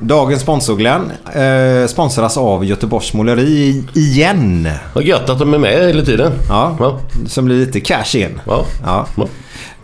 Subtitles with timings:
[0.00, 4.68] Dagens sponsor Glenn eh, sponsras av Göteborgs Måleri igen.
[4.94, 6.32] Vad gött att de är med hela tiden.
[6.48, 6.98] Ja, Ja.
[7.26, 8.40] som blir lite cash in.
[8.46, 8.64] Ja.
[8.84, 9.06] Ja.
[9.16, 9.26] Ja.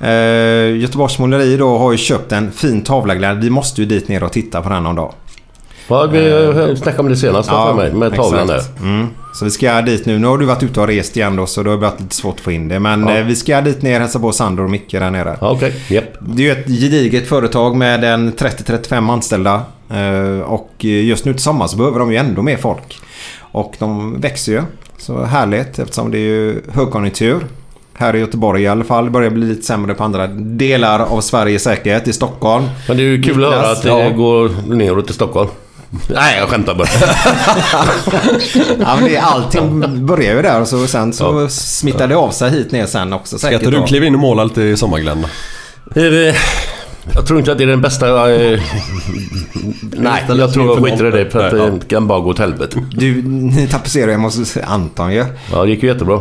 [0.06, 3.40] Eh, Göteborgs Måleri då har ju köpt en fin tavla Glenn.
[3.40, 5.12] Vi måste ju dit ner och titta på den någon dag.
[5.88, 8.60] Ja, vi snackade om det senast för mig med tavlan där.
[8.80, 9.06] Mm.
[9.34, 10.18] Så vi ska dit nu.
[10.18, 12.34] Nu har du varit ute och rest igen då så det har varit lite svårt
[12.34, 12.80] att få in det.
[12.80, 13.16] Men Ja.
[13.18, 15.36] eh, vi ska dit ner och hälsa på Sandor och Micke där nere.
[15.40, 16.04] Ja, Okej, japp.
[16.20, 19.62] Det är ju ett gediget företag med en 30-35 anställda.
[19.90, 22.98] Eh, Och just nu till sommar så behöver de ju ändå mer folk.
[23.40, 24.62] Och de växer ju.
[24.98, 27.40] Så härligt eftersom det är ju högkonjunktur.
[27.94, 29.04] Här i Göteborg i alla fall.
[29.04, 32.08] Det börjar bli lite sämre på andra delar av Sverige säkert.
[32.08, 32.64] I Stockholm.
[32.88, 34.10] Men det är ju kul att höra att det ja.
[34.10, 35.48] går neråt till Stockholm.
[36.08, 36.88] Nej, jag skämtar bara.
[38.80, 42.50] Ja, men det, allting börjar ju där och så, sen så smittar det av sig
[42.50, 45.26] hit ner sen också Ska inte du kliva in och måla lite i sommar Glenn?
[45.94, 46.34] Är det-
[47.14, 48.32] Jag tror inte att det är den bästa...
[48.32, 48.60] eh,
[49.82, 51.64] Nej, jag tror jag skiter i det för att ja.
[51.80, 52.76] det kan bara gå åt helvete.
[52.90, 55.24] Du, ni tapetserar hemma hos Anton ju.
[55.52, 56.20] Ja, det gick ju jättebra.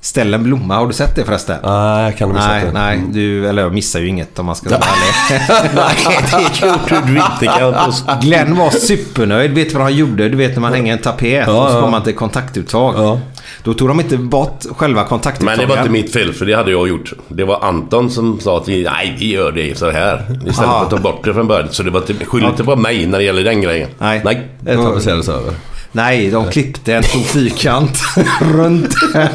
[0.00, 1.56] Ställ en blomma, har du sett det förresten?
[1.64, 2.72] Nej, jag kan missat Nej, det.
[2.72, 3.02] nej.
[3.12, 5.40] Du, eller jag missar ju inget om man ska vara ärlig.
[5.74, 6.18] Nej,
[6.60, 8.12] det gjorde du inte kan jag påstå.
[8.22, 9.50] Glenn var supernöjd.
[9.50, 10.28] Vet du vad han gjorde?
[10.28, 11.80] Du vet när man hänger en tapet Ja, och så ja.
[11.80, 12.94] kommer man till kontaktuttag.
[12.96, 13.20] Ja.
[13.64, 15.58] Då tog de inte bort själva Men kontaktuttagen.
[15.60, 17.12] det var inte mitt fel, för det hade jag gjort.
[17.28, 20.26] Det var Anton som sa att vi, nej, vi gör det så här.
[20.46, 21.68] Istället för att ta bort det från början.
[21.70, 23.88] Så det var inte, skyll inte på mig när det gäller den grejen.
[23.98, 24.20] Nej.
[24.24, 24.48] Nej.
[24.60, 25.52] Det tapetserades över.
[25.92, 27.98] Nej, de klippte en stor fyrkant
[28.40, 29.28] runt den.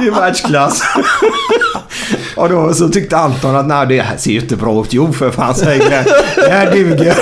[0.00, 0.82] Det är världsklass.
[2.36, 4.92] Och då så tyckte Anton att nej, det här ser ju inte bra ut.
[4.92, 6.04] Jo, för fan säger Glenn.
[6.36, 7.14] Det här duger.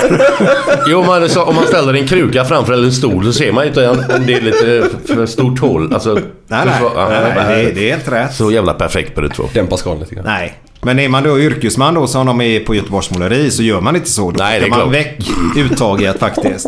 [0.87, 3.67] Jo, men så, om man ställer en kruka framför eller en stol så ser man
[3.67, 5.93] inte om det är lite för stort hål.
[5.93, 6.23] Alltså, Nej,
[6.65, 6.73] nej.
[6.95, 8.33] ja, nej, men- nej det, det är helt rätt.
[8.35, 9.43] Så jävla perfekt på det två.
[9.53, 10.25] Dämpa skalan lite grann.
[10.25, 10.53] Nej.
[10.85, 13.95] Men är man då yrkesman då som de är på Göteborgs Måleri så gör man
[13.95, 14.31] inte så.
[14.31, 14.93] Då Nej, det är man klart.
[14.93, 16.67] väck uttaget faktiskt.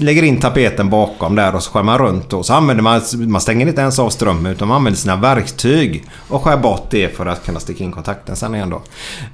[0.00, 3.40] Lägger in tapeten bakom där och så skär man runt och så använder man, man
[3.40, 7.26] stänger inte ens av strömmen utan man använder sina verktyg och skär bort det för
[7.26, 8.76] att kunna sticka in kontakten sen igen då.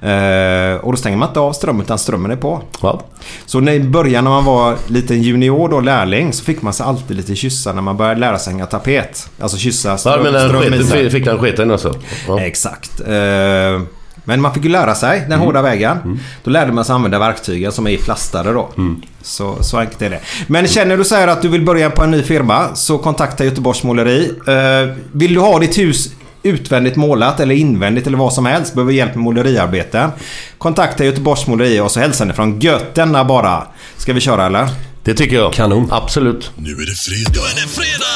[0.07, 2.61] Eh, och då stänger man inte av strömmen utan strömmen är på.
[2.81, 3.01] Ja.
[3.45, 6.85] Så när, i början när man var liten junior då, lärling, så fick man sig
[6.85, 9.29] alltid lite kyssar när man började lära sig hänga tapet.
[9.39, 11.93] Alltså kyssa Ja, ström, men den ström fick den sketen alltså.
[12.27, 12.39] Ja.
[12.39, 13.01] Exakt.
[13.07, 13.81] Eh,
[14.25, 15.39] Men man fick ju lära sig den Mm.
[15.45, 16.19] hårda vägen.
[16.43, 18.69] Då lärde man sig använda verktygen som är plastade då.
[18.77, 19.01] Mm.
[19.21, 20.19] Så, så enkelt är det.
[20.47, 23.45] Men känner du så här att du vill börja på en ny firma så kontakta
[23.45, 24.31] Göteborgs Måleri.
[24.47, 26.09] Eh, Vill du ha ditt hus
[26.43, 28.73] utvändigt målat eller invändigt eller vad som helst.
[28.73, 30.09] Behöver hjälp med måleriarbeten.
[30.57, 33.63] Kontakta Göteborgs Måleri och så hälsar ni från Götterna bara.
[33.97, 34.67] Ska vi köra eller?
[35.03, 35.53] Det tycker jag.
[35.53, 35.87] Kanon.
[35.91, 36.51] Absolut.
[36.55, 37.31] Nu är det fredag.
[37.33, 38.15] Nu är det fredag!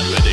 [0.00, 0.31] Nu är det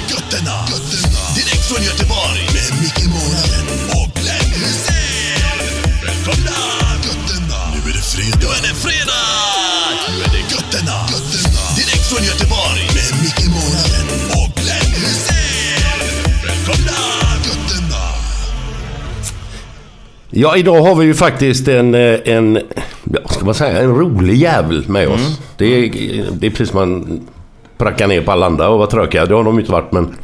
[20.31, 22.59] Ja, idag har vi ju faktiskt en, eh, en
[23.03, 25.39] ja, ska man säga, en rolig jävel med oss.
[25.57, 25.91] Det, är,
[26.31, 27.21] det är precis som man
[27.77, 29.25] prackar ner på alla andra och var trökiga.
[29.25, 30.15] Det har de inte varit men...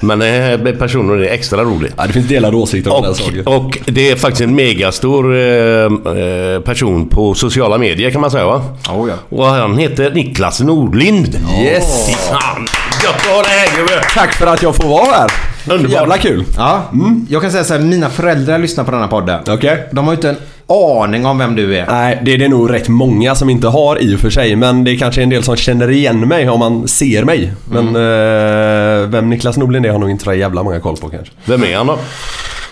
[0.00, 1.92] Men eh, personen är extra rolig.
[1.96, 3.46] Ja, det finns delade åsikter om den saken.
[3.46, 8.46] Och, och det är faktiskt en megastor eh, person på sociala medier kan man säga
[8.46, 8.62] va?
[8.90, 9.14] Oh, ja.
[9.36, 11.38] Och han heter Niklas Nordlind.
[11.62, 12.06] Yes!
[12.06, 12.66] Fy fan!
[13.04, 14.14] Gött att ha dig här!
[14.14, 15.47] Tack för att jag får vara här.
[15.70, 15.92] Underbart.
[15.92, 16.44] Jävla kul.
[16.56, 16.82] Ja,
[17.28, 19.40] jag kan säga så här, mina föräldrar lyssnar på den här podden.
[19.48, 19.88] Okej.
[19.92, 20.36] De har ju inte en
[20.68, 21.86] aning om vem du är.
[21.86, 24.56] Nej, det är det nog rätt många som inte har i och för sig.
[24.56, 27.52] Men det är kanske en del som känner igen mig om man ser mig.
[27.70, 31.34] Men eh, vem Niklas Norlind är har nog inte så jävla många koll på kanske.
[31.44, 31.98] Vem är han då?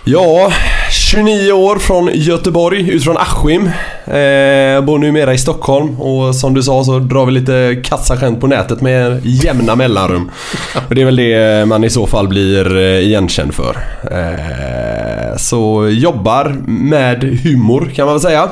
[0.08, 0.52] Ja,
[0.90, 3.66] 29 år från Göteborg, ut från Askim.
[4.04, 8.46] Eh, bor numera i Stockholm och som du sa så drar vi lite kassaskämt på
[8.46, 10.30] nätet med jämna mellanrum.
[10.88, 13.76] Och det är väl det man i så fall blir eh, igenkänd för.
[14.10, 18.48] Eh, så jobbar med humor kan man väl säga.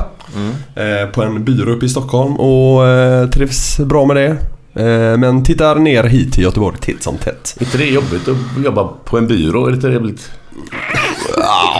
[0.74, 4.36] Eh, på en byrå uppe i Stockholm och eh, trivs bra med det.
[4.82, 7.56] Eh, men tittar ner hit till Göteborg titt som tätt.
[7.60, 9.66] Är inte det jobbigt att jobba på en byrå?
[9.66, 10.30] Är det inte trevligt?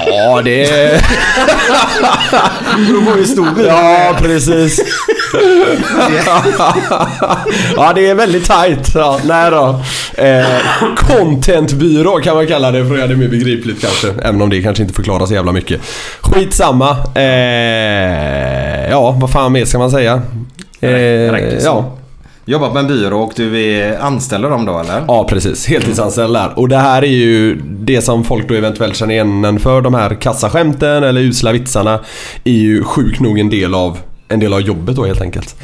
[0.06, 1.00] Ja, det.
[2.88, 4.80] Du får ju stor Ja, precis.
[7.76, 8.94] ja, det är väldigt tight.
[8.94, 9.80] Ja, nej då.
[10.22, 10.46] Eh,
[10.96, 14.08] contentbyrå kan man kalla det för att göra det mer begripligt kanske.
[14.22, 15.80] Även om det kanske inte förklarar så jävla mycket.
[16.20, 16.96] Skitsamma.
[17.14, 20.22] Eh, ja, vad fan mer ska man säga?
[20.80, 20.90] Eh,
[21.64, 21.96] ja.
[22.46, 25.04] Jobbar på en byrå och du är anställer dem då eller?
[25.08, 25.66] Ja, precis.
[25.66, 26.58] Heltidsanställd där.
[26.58, 29.80] Och det här är ju det som folk då eventuellt känner igen en för.
[29.82, 32.00] De här kassaskämten eller usla vitsarna
[32.44, 33.98] är ju sjukt nog en del av,
[34.28, 35.56] en del av jobbet då helt enkelt.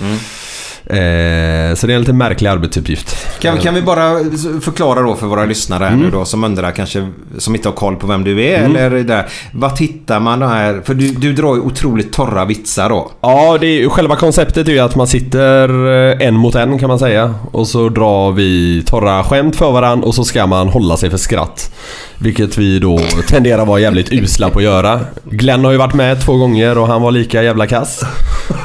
[0.87, 3.17] Eh, så det är en lite märklig arbetsuppgift.
[3.41, 4.19] Kan, kan vi bara
[4.61, 7.97] förklara då för våra lyssnare här nu då som undrar kanske som inte har koll
[7.97, 9.27] på vem du är eller det där.
[9.53, 10.81] Vad tittar man då här?
[10.85, 13.11] För du, du drar ju otroligt torra vitsar då.
[13.21, 15.69] Ja, det är, själva konceptet är ju att man sitter
[16.11, 17.35] eh, en mot en kan man säga.
[17.53, 21.19] Och så drar vi torra skämt för varandra och så ska man hålla sig för
[21.19, 21.71] skratt.
[22.19, 22.99] Vilket vi då
[23.29, 25.01] tenderar att vara jävligt usla på att göra.
[25.25, 28.03] Glenn har ju varit med två gånger och han var lika jävla kass.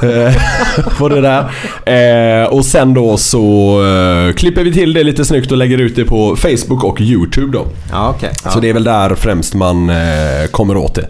[0.04, 0.34] eh,
[0.98, 1.40] på det där.
[1.86, 2.05] Eh,
[2.50, 3.80] och sen då så
[4.28, 7.52] eh, klipper vi till det lite snyggt och lägger ut det på Facebook och YouTube
[7.58, 7.66] då.
[7.92, 8.30] Ja, okej.
[8.44, 8.50] Ja.
[8.50, 9.96] Så det är väl där främst man eh,
[10.52, 11.08] kommer åt det.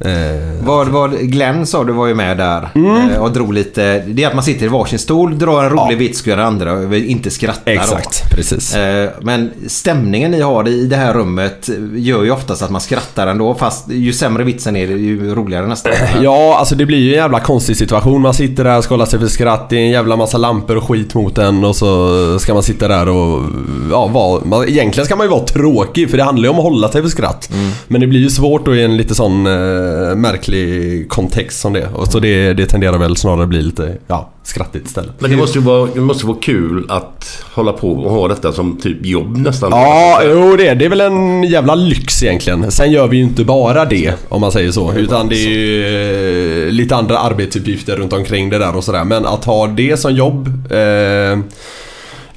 [0.00, 3.10] Eh, Vad, vad Glenn sa, du var ju med där Mm.
[3.10, 4.02] eh, och drog lite.
[4.06, 6.72] Det är att man sitter i varsin stol, drar en rolig vits, ska göra andra
[6.72, 8.36] och inte skratta exakt, Då.
[8.36, 8.74] precis.
[8.76, 13.26] Eh, Men stämningen ni har i det här rummet gör ju oftast att man skrattar
[13.26, 13.54] ändå.
[13.54, 15.92] Fast ju sämre vitsen är, ju roligare nästan.
[16.22, 18.20] Ja, alltså det blir ju en jävla konstig situation.
[18.22, 19.70] Man sitter där och ska hålla sig för skratt.
[19.70, 22.88] Det är en jävla massa lampor och skit mot en och så ska man sitta
[22.88, 23.42] där och...
[23.90, 24.06] Ja,
[24.44, 27.02] vara, egentligen ska man ju vara tråkig för det handlar ju om att hålla sig
[27.02, 27.50] för skratt.
[27.88, 31.88] Men det blir ju svårt då i en lite sån eh, märklig kontext som det.
[31.94, 35.20] Och så det, det tenderar väl snarare bli lite, ja, skrattigt istället.
[35.20, 38.52] Men det måste ju vara, det måste vara kul att hålla på och ha detta
[38.52, 39.70] som typ jobb nästan.
[39.70, 40.84] Ja, jo det är det.
[40.84, 42.70] är väl en jävla lyx egentligen.
[42.70, 44.92] Sen gör vi ju inte bara det, om man säger så.
[44.92, 49.04] Utan det är ju eh, lite andra arbetsuppgifter runt omkring det där och sådär.
[49.04, 50.78] Men att ha det som jobb eh,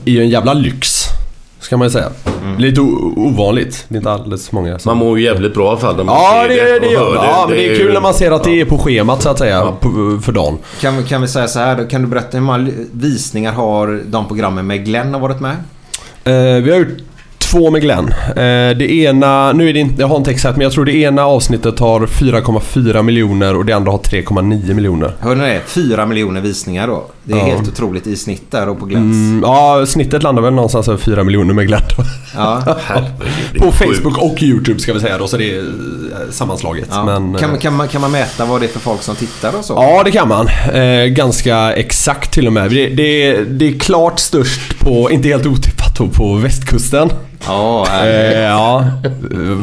[0.06, 1.06] är ju en jävla lyx.
[1.64, 2.10] Ska man ju säga.
[2.58, 3.86] Lite o- ovanligt.
[3.88, 4.90] Det är inte alldeles många som...
[4.90, 6.94] Man mår ju jävligt bra i alla fall när man Ja, ser det, det, och
[6.94, 8.78] gör hör Ja, men det är ju- kul när man ser att det är på
[8.78, 9.72] schemat så att säga.
[9.80, 10.58] På, för dagen.
[10.82, 11.86] Kan, vi- kan vi säga så här då?
[11.86, 15.56] Kan du berätta hur många visningar har de programmen med Glenn har varit med?
[16.24, 16.88] Eh, vi har gjort
[17.54, 18.14] två med Glenn.
[18.30, 20.96] Eh, det ena, nu är det inte, jag har inte exakt men jag tror det
[20.96, 25.12] ena avsnittet har 4,4 miljoner och det andra har 3,9 miljoner.
[25.20, 25.62] Hör ni det?
[25.66, 27.06] Fyra miljoner visningar då.
[27.24, 27.46] Det är Ja.
[27.46, 29.14] helt otroligt i snitt där och på Glenns.
[29.16, 31.82] Mm, ja, snittet landar väl någonstans över 4 miljoner med Glenn.
[32.36, 32.64] Ja.
[33.60, 33.72] På.
[33.72, 35.66] Facebook och YouTube ska vi säga då, så det är eh,
[36.32, 36.88] sammanslaget.
[36.92, 37.06] Ja.
[37.06, 39.58] Men, kan, eh, kan, man, kan man mäta vad det är för folk som tittar
[39.58, 39.74] och så?
[39.74, 40.48] Ja, det kan man.
[40.74, 42.72] Eh, ganska exakt till och med.
[42.72, 47.10] Det, det, det är klart störst på, inte helt otippat då, på västkusten.
[47.48, 48.86] Ja, Eh, ja.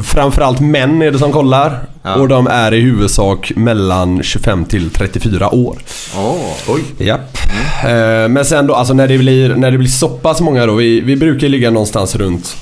[0.05, 1.79] Framförallt män är det som kollar.
[2.03, 2.15] Ja.
[2.15, 5.79] Och de är i huvudsak mellan 25 till 34 år.
[6.19, 6.37] åh.
[6.69, 6.83] Oj.
[7.07, 7.39] Japp.
[7.85, 10.75] Eh, Men sen då, alltså när det blir, när det blir så pass många då.
[10.75, 12.57] Vi, vi brukar ligga någonstans runt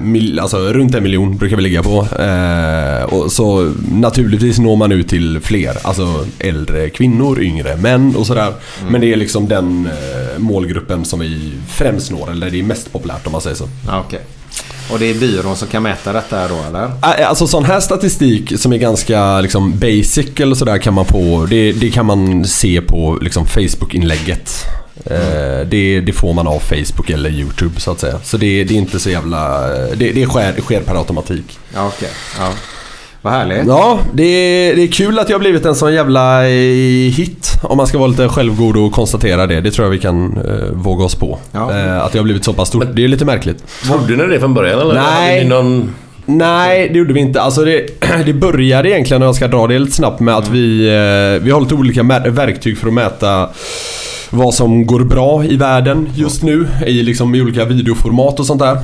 [0.00, 2.06] mil, alltså runt en miljon brukar vi ligga på.
[2.18, 5.76] Eh, och så naturligtvis når man ut till fler.
[5.82, 8.52] Alltså äldre kvinnor, yngre män och sådär.
[8.88, 12.30] Men det är liksom den eh, målgruppen som vi främst når.
[12.30, 13.68] Eller det är mest populärt om man säger så.
[14.06, 14.20] Okej.
[14.92, 16.84] Och det är byrån som kan mäta detta då eller?
[17.02, 21.46] Ä- Alltså sån här statistik som är ganska liksom basic eller sådär kan man få.
[21.50, 24.64] Det, det kan man se på liksom Facebook-inlägget.
[25.04, 28.18] Eh, det, det får man av Facebook eller YouTube så att säga.
[28.24, 29.68] Så det, det är inte så jävla...
[29.94, 31.58] Det, det sker, sker per automatik.
[31.74, 32.08] Ja, okej.
[32.38, 32.52] Ja.
[33.22, 33.66] Vad härligt.
[33.66, 37.48] Ja, det är, det är kul att jag har blivit en sån jävla eh, hit.
[37.62, 39.60] Om man ska vara lite självgod och konstatera det.
[39.60, 41.38] Det tror jag vi kan eh, våga oss på.
[41.52, 41.78] Ja.
[41.78, 42.84] Eh, att det har blivit så pass stort.
[42.92, 43.64] det är lite märkligt.
[43.86, 44.94] Trodde ni det från början eller?
[44.94, 45.04] Nej.
[45.04, 45.94] Hade ni någon...
[46.26, 47.42] Nej, det gjorde vi inte.
[47.42, 47.86] Alltså det,
[48.26, 51.50] det började egentligen, om jag ska dra det lite snabbt, med att vi, eh, vi
[51.50, 53.48] har lite olika verktyg för att mäta
[54.32, 58.60] vad som går bra i världen just nu i, liksom, i olika videoformat och sånt
[58.60, 58.78] där.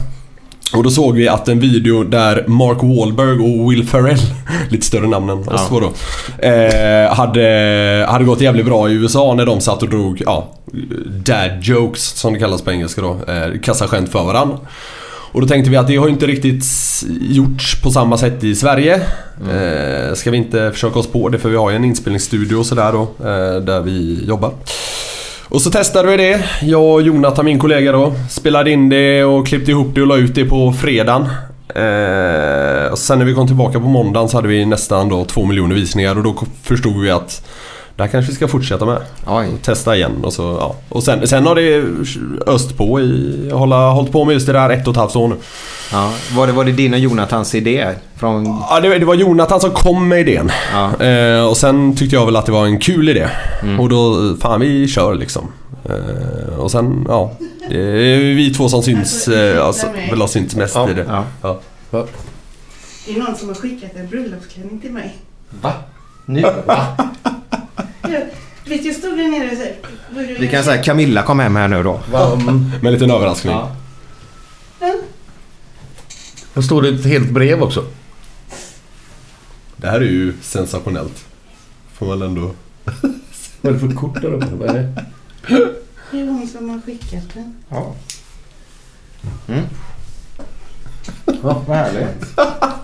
[0.74, 4.18] Och då såg vi att en video där Mark Wahlberg och Will Ferrell,
[4.68, 5.92] lite större namn än oss två då,
[6.48, 10.52] eh, hade, hade gått jävligt bra i USA när de satt och drog, ja,
[11.06, 14.58] dad jokes som det kallas på engelska då, eh, kassaskämt för varandra.
[15.32, 16.64] Och då tänkte vi att det har inte riktigt
[17.20, 18.94] gjorts på samma sätt i Sverige.
[19.50, 22.66] Eh, ska vi inte försöka oss på det för vi har ju en inspelningsstudio och
[22.66, 24.52] sådär då, eh, där vi jobbar.
[25.50, 26.44] Och så testade vi det.
[26.62, 30.16] Jag och Jonathan, min kollega då, spelade in det och klippte ihop det och la
[30.16, 31.22] ut det på fredagen.
[31.68, 35.44] Eh, och sen när vi kom tillbaka på måndagen så hade vi nästan då två
[35.44, 37.46] miljoner visningar och då förstod vi att
[37.98, 38.98] det här kanske vi ska fortsätta med.
[39.26, 39.48] Oj.
[39.62, 40.76] Testa igen och så ja.
[40.88, 41.84] Och sen, sen har det
[42.46, 45.28] öst på i, hålla, hållit på med just det där ett och ett halvt år
[45.28, 45.36] nu.
[45.92, 46.12] Ja.
[46.36, 47.94] Var, det, var det din och Jonathans idé?
[48.16, 48.46] Från...
[48.70, 50.50] Ja, det, det var Jonathan som kom med idén.
[50.72, 51.04] Ja.
[51.04, 53.28] Eh, och sen tyckte jag väl att det var en kul idé.
[53.78, 55.52] Och då, fan vi kör liksom.
[55.84, 57.32] Eh, och sen, ja.
[57.68, 61.06] Det är vi två som syns, eh, alltså, väl har synts mest i det.
[61.08, 61.24] Ja.
[61.42, 62.06] Ja.
[63.06, 65.16] Det är någon som har skickat en bröllopsklänning till mig.
[65.60, 65.72] Va?
[66.26, 66.42] Nu?
[66.66, 66.86] Va?
[68.02, 68.20] Jag,
[68.64, 71.82] vet, jag stod där nere och så Vi kan säga Camilla kom hem här nu
[71.82, 72.00] då.
[72.10, 73.54] Med en liten överraskning.
[73.54, 73.72] Ja.
[76.54, 77.84] Det stod det ett helt brev också.
[79.76, 81.24] Det här är ju sensationellt.
[81.92, 82.50] Får man ändå...
[83.60, 84.46] Vad är det för kort där uppe?
[84.46, 85.04] Vad är det?
[86.10, 87.54] Det är hon som har skickat den.
[87.68, 87.94] Ja.
[89.48, 89.64] Mm.
[91.24, 92.26] Vad härligt.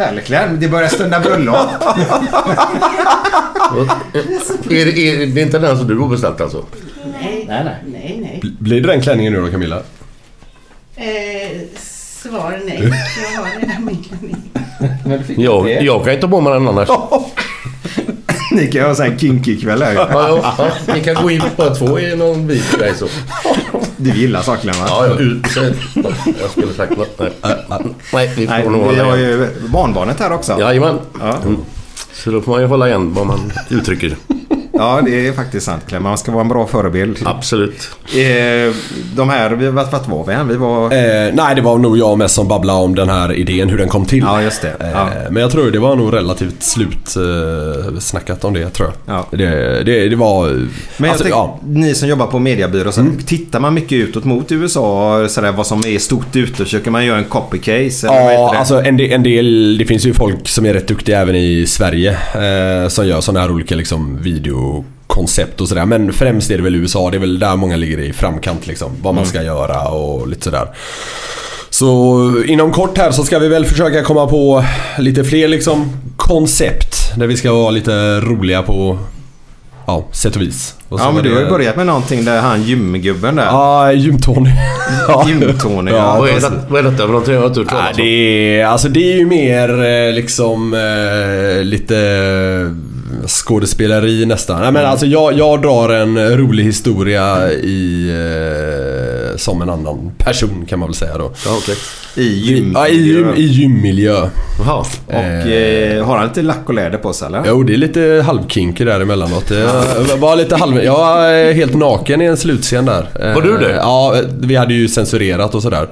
[0.00, 0.50] Härlig klädd.
[0.50, 1.56] Det börjar stunda bröllop.
[4.70, 6.64] Är det, är det inte den som du har beställt alltså?
[7.22, 7.76] Nej, Nej, nej.
[7.86, 8.40] nej, nej.
[8.42, 9.76] Bl- Blir det den klänningen nu då Camilla?
[10.96, 11.04] Eh,
[12.22, 12.78] svar nej.
[13.34, 14.36] Jag har redan min klänning.
[15.44, 16.88] Jag, jag kan inte ta på mig den annars.
[18.50, 19.94] Ni kan ha en kinky kväll här.
[19.94, 20.70] Ja, ja.
[20.94, 23.06] Ni kan gå in på två i någon vit grej så.
[23.96, 24.86] Du gillar saklen va?
[24.88, 25.46] Ja, ja, ut.
[26.40, 27.20] Jag skulle sagt något.
[27.42, 27.78] Nej,
[28.12, 29.18] Nej vi får Nej, nog hålla igen.
[29.18, 30.60] ju barnbarnet här också.
[30.60, 30.98] Jajamän.
[31.20, 31.36] Ja.
[31.36, 31.56] Mm.
[32.12, 34.16] Så då får man ju hålla igen vad man uttrycker.
[34.80, 36.02] Ja, det är faktiskt sant Clem.
[36.02, 37.18] Man ska vara en bra förebild.
[37.24, 37.90] Absolut.
[38.04, 38.74] Eh,
[39.16, 40.48] de här, vart, vart var vi än?
[40.48, 40.84] Vi var...
[40.84, 43.88] Eh, nej, det var nog jag mest som babblade om den här idén, hur den
[43.88, 44.18] kom till.
[44.18, 44.72] Ja, just det.
[44.78, 44.86] Ja.
[44.86, 49.16] Eh, Men jag tror det var nog relativt slut eh, snackat om det, tror jag.
[49.16, 49.26] Ja.
[49.30, 50.46] Det, det, det var...
[50.46, 50.68] Men
[50.98, 51.58] jag alltså, tänker, ja.
[51.66, 55.28] ni som jobbar på mediebyrå, så tittar man mycket utåt mot USA?
[55.28, 56.64] Sådär, vad som är stort ute?
[56.64, 58.08] Försöker man göra en copy case?
[58.08, 58.58] Eller vad heter Ja, det?
[58.58, 61.66] alltså en del, en del, det finns ju folk som är rätt duktiga även i
[61.66, 64.69] Sverige eh, som gör sådana här olika liksom, videokoncept
[65.60, 65.86] och sådär.
[65.86, 68.90] Men främst är det väl USA, det är väl där många ligger i framkant liksom.
[69.02, 70.68] Vad man ska göra och lite sådär.
[71.70, 74.64] Så inom kort här så ska vi väl försöka komma på
[74.98, 77.12] lite fler liksom koncept.
[77.16, 78.98] Där vi ska vara lite roliga på
[79.86, 80.74] ja, sätt och vis.
[80.88, 83.44] Och Ja, men du har ju börjat med någonting där han gymgubben där.
[83.44, 84.50] Ja, gym-Tony.
[85.26, 85.90] Gym-Tony.
[85.90, 87.34] Ja, Ja, Vad är, det, vad är detta för någonting?
[87.34, 88.72] Jag har inte hört talas om.
[88.72, 91.96] alltså det är ju mer eh, liksom eh, lite
[93.26, 94.60] skådespeleri nästan.
[94.60, 98.08] Nej, men alltså jag, jag drar en rolig historia i,
[99.30, 101.32] eh, som en annan person kan man väl säga då.
[101.46, 101.76] Ja, okej.
[102.16, 102.72] I gym.
[102.74, 104.28] Ja, i, gym, i gymmiljö.
[104.58, 104.84] Jaha.
[105.06, 107.42] Och eh, har han lite lack och läder på sig eller?
[107.46, 109.48] Jo, det är lite halvkinky där emellanåt.
[109.48, 110.84] Det var lite halv...
[110.84, 113.34] Jag var helt naken i en slutscen där.
[113.34, 113.70] Var du det?
[113.70, 115.88] Eh, Ja, vi hade ju censurerat och sådär.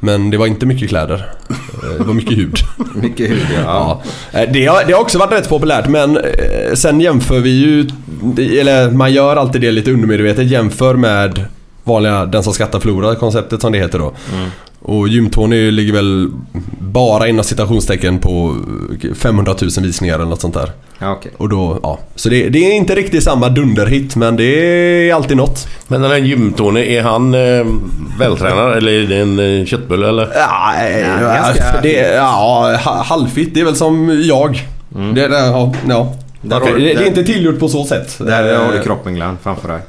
[0.00, 1.26] Men det var inte mycket kläder.
[1.50, 2.56] Eh, Det var mycket hud.
[2.94, 4.02] Mycket hud ja.
[4.32, 4.40] Ja.
[4.40, 7.88] Eh, Det, har, det har också varit rätt populärt men eh, sen jämför vi ju,
[8.60, 11.44] eller man gör alltid det lite undermedvetet, jämför med
[11.84, 14.12] vanliga Den som skrattar förlorar konceptet som det heter då.
[14.82, 16.28] Och Gym-Tony ligger väl
[16.80, 18.56] bara inom citationstecken på
[19.16, 20.70] 500 000 visningar eller något sånt där.
[20.98, 21.32] ja okej.
[21.36, 21.98] Och då, ja.
[22.14, 25.68] Så det, det är inte riktigt samma dunderhit men det är alltid något.
[25.88, 27.66] Men den här gym-Tony, är han eh,
[28.18, 30.28] vältränad eller är det en eh, köttbulle eller?
[30.34, 30.88] Ja, Ja,
[31.20, 33.54] ja, ganska det, ja ha- halvfitt.
[33.54, 34.62] Det är väl som jag.
[35.14, 36.14] Det, det, ja, ja.
[36.42, 38.16] Där det, har du- det är inte tillgjort på så sätt.
[38.18, 39.80] Där har du Eh, kroppen Glenn framför dig.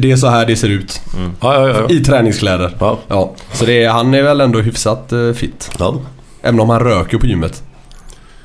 [0.00, 1.00] Det är så här det ser ut.
[1.40, 1.94] Ja, ja, ja.
[1.94, 2.76] I träningskläder.
[2.80, 2.98] Ja.
[3.08, 3.34] Ja.
[3.52, 5.70] Så det är, han är väl ändå hyfsat uh, fit.
[5.78, 6.00] ja.
[6.42, 7.62] Även om han röker på gymmet.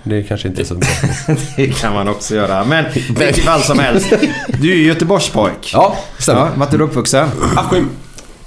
[0.04, 0.90] Det kanske inte är så bra.
[1.56, 2.64] Det kan man också göra.
[2.66, 4.14] Men vilket fall som helst.
[4.62, 5.72] Du är ju Göteborgspojk.
[5.74, 6.42] Ja, stämmer.
[6.42, 7.28] Ja, vart är du uppvuxen?
[7.56, 7.90] Askim.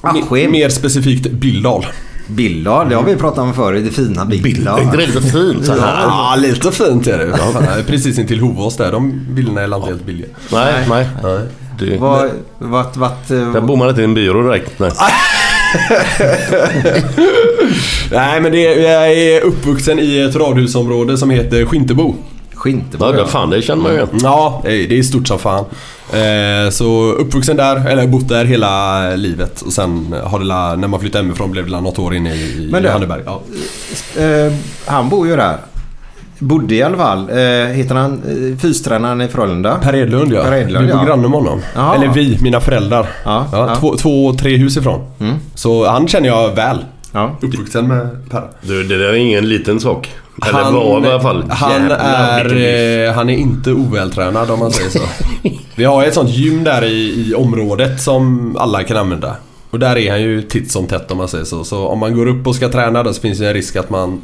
[0.00, 0.24] Askim.
[0.30, 1.86] Me- Mer specifikt Billdal.
[2.28, 3.84] Billard, det har vi pratat om förut.
[3.84, 4.22] Det fina.
[4.22, 6.02] Är inte det lite fint så här?
[6.02, 7.84] Ja, lite fint är det.
[7.86, 8.92] Precis intill Hovås där.
[8.92, 10.28] De bilderna är inte helt billiga.
[10.52, 11.06] Nej, nej.
[11.78, 14.78] Det, Vad, vart, vart, eh, där bor man inte i en byrå direkt.
[14.78, 14.90] Nej.
[18.10, 22.14] Nej, men det är, jag är uppvuxen i ett radhusområde som heter Skintebo.
[22.54, 23.04] Skintebo?
[23.04, 24.08] Ja, det, fan, det känner man ju igen.
[24.22, 25.64] Ja, det är stort som fan.
[26.12, 29.62] Eh, Så uppvuxen där, eller bott där hela livet.
[29.62, 30.44] Och sen har det
[30.76, 33.22] när man flyttade hemifrån blev det något år inne i, i Hanneberg.
[33.26, 33.42] Ja.
[34.22, 34.52] Eh,
[34.86, 35.56] han bor ju där.
[36.38, 37.30] Bodde i alla fall.
[37.30, 39.74] Eh, heter han eh, fystränaren i Frölunda?
[39.82, 40.42] Per Edlund ja.
[40.42, 41.06] Per Edlund, vi bor ja.
[41.06, 41.60] granne med honom.
[41.74, 41.94] Jaha.
[41.94, 43.06] Eller vi, mina föräldrar.
[43.24, 43.76] Ja, Ja, ja.
[43.76, 45.00] Två, två, tre hus ifrån.
[45.54, 46.84] Så han känner jag väl.
[47.12, 47.36] Ja.
[47.40, 48.48] Uppvuxen med Per.
[48.60, 50.10] Du, det där är ingen liten sak.
[50.48, 51.44] Eller var i alla fall.
[51.50, 52.44] Han är,
[53.06, 55.00] eh, han är inte ovältränad om man säger så.
[55.76, 59.36] Vi har ett sånt gym där i, i området som alla kan använda.
[59.70, 61.64] Och där är han ju titt som tätt om man säger så.
[61.64, 63.90] Så om man går upp och ska träna då så finns det en risk att
[63.90, 64.22] man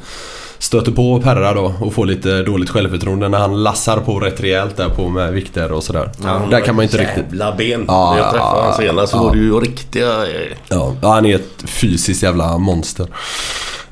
[0.63, 4.77] stöter på Perra då och får lite dåligt självförtroende när han lassar på rätt rejält
[4.77, 6.11] där på med vikter och sådär.
[6.51, 7.25] där kan man inte riktigt...
[7.25, 7.85] Jävla ben.
[7.89, 9.23] Ja, När jag träffade honom ja, senast så ja.
[9.23, 10.27] var det ju riktiga...
[10.69, 13.07] Ja, ja, han är ett fysiskt jävla monster.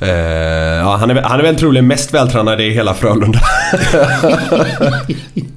[0.01, 0.09] Eh,
[0.79, 3.39] ja, han, är, väl- han är väl troligen mest vältränad i hela Frölunda.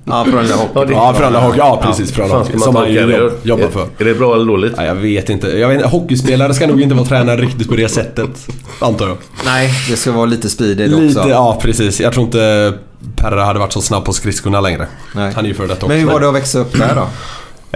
[0.05, 0.71] Ja, Frölunda Hockey.
[0.75, 1.57] Ja, det- ja, Frölunda Hockey.
[1.57, 2.11] Ja, precis.
[2.11, 2.59] Fan, Frölunda Hockey.
[2.59, 3.81] Som han jobb, jobbar för.
[3.97, 4.73] Är det bra eller dåligt?
[4.77, 5.47] Ja, jag vet inte.
[5.47, 8.47] Jag vet, hockeyspelare ska nog inte vara tränare riktigt på det sättet.
[8.79, 9.17] Antar jag.
[9.45, 11.29] Nej, det ska vara lite speed i det Lite, också.
[11.29, 12.01] ja precis.
[12.01, 12.73] Jag tror inte
[13.15, 14.87] Perra hade varit så snabb på skridskorna längre.
[15.15, 15.31] Nej.
[15.35, 15.87] Han är ju för detta också.
[15.87, 17.07] Men hur var det att växa upp där då?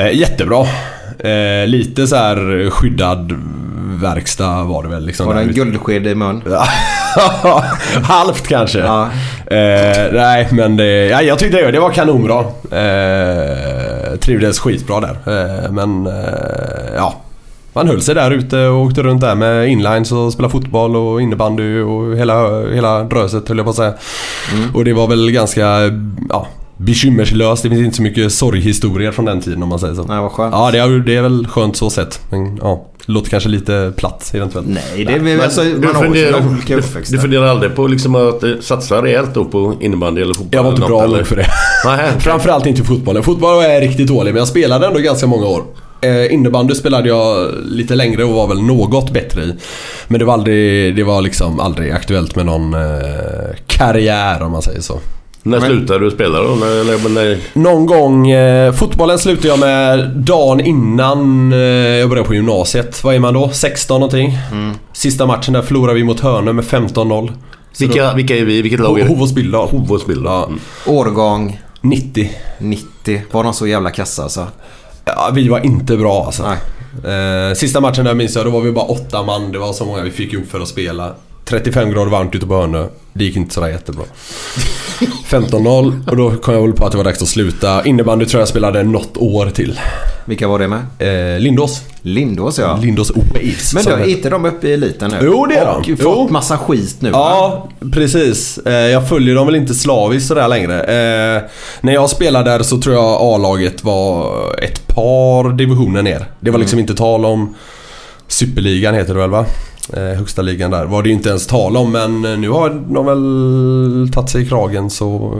[0.02, 0.68] Eh, jättebra.
[1.20, 3.34] Eh, lite så här skyddad
[3.80, 5.06] verkstad var det väl.
[5.06, 6.44] Liksom Var det en guldsked i mun?
[8.04, 8.80] Halvt kanske.
[8.80, 9.04] Ja.
[9.46, 12.40] Eh, nej, men det, ja, jag tyckte det, det var kanonbra.
[12.72, 15.18] Eh, trivdes skitbra där.
[15.26, 16.14] Eh, men eh,
[16.96, 17.16] ja,
[17.74, 21.22] man höll sig där ute och åkte runt där med inlines och spelade fotboll och
[21.22, 23.94] innebandy och hela, hela dröset höll jag på att säga.
[24.74, 25.66] Och det var väl ganska
[26.30, 27.64] ja, bekymmerslöst.
[27.64, 30.04] Det finns inte så mycket sorghistorier från den tiden om man säger så.
[30.04, 30.54] Nej, vad skönt.
[30.54, 32.22] Ja, det är, det är väl skönt så sett.
[32.30, 34.68] Men ja, låter kanske lite platt eventuellt.
[34.68, 37.16] Nej, det är väl alltså, du, man har funderar, sina olika du, uppväxter.
[37.16, 40.58] du funderar aldrig på liksom att eh, satsa rejält då på innebandy eller fotboll?
[40.58, 41.18] Jag var inte bra eller?
[41.18, 41.46] nog för det.
[41.86, 43.24] Nej, Framförallt inte fotbollen.
[43.24, 45.64] Fotboll var jag riktigt dålig men jag spelade ändå ganska många år.
[46.02, 49.54] Eh, innebandy spelade jag lite längre och var väl något bättre i.
[50.08, 54.62] Men det var aldrig, det var liksom aldrig aktuellt med någon eh, karriär om man
[54.62, 55.00] säger så.
[55.43, 56.56] När slutade du spela då?
[56.56, 62.28] När, när, när, Någon gång, eh, fotbollen slutade jag med dagen innan eh, jag började
[62.28, 63.04] på gymnasiet.
[63.04, 63.50] Vad är man då?
[63.50, 64.38] 16 någonting.
[64.93, 67.32] Sista matchen där förlorade vi mot Hönö med 15-0.
[67.80, 68.62] vilka, vilka är vi?
[68.62, 69.10] Vilket lag är det?
[69.10, 69.69] Hovås Billdal.
[69.69, 70.26] Hovås Billdal.
[70.26, 70.45] Ja.
[70.45, 70.60] Mm.
[70.86, 72.32] Årgång 90.
[72.60, 73.21] 90.
[73.32, 74.47] Var de så jävla kassa alltså?
[75.06, 76.43] Ja, vi var inte bra alltså.
[76.43, 76.58] Nej.
[77.13, 79.52] Eh, sista matchen där minns jag, då var vi bara åtta man.
[79.52, 81.13] Det var så många vi fick ihop för att spela.
[81.50, 82.86] 35 grader varmt ute på Hönö.
[83.14, 84.04] Det gick inte sådär jättebra.
[85.30, 87.86] 15-0 och då kom jag väl på att det var dags att sluta.
[87.86, 89.80] Innebandy tror jag spelade något år till.
[90.26, 91.34] Vilka var det med?
[91.36, 91.82] Eh, Lindås.
[92.02, 92.80] Lindås ja.
[92.82, 93.74] Lindås Waves.
[93.74, 95.18] Men det är inte de uppe i eliten nu?
[95.24, 95.98] Jo, det är Och de.
[95.98, 96.28] fått Jo.
[96.30, 97.18] massa skit nu va?
[97.18, 98.58] Ja, precis.
[98.58, 100.80] Eh, jag följer dem väl inte slaviskt sådär längre.
[100.82, 101.42] Eh,
[101.82, 104.34] när jag spelade där så tror jag A-laget var
[104.64, 106.26] ett par divisioner ner.
[106.40, 107.56] Det var liksom inte tal om
[108.28, 109.46] Superligan heter det väl va?
[109.93, 110.86] Eh, högsta ligan där.
[110.86, 114.41] Var det ju inte ens tal om men eh, nu har de väl tagit sig
[114.41, 115.39] i kragen så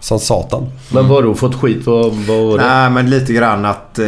[0.00, 0.66] som satan.
[0.92, 1.86] Men vad har du fått skit?
[1.86, 2.64] Vad, vad var det?
[2.66, 4.06] Nej, men lite grann att eh,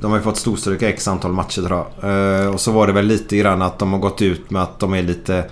[0.00, 2.40] de har ju fått storstryka x antal matcher tror jag.
[2.44, 4.78] Eh, och så var det väl lite grann att de har gått ut med att
[4.80, 5.44] de är lite...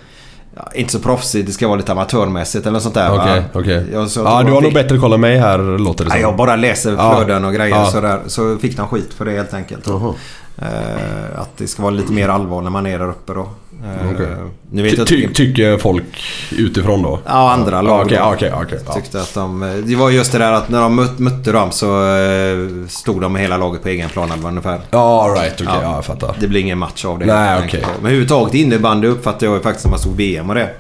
[0.56, 3.11] Ja, inte så proffsigt, det ska vara lite amatörmässigt eller något sånt där?
[3.20, 3.87] Okej, okej.
[3.92, 6.11] Jag- så jag Ja, du har nog fick- bättre koll än mig här låter det
[6.11, 6.14] som.
[6.16, 7.16] Nej, jag bara läser Ja.
[7.16, 7.87] flöden och grejer Ja.
[7.87, 8.20] sådär.
[8.26, 9.87] Så fick de skit för det helt enkelt.
[9.87, 10.14] Jaha.
[10.58, 13.48] Eh, att det ska vara lite mer allvar när man är där uppe då.
[13.85, 14.27] Eh, Okej.
[14.71, 15.35] Nu vet Ty, jag ty, inte...
[15.35, 16.05] tycker folk
[16.51, 17.21] utifrån då?
[17.27, 18.07] Ja, andra lag.
[18.07, 18.25] Okej, då.
[18.35, 18.79] okej, okej.
[18.87, 18.92] ja.
[18.92, 19.62] Tyckte att de...
[19.62, 22.57] eh, Det var just det där att när de mött, mötte dem så eh,
[22.88, 24.81] stod de med hela laget på egen planhalva ungefär.
[24.90, 25.53] Ja, all right.
[25.55, 25.83] Okej, Ja.
[25.83, 25.95] ja.
[25.95, 26.37] jag fattar.
[26.40, 27.27] Det blir ingen match av det.
[27.27, 27.62] Nej, okej.
[27.62, 27.87] enkelt.
[27.87, 30.71] Men överhuvudtaget innebandy uppfattar jag ju faktiskt som att stod VM och det.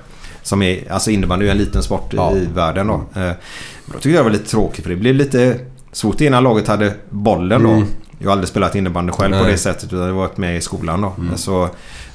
[0.42, 2.32] Som är, alltså innebandy är en liten sport Ja.
[2.32, 2.94] i världen då.
[2.94, 3.32] Eh, Men
[3.86, 5.58] då tyckte jag det var lite tråkigt för det blev lite...
[6.18, 7.68] Det ena laget hade bollen då.
[7.70, 7.84] Mm.
[8.18, 9.52] Jag har aldrig spelat innebandy själv på Nej.
[9.52, 11.12] det sättet utan jag har varit med i skolan då.
[11.36, 11.68] Så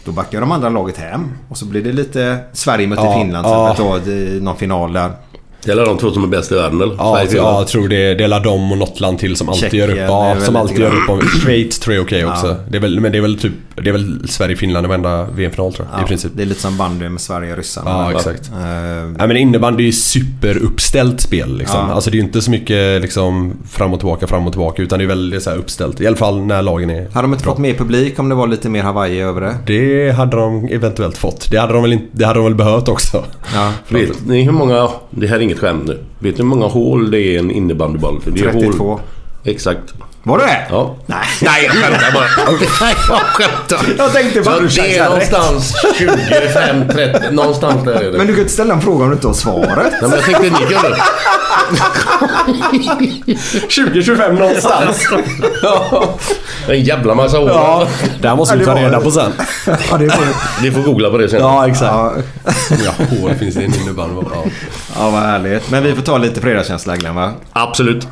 [0.07, 1.33] då backade de andra laget hem.
[1.49, 3.71] Och så blir det lite Sverige mötte Ja, Finland ja.
[3.71, 5.11] exempel då, i någon final där.
[5.63, 6.95] Det är de två som är bäst i världen eller?
[6.97, 9.93] Ja, Sverige, jag, tror det delar dem och något land till som alltid Tjeckien gör
[9.93, 9.99] upp.
[9.99, 11.21] är Ja, som alltid gör upp om.
[11.21, 12.47] Schweiz tror jag är okej också.
[12.47, 12.55] Ja.
[12.69, 13.51] Det är väl, men det är väl typ...
[13.81, 16.03] Det är väl Sverige-Finland i varenda VM-final tror jag.
[16.03, 16.31] I princip.
[16.35, 17.89] Det är lite som bandy med Sverige och ryssarna.
[17.89, 18.49] Ja, Men- exakt.
[18.49, 18.55] Eh,
[19.17, 21.79] Nej men innebandy är ju superuppställt spel liksom.
[21.89, 21.93] Ja.
[21.93, 24.81] Alltså det är ju inte så mycket liksom fram och tillbaka, fram och tillbaka.
[24.81, 26.01] Utan det är väldigt så här uppställt.
[26.01, 27.53] I alla fall när lagen är hade de inte bra.
[27.53, 29.55] fått mer publik om det var lite mer Hawaii över det?
[29.65, 31.51] Det hade de eventuellt fått.
[31.51, 33.23] Det hade de väl, inte, det hade de väl behövt också.
[33.55, 33.71] Ja.
[33.89, 34.89] Vet ni hur många...
[35.09, 35.99] Det här är inget skämt nu.
[36.19, 38.19] Vet ni hur många hål det är i en innebandyboll?
[38.25, 38.83] Det är 32.
[38.83, 38.99] Hål,
[39.43, 39.93] exakt.
[40.27, 40.65] Var det det?
[40.69, 40.95] Ja.
[41.05, 41.17] Nej.
[41.41, 42.25] Nej, jag skämtar bara.
[42.81, 43.79] Nej, jag skämtar.
[43.97, 44.59] Jag tänkte bara...
[44.59, 48.17] Det är någonstans 25, 30, någonstans där är det.
[48.17, 49.77] Men du kan inte ställa en fråga om du inte har svaret.
[49.77, 50.97] Nej, men jag tänkte ni kunde.
[53.69, 55.07] 20-25 någonstans.
[56.67, 57.47] En jävla massa hål.
[57.47, 57.87] ja,
[58.21, 59.31] det här måste vi Ja, ta reda på sen.
[59.65, 61.39] Ja, det är Ni får googla på det sen.
[61.39, 61.93] Ja, exakt.
[61.93, 62.13] ja,
[62.85, 64.21] Ja, hål finns det i en innebandy.
[64.33, 64.43] Ja.
[64.95, 65.69] ja, vad härligt.
[65.71, 67.31] Men vi får ta lite fredagskänsla Glenn va?
[67.53, 68.07] Absolut.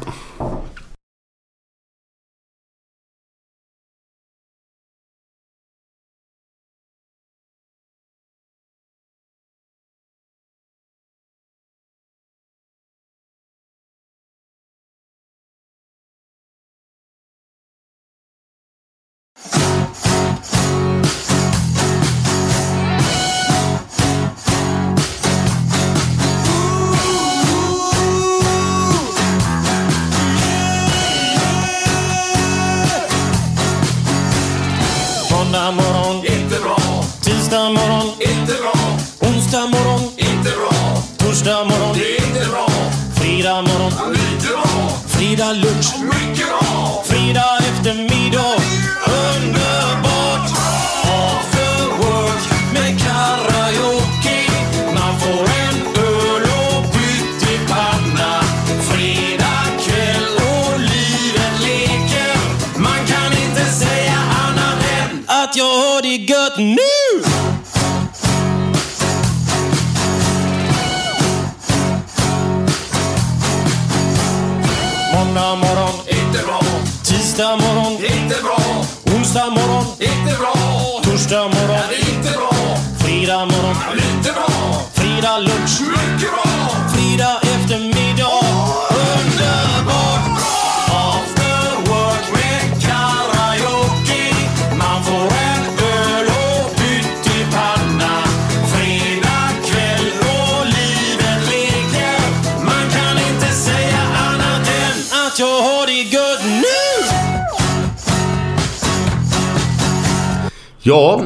[110.88, 111.22] Ja.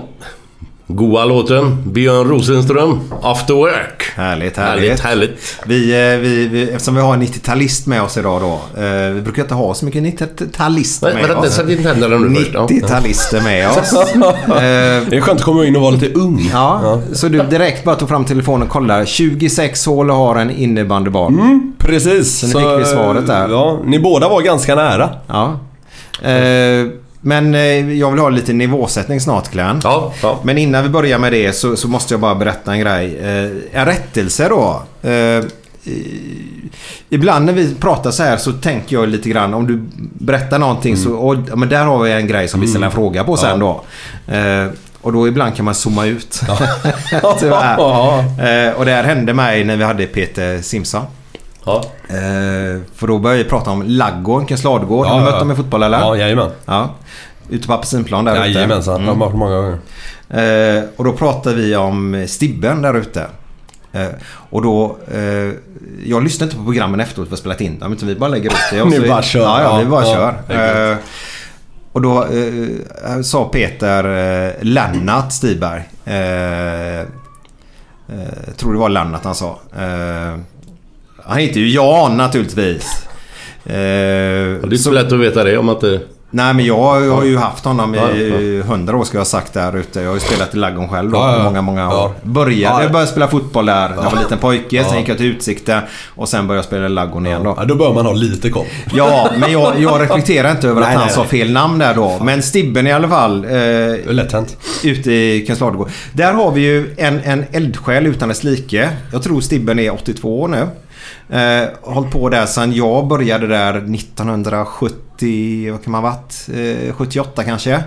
[0.87, 1.91] Goa låten.
[1.93, 2.99] Björn Rosenström.
[3.21, 4.03] After work.
[4.15, 4.83] Härligt, härligt.
[4.85, 5.57] Härligt, härligt.
[5.65, 8.81] Vi, eh, vi, vi, eftersom vi har en 90-talist med oss idag då.
[8.83, 11.55] Eh, vi brukar inte ha så mycket 90-talister Men, med vänta, oss.
[11.55, 12.51] sätt in tänderna nu först.
[12.53, 12.67] Ja.
[12.69, 13.93] 90-talister med oss.
[14.49, 14.55] Eh,
[15.09, 16.49] Det är skönt att komma in och vara lite ung.
[16.53, 19.05] ja, så du direkt bara tog fram telefonen och kollade.
[19.05, 21.33] 26 hål har en innebandyboll.
[21.77, 22.39] Precis.
[22.39, 23.49] Så nu fick vi svaret där.
[23.49, 25.09] Ja, ni båda var ganska nära.
[25.27, 25.59] Ja.
[26.29, 26.87] Eh,
[27.21, 29.79] men eh, jag vill ha lite nivåsättning snart Glenn.
[29.83, 30.39] Ja, ja.
[30.43, 33.17] Men innan vi börjar med det så, så måste jag bara berätta en grej.
[33.17, 34.81] Eh, en rättelse då.
[35.09, 35.43] Eh,
[37.09, 39.81] ibland när vi pratar så här så tänker jag lite grann om du
[40.13, 41.13] berättar någonting så...
[41.13, 43.59] Och, ja, men där har vi en grej som vi ställer en fråga på sen
[43.59, 43.81] då.
[44.27, 44.65] Eh,
[45.01, 46.41] och då ibland kan man zooma ut.
[47.39, 47.75] Tyvärr.
[47.77, 48.19] Ja.
[48.19, 51.05] Eh, och det här hände mig när vi hade Peter Simson.
[51.65, 51.83] Ja.
[52.09, 55.05] Eh, för då började vi prata om Laggården, Kensladegård.
[55.05, 55.25] Ja, har ja.
[55.25, 55.99] mött dem i fotboll eller?
[55.99, 56.49] Ja, jajamän.
[56.65, 56.89] Ja.
[57.49, 58.49] Ute på apelsinplan där ute.
[58.49, 59.01] Jajamensan.
[59.01, 59.77] Jag har varit många gånger.
[60.29, 63.25] Eh, och då pratade vi om Stibben där ute.
[63.91, 64.07] Eh,
[64.49, 64.97] och då...
[65.13, 65.53] Eh,
[66.05, 67.93] jag lyssnade inte på programmen efteråt för att spela in dem.
[67.93, 68.81] Utan vi bara lägger ut det.
[68.81, 69.39] Och Ni bara kör.
[69.39, 70.91] Ja, ja, vi bara Ja, kör.
[70.91, 70.97] Eh,
[71.91, 74.03] och då eh, sa Peter
[74.47, 75.83] eh, Lennart Stiberg.
[76.05, 77.05] Eh, eh,
[78.57, 79.59] tror det var Lennart han sa.
[81.29, 83.05] Eh, han heter ju Jan naturligtvis.
[83.65, 85.99] Eh, Det är inte så lätt att veta det om att det...
[86.31, 86.77] Nej men jag
[87.11, 90.01] har ju haft honom i hundra år ska jag ha sagt där ute.
[90.01, 91.43] Jag har ju spelat i Laggon själv då, Ja, ja.
[91.43, 91.93] många, många år.
[91.93, 92.13] Ja.
[92.23, 92.81] Började, Ja.
[92.83, 94.83] jag började spela fotboll där när jag var liten pojke.
[94.83, 95.81] Sen gick jag till Utsikten
[96.15, 97.53] och sen började jag spela i Laggon igen då.
[97.57, 98.65] Ja, då bör man ha lite koll.
[98.93, 101.93] Ja, men jag, jag reflekterar inte över att Nej, han nej, sa fel namn där
[101.95, 102.17] då.
[102.23, 103.45] Men Stibben i alla fall.
[103.45, 104.57] Eh, lätt hänt.
[104.83, 105.89] ute i Kensladegård.
[106.13, 108.89] Där har vi ju en, en eldsjäl utan dess like.
[109.11, 110.67] Jag tror Stibben är 82 år nu.
[111.29, 116.49] Eh, hållit på där sedan jag började där 1970, vad kan man ha varit?
[116.87, 117.83] Eh, 78 kanske.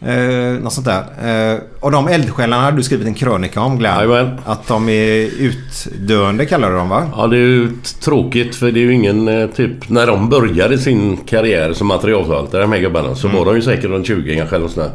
[0.00, 1.02] Eh, något sånt där.
[1.52, 3.94] Eh, och de eldsjälarna hade du skrivit en krönika om Glenn.
[3.94, 4.40] Jajamän.
[4.44, 7.10] Att de är utdöende kallar du dem va?
[7.16, 9.88] Ja, det är ju tråkigt för det är ju ingen eh, typ...
[9.88, 13.84] När de började sin karriär som materialförvaltare, de här gubbarna, så var de ju säkert
[13.90, 14.90] runt 20 kanske eller sådär.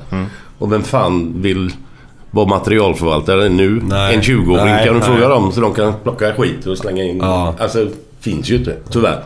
[0.58, 1.72] Och vem fan vill
[2.34, 3.82] vara materialförvaltare nu?
[3.84, 4.16] Nej.
[4.16, 7.18] En 20-åring Nej, kan du fråga dem så de kan plocka skit och slänga in.
[7.18, 7.56] Ja.
[7.60, 7.88] Alltså,
[8.20, 9.24] finns ju inte, tyvärr.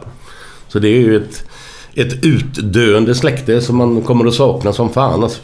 [0.67, 1.43] Så det är ju ett,
[1.95, 5.41] ett utdöende släkte som man kommer att sakna som fan alltså.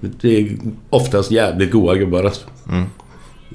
[0.00, 0.56] Det är
[0.90, 2.46] oftast jävligt goa gubbar alltså.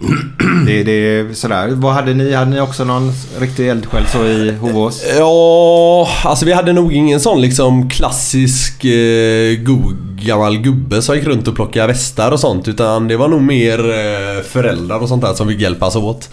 [0.66, 1.68] Det, det är sådär.
[1.72, 2.34] Vad hade ni?
[2.34, 5.04] Hade ni också någon riktig eldsjäl så i Hovås?
[5.18, 11.26] Ja, alltså vi hade nog ingen sån liksom klassisk eh, god gammal gubbe som gick
[11.26, 12.68] runt och plockade västar och sånt.
[12.68, 16.30] Utan det var nog mer eh, föräldrar och sånt där som fick hjälpas åt.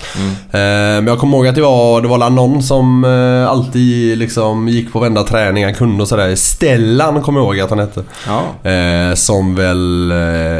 [0.50, 4.68] Eh, men jag kommer ihåg att det var, det var någon som eh, alltid liksom
[4.68, 6.36] gick på varenda träning han kunde och sådär.
[6.36, 8.02] Stellan kommer jag ihåg att han hette.
[8.26, 9.14] Ja.
[9.16, 10.10] Som väl...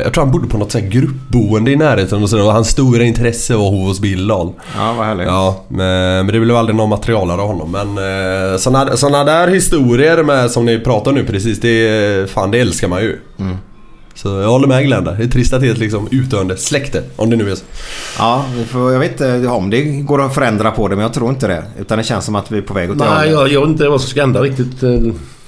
[0.04, 2.44] Jag tror han bodde på något så här gruppboende i närheten och sådär.
[2.44, 4.52] Och hans stora intresse var Hovås Billdal.
[4.76, 5.26] Ja, vad härligt.
[5.26, 7.70] Ja, men, det blev aldrig någon materialare av honom.
[7.72, 7.98] Men
[8.58, 13.02] såna, såna där historier med, som ni pratar nu precis, det, fan, det älskar man
[13.02, 13.17] ju.
[14.14, 15.14] Så jag håller med Glenn där.
[15.18, 17.02] Det är trist att det är ett liksom utdöende släkte.
[17.16, 17.64] Om det nu är så.
[18.18, 21.46] Ja, jag vet inte om det går att förändra på det men jag tror inte
[21.48, 21.62] det.
[21.81, 23.68] Utan det känns som att vi är på väg åt det Nej, jag, jag vet
[23.70, 24.83] inte vad som ska hända riktigt.
[24.83, 24.90] eh,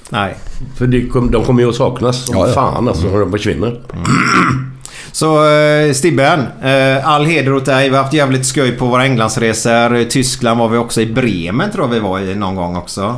[0.09, 0.35] Nej.
[0.77, 2.53] För det kom, de kommer ju att saknas som Ja, ja.
[2.53, 3.79] fan alltså när de försvinner.
[5.11, 7.89] Så eh, Stibben, eh, all heder åt dig.
[7.89, 9.95] Vi har haft jävligt skoj på våra Englandsresor.
[9.95, 13.15] I Tyskland var vi också i Bremen tror jag vi var i någon gång också.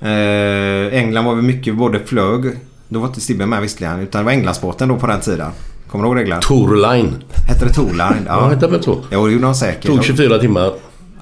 [0.00, 2.44] Eh, England var vi mycket, både flög.
[2.88, 4.00] Då var inte Stibben med visserligen.
[4.00, 5.50] Utan det var Englandsbåten då på den tiden.
[5.88, 6.40] Kommer du ihåg det Glenn?
[6.40, 7.14] Torline.
[7.48, 8.26] Hette det Torline?
[8.26, 8.98] Ja, hette väl så.
[9.10, 9.86] Jo, det gjorde de säkert.
[9.86, 10.72] Tog 24 timmar.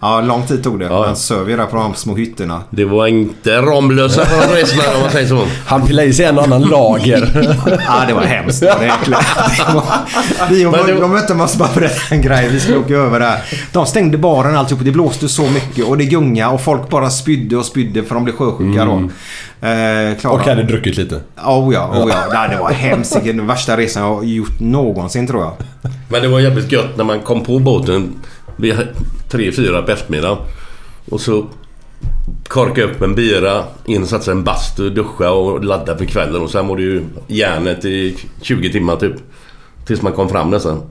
[0.07, 0.85] Ja, lång tid tog det.
[0.85, 1.01] Ja.
[1.07, 2.61] Man söv ju där på de små hytterna.
[2.71, 5.45] Det var inte Ramlösa på de resorna om man säger så.
[5.67, 7.31] Han pillade i sig en och annan lager.
[7.87, 8.61] Ja, det var hemskt.
[8.61, 9.85] Det var var-
[10.51, 12.49] Vi och Men det- de mötte måste bara berätta en grej.
[12.53, 13.39] Vi skulle åka över där.
[13.73, 14.85] De stängde baren alltihop.
[14.85, 18.25] Det blåste så mycket och det gunga och folk bara spydde och spydde för de
[18.25, 18.93] blev sjösjuka då.
[19.69, 20.27] Eh.
[20.33, 21.15] Och hade druckit lite.
[21.15, 22.17] Oh ja, oh ja.
[22.33, 23.17] Nej, det var hemskt.
[23.25, 25.53] Den värsta resan jag har gjort någonsin tror jag.
[26.09, 28.13] Men det var jävligt gött när man kom på båten
[28.57, 28.75] vid
[29.35, 30.39] tre, fyra på eftermiddagen.
[31.11, 31.47] Och så
[32.49, 36.43] korka upp en bira, insatsa en bastu, duscha och ladda för kvällen.
[36.43, 39.15] Och sen var det ju järnet i 20 timmar typ.
[39.87, 40.83] Tills man kom fram nästan.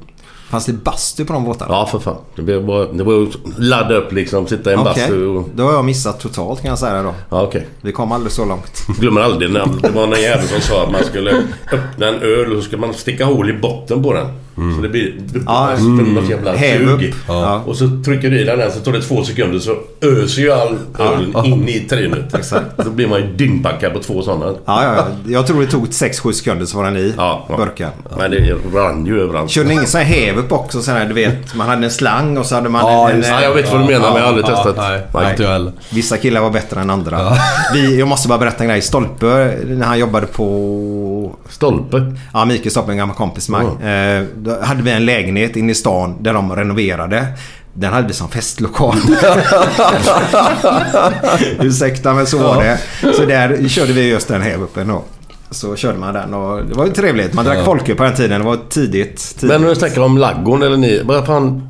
[0.49, 1.73] Fanns det bastu på de båtarna?
[1.73, 2.17] Ja, för fan.
[2.35, 3.27] Det bara, det var
[3.57, 4.93] ladda upp liksom, sitta i en Okej.
[4.93, 5.49] bastu och...
[5.55, 7.13] Då har jag missat totalt kan jag säga då.
[7.29, 7.67] Ja, okej.
[7.81, 8.87] Vi kom aldrig så långt.
[8.99, 12.51] Glömmer aldrig när det var någon jävel som sa att man skulle öppna en öl
[12.51, 14.27] och så ska man sticka hål i botten på den.
[14.55, 15.13] Så det blir...
[15.45, 16.13] Ja, Ja, mm.
[16.13, 17.13] något jävla sug.
[17.27, 17.63] Ja.
[17.65, 20.51] Och så trycker du i den där så tar det två sekunder så öser ju
[20.51, 22.33] all öl in i trynet.
[22.39, 22.65] Exakt.
[22.77, 24.45] Då blir man ju dyngpackad på två sådana.
[24.45, 25.05] Ja, ja, ja.
[25.27, 27.57] Jag tror det tog 6-7 sekunder så var den i Ja, ja.
[27.57, 27.89] burken.
[28.17, 29.49] Men det rann ju överallt.
[29.51, 30.81] Körde ni ingen sån här häv upp också?
[30.81, 33.23] Sån här, du vet, man hade en slang och så hade man Ja, en...
[33.23, 34.75] en Ja, jag vet vad du menar men jag har aldrig Ja, testat.
[34.77, 35.71] nej, nej, inte jag heller.
[35.89, 37.19] Vissa killar var bättre än andra.
[37.73, 38.81] Vi, jag måste bara berätta en grej.
[38.81, 40.43] Stolpe, när han jobbade på...
[41.49, 42.15] Stolpe.
[42.33, 43.91] Ja, Mikael Stolpe, en gammal kompis med mig.
[43.91, 47.27] Eh, då hade vi en lägenhet inne i stan där de renoverade.
[47.73, 48.95] Den hade vi som festlokal.
[51.59, 52.79] Ursäkta men så var det.
[53.13, 55.03] Så där körde vi just den här uppe då.
[55.51, 57.33] Så körde man den och det var ju trevligt.
[57.33, 58.41] Man drack folköl på den tiden.
[58.41, 59.17] Det var tidigt.
[59.17, 59.43] tidigt.
[59.43, 61.01] Men när du snackar om laggården eller ni.
[61.03, 61.69] Vad fan...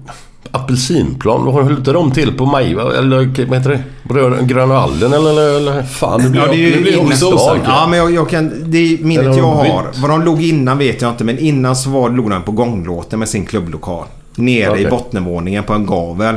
[0.51, 2.71] Apelsinplan, vad höll de till på maj?
[2.71, 3.83] Eller vad heter det?
[4.03, 5.29] Brö- Gröna Allen eller?
[5.29, 5.83] eller, eller?
[5.83, 7.61] Fan, nu blir Ja, det är nu blir ju jag osäker.
[7.65, 8.51] Ja, men jag, jag kan...
[8.65, 9.85] Det är minnet jag har?
[10.01, 11.23] Vad de låg innan vet jag inte.
[11.23, 14.05] Men innan så var, låg de på gånglåten med sin klubblokal.
[14.35, 14.87] Nere i Okej.
[14.89, 16.35] bottenvåningen på en gavel.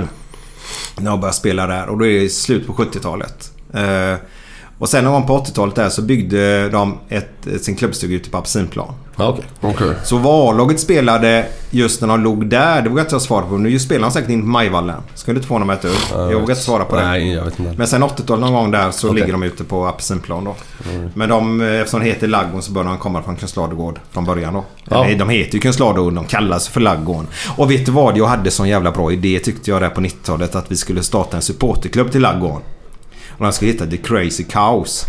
[0.99, 1.89] När jag började spela där.
[1.89, 3.51] Och då är det slut på 70-talet.
[3.75, 4.15] Eh,
[4.79, 8.31] och sen någon gång på 80-talet där så byggde de ett, ett, sin klubbstuga ute
[8.31, 8.95] på Apelsinplan.
[9.17, 9.45] Ja, okej.
[9.61, 9.95] Okej.
[10.05, 13.47] Så vad A-laget spelade just när de låg där, det vågar jag inte jag svara
[13.47, 13.59] på.
[13.59, 15.01] Nu spelar de säkert in på Majvallen.
[15.15, 15.93] Skulle inte få honom ett öl.
[16.11, 17.05] Jag vågar inte svara på det.
[17.05, 17.75] Nej, jag vet inte.
[17.79, 19.21] Men sen 80-talet någon gång där så Okej.
[19.21, 20.55] ligger de ute på Apelsinplan då.
[21.15, 24.55] Men de, eh, eftersom det heter Laggon så bör de komma från Kungsladugård från början
[24.55, 24.65] då.
[24.85, 25.05] Ja.
[25.05, 27.27] Eller, De heter ju Kungsladugård, de kallas för Laggon.
[27.57, 28.17] Och vet du vad?
[28.17, 31.37] Jag hade sån jävla bra idé tyckte jag där på 90-talet att vi skulle starta
[31.37, 32.61] en supporterklubb till Laggon.
[33.39, 35.07] Och den skulle heta The Crazy Cows.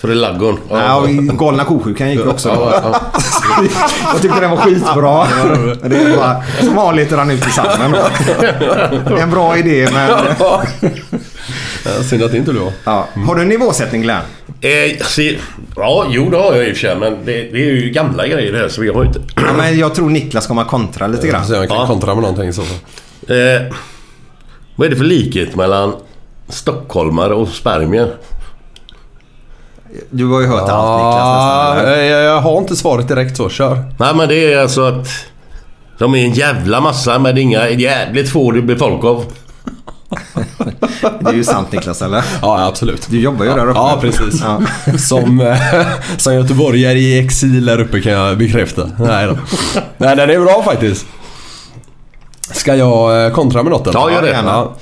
[0.00, 0.58] För det är laggården.
[0.70, 2.48] Ja, och galna kosjukan gick också.
[2.48, 3.00] Ja, ja.
[4.12, 5.26] Jag tyckte den var skitbra.
[5.80, 7.94] Men det är bara som vanligt rann ut i sanden.
[9.18, 10.10] En bra idé men...
[12.04, 12.72] Synd att det inte du har.
[12.84, 13.08] Ja.
[13.26, 14.22] Har du en nivåsättning Glenn?
[14.60, 15.38] Eh, se,
[15.76, 16.96] ja, jo det har jag i och för sig.
[16.96, 19.20] Men det, det är ju gamla grejer det här så vi har inte...
[19.36, 21.44] Ja, men jag tror Niklas kommer kontra lite grann.
[21.48, 22.62] Jag kan kontra med någonting så.
[22.62, 23.72] Eh,
[24.76, 25.94] vad är det för likhet mellan
[26.48, 28.14] stockholmare och spermier?
[30.10, 31.92] Du har ju hört allt Niklas Ja, nästan.
[31.92, 32.02] eller?
[32.02, 33.48] jag, jag har inte svaret direkt så.
[33.48, 33.84] Kör.
[33.98, 35.08] Nej men det är alltså att
[35.98, 39.24] de är en jävla massa men det är inga jävligt få det blir folk av.
[41.20, 42.24] Det är ju sant Niklas eller?
[42.42, 43.06] Ja, absolut.
[43.10, 43.78] Du jobbar ju där uppe.
[43.78, 44.42] Ja, precis.
[44.42, 44.60] Ja.
[44.98, 45.56] Som, eh,
[46.16, 48.90] som göteborgare i exil där uppe kan jag bekräfta.
[48.98, 49.38] Nej då.
[49.96, 51.06] Nej, den är bra faktiskt.
[52.52, 53.98] Ska jag eh, kontra med något eller?
[54.00, 54.40] Ja, gör det.
[54.44, 54.74] Ja.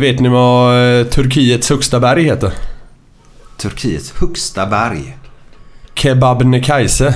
[0.00, 2.52] Vet ni vad eh, Turkiets högsta berg heter?
[3.58, 5.16] Turkiets högsta berg.
[5.94, 7.14] Kebabnekaise.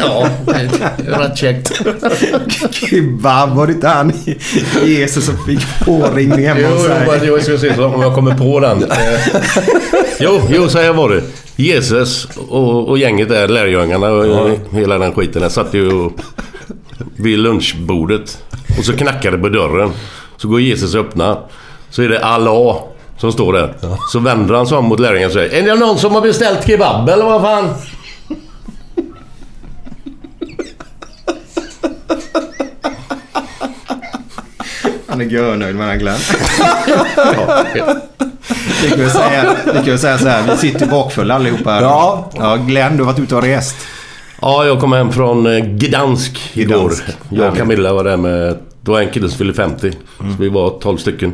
[0.00, 0.28] Ja,
[1.06, 1.72] rätt käckt.
[2.74, 4.12] Kebab, var det inte han
[4.84, 7.28] Jesus som fick påringning hemma Jo, hos jo, men sig?
[7.28, 8.82] jag ska se så om jag kommer på den.
[8.82, 9.20] Eh,
[10.20, 11.22] Jo, jo så här var det.
[11.56, 15.42] Jesus och, och gänget där, lärjungarna och hela den skiten.
[15.42, 16.10] Jag satt ju
[17.16, 18.38] vid lunchbordet
[18.78, 19.90] och så knackade på dörren.
[20.44, 21.38] Så går Jesus och öppnar.
[21.90, 22.76] Så är det Allah
[23.18, 23.74] som står där.
[24.12, 26.66] Så vänder han sig om mot lärjungarna och säger Är det någon som har beställt
[26.66, 27.74] kebab eller vad fan?
[35.06, 36.18] Han är görnöjd med den Glenn.
[38.82, 41.82] Vi kan ju säga, vi kan ju säga så här, vi sitter bakfulla allihopa här.
[41.82, 42.30] Ja.
[42.36, 42.56] ja.
[42.56, 43.76] Glenn, du har varit ute och rest.
[44.42, 46.74] Ja, jag kom hem från eh, Gdansk igår.
[46.74, 47.04] Gdansk.
[47.30, 48.58] Jag och Camilla var där med...
[48.84, 49.92] Det var en kille som fyllde 50.
[50.18, 51.32] Så vi var 12 stycken.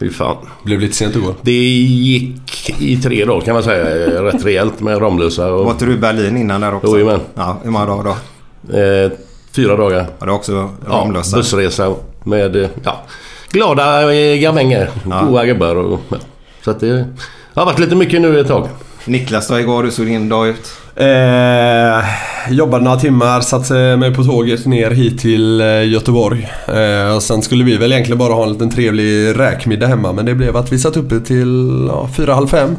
[0.00, 0.36] Fy fan.
[0.64, 1.34] Blev lite sent igår.
[1.42, 4.22] Det gick i tre dagar kan man säga.
[4.22, 5.64] Rätt rejält med Ramlösa och...
[5.64, 6.86] Var inte du i Berlin innan där också?
[6.86, 7.20] Jojomän.
[7.34, 8.78] Ja, hur många dagar då?
[8.78, 9.10] Eh,
[9.52, 10.06] fyra dagar.
[10.18, 11.36] Har du också Ja, Ramlösa?
[11.36, 11.94] bussresa
[12.24, 13.02] med eh, ja,
[13.50, 14.90] glada eh, gamänger.
[15.10, 15.22] Ja.
[15.22, 16.00] Goa gubbar och...
[16.08, 16.16] Ja.
[16.64, 17.06] Så att det
[17.54, 18.68] har varit lite mycket nu ett tag.
[19.06, 20.72] Niklas då igår, du såg din dag ut.
[20.96, 22.04] Eh,
[22.50, 26.48] jobbade några timmar, satte mig på tåget ner hit till eh, Göteborg.
[26.68, 30.26] Eh, och sen skulle vi väl egentligen bara ha en liten trevlig räkmiddag hemma men
[30.26, 32.76] det blev att vi satt uppe till ja, fyra, halv fem.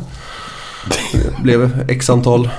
[1.11, 2.49] Det blev x antal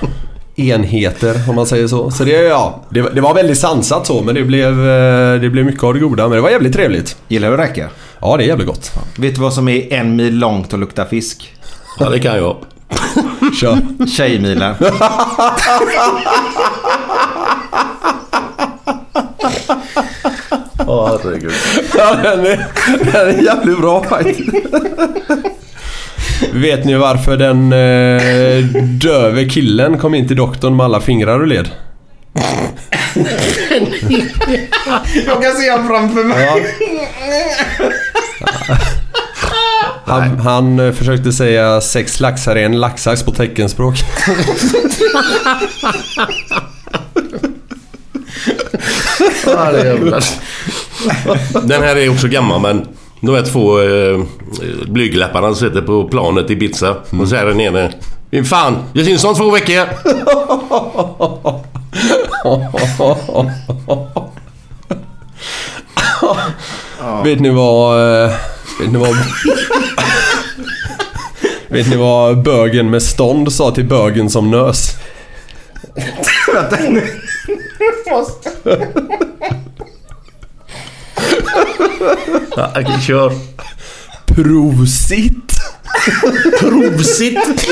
[0.55, 2.11] enheter om man säger så.
[2.11, 5.65] Så det, ja, det, det var väldigt sansat så men det blev, eh, det blev
[5.65, 6.23] mycket av det goda.
[6.23, 7.17] Men det var jävligt trevligt.
[7.27, 7.89] Gillar du räcka?
[8.21, 8.91] Ja, det är jävligt gott.
[9.17, 11.53] Vet du vad som är en mil långt och luktar fisk?
[11.99, 12.55] Ja, det kan jag.
[13.61, 14.05] Kör.
[14.07, 14.75] Tjejmilen.
[20.77, 21.51] Ja, herregud.
[21.97, 22.65] Ja, den är,
[23.11, 24.39] den är jävligt bra faktiskt.
[26.53, 31.47] Vet ni varför den eh, döve killen kom in till doktorn med alla fingrar och
[31.47, 31.69] led?
[35.25, 36.65] Jag kan se honom framför mig.
[40.07, 43.95] Han, han eh, försökte säga sex laxar är en laxax på teckenspråk.
[49.45, 50.23] Ja, det är jävlar.
[51.67, 52.87] Den här är också gammal men
[53.21, 54.19] de här två eh,
[54.87, 56.95] blygdläpparna som sitter på planet i Ibiza.
[57.21, 57.93] Och så är den ene.
[58.45, 59.87] Fan, vi syns om två veckor.
[67.23, 68.23] Vet ni vad...
[68.25, 68.31] eh,
[68.79, 69.15] Vet ni vad...
[71.67, 74.95] vet ni vad bögen med stånd sa till bögen som nös?
[82.55, 83.33] Ja, okej, kör.
[84.25, 85.53] Prosit!
[86.59, 87.67] Provsitt.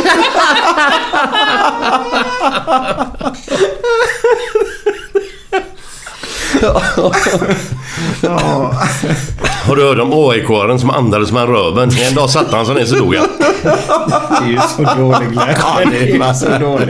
[9.65, 11.91] Har du hört om AIK-aren som andades med röven?
[12.07, 13.27] En dag satte han sig ner så dog han.
[13.39, 15.47] Det är ju så dålig Glenn.
[15.57, 16.89] Ja, det är bara så dåligt.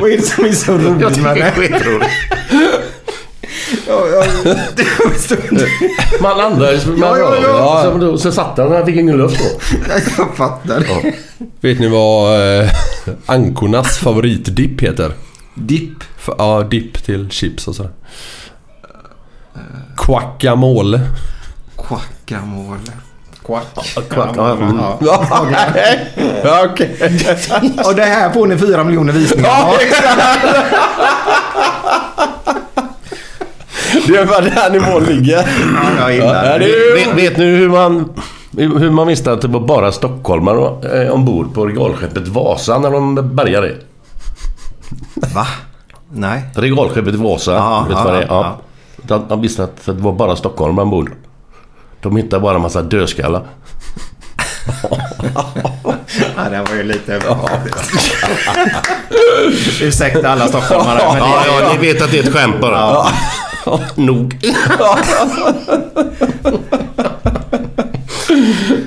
[0.00, 2.10] Vad är det som är så Jag roligt tycker med det är skitroligt.
[3.88, 4.24] Ja, ja.
[6.20, 7.82] Man andades med Ja, ja, ja.
[7.84, 9.60] Så, då- så satt han han fick ingen luft då.
[10.18, 10.84] Jag fattar.
[11.60, 12.68] Vet ni vad eh,
[13.26, 15.12] ankornas favoritdipp heter?
[15.54, 16.04] Dipp.
[16.38, 17.90] Ja, dipp till chips och sådär.
[19.96, 21.00] Guacamole.
[21.76, 22.78] Quackamole.
[23.46, 23.64] Quack.
[24.10, 24.98] Quack, ja.
[25.00, 26.64] Ja.
[26.70, 26.96] Okej.
[27.86, 29.84] Och det här får ni fyra miljoner visningar Ja, på.
[34.06, 35.36] Det är ungefär där nivån ligger.
[35.36, 35.44] Ja,
[35.98, 38.12] jag gillar Ja, det Vet, vet ni hur man,
[38.56, 43.34] hur man visste att det var bara stockholmare eh, ombord på regalskeppet Vasa när de
[43.36, 43.76] bärgade det?
[45.34, 45.46] Va?
[46.12, 46.42] Nej.
[46.54, 48.26] Regalskeppet Vasa, Ja, vet du vad det är?
[48.28, 48.58] ja.
[49.08, 49.24] Ja.
[49.28, 51.12] De, visste att det var bara stockholmare ombord.
[52.00, 53.42] De hittade bara en massa dödskallar.
[56.36, 57.20] Ja, det var ju lite...
[59.82, 60.98] Ursäkta alla stockholmare.
[61.12, 63.06] Men Ja, det, ja, ni vet att det är ett skämt bara.
[63.94, 64.38] Nog.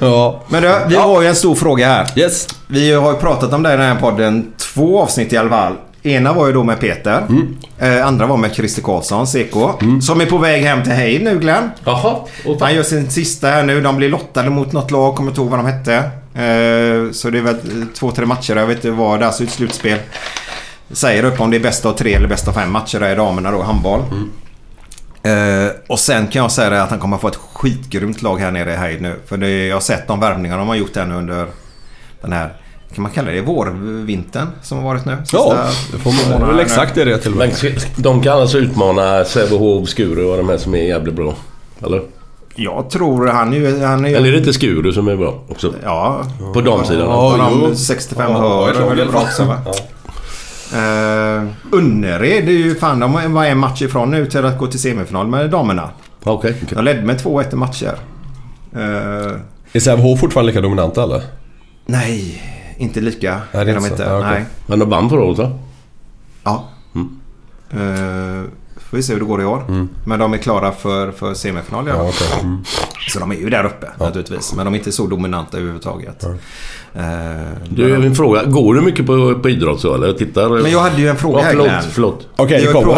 [0.02, 0.42] Ja.
[0.48, 2.08] Men du, vi har ju en stor fråga här.
[2.16, 2.48] Yes.
[2.68, 5.74] Vi har ju pratat om det i den här podden två avsnitt i alla fall.
[6.04, 7.28] Ena var ju då med Peter.
[7.80, 9.56] Eh, andra var med Christer Karlsson, CK.
[10.02, 11.70] Som är på väg hem till Heid nu Glenn.
[11.86, 12.16] Jaha.
[12.60, 13.82] Han gör sin sista här nu.
[13.82, 15.16] De blir lottade mot något lag.
[15.16, 15.96] Kommer inte ihåg vad de hette.
[15.96, 18.56] Eh, så det är väl två, tre matcher.
[18.56, 19.20] Jag vet inte vad.
[19.20, 20.00] Det är alltså ett slutspel.
[20.92, 23.16] Säger upp om det är bästa av tre eller bästa av fem matcher där i
[23.16, 24.02] damerna då, handboll.
[25.24, 28.52] Eh, och sen kan jag säga det att han kommer få ett skitgrymt lag här
[28.52, 29.20] nere i Heid nu.
[29.26, 31.48] För det, jag har sett de värvningar de har gjort här nu under
[32.22, 32.50] den här,
[32.96, 35.18] kan man kalla det vårvintern som har varit nu?
[35.32, 35.56] Ja,
[35.92, 37.84] det får man det är väl exakt det det till och Men med.
[37.96, 41.34] de kan alltså utmana Sävehof, Skuru och de här som är jävligt bra?
[41.86, 42.02] Eller?
[42.56, 43.84] Jag tror han är ju...
[43.84, 45.74] Han är ju Eller är det inte Skuru som är bra också?
[45.84, 46.24] Ja.
[46.54, 47.10] På damsidan?
[47.10, 47.76] Ja, Och de jo.
[47.76, 48.38] 65 Ja,
[48.76, 49.06] hör väl det.
[49.06, 49.58] bra också va?
[50.74, 54.80] Uh, Önnered är ju fan, de var en match ifrån nu till att gå till
[54.80, 55.90] semifinal med damerna.
[56.24, 56.56] Okej.
[56.64, 56.76] okej.
[56.76, 57.96] De ledde med 2-1 i matcher.
[58.76, 58.82] Uh,
[59.74, 61.22] Är Sävehof fortfarande lika dominanta eller?
[61.86, 62.44] nej,
[62.78, 63.42] inte lika.
[63.52, 64.04] Nej, det är de inte.
[64.04, 64.30] Ja, okej.
[64.32, 64.46] Nej.
[64.66, 65.52] Men de vann förra året va?
[66.44, 66.70] Ja.
[67.74, 68.44] Uh,
[68.90, 69.88] får vi se hur det går i år.
[70.06, 71.94] Men de är klara för, för semifinal ja.
[71.96, 72.28] Ja, okej.
[72.42, 72.64] Mm.
[73.10, 74.54] Så de är ju där uppe naturligtvis.
[74.56, 76.24] Men de är inte så dominanta överhuvudtaget.
[76.24, 76.32] Eh,
[77.70, 78.44] Du, jag har en fråga.
[78.44, 80.14] Går du mycket på, på idrott så eller?
[80.14, 80.50] Tittar?
[80.62, 81.84] Men jag hade ju en fråga ja, här förlåt, Glenn.
[81.92, 82.28] förlåt.
[82.36, 82.94] Okej, vi, det kommer.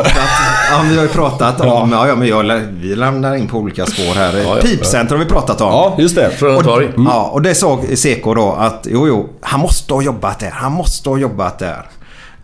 [0.77, 1.91] Ja, vi har ju pratat om...
[1.91, 2.07] Ja.
[2.07, 4.37] Ja, men jag, vi lämnar in på olika spår här.
[4.37, 4.55] ja.
[4.61, 5.67] Pipcenter har vi pratat om.
[5.67, 6.29] Ja, just det.
[6.29, 6.89] Frölunda torg.
[6.97, 10.51] Ja, och det sa Seko då att jo, jo, han måste ha jobbat där.
[10.53, 11.85] Han måste ha jobbat där.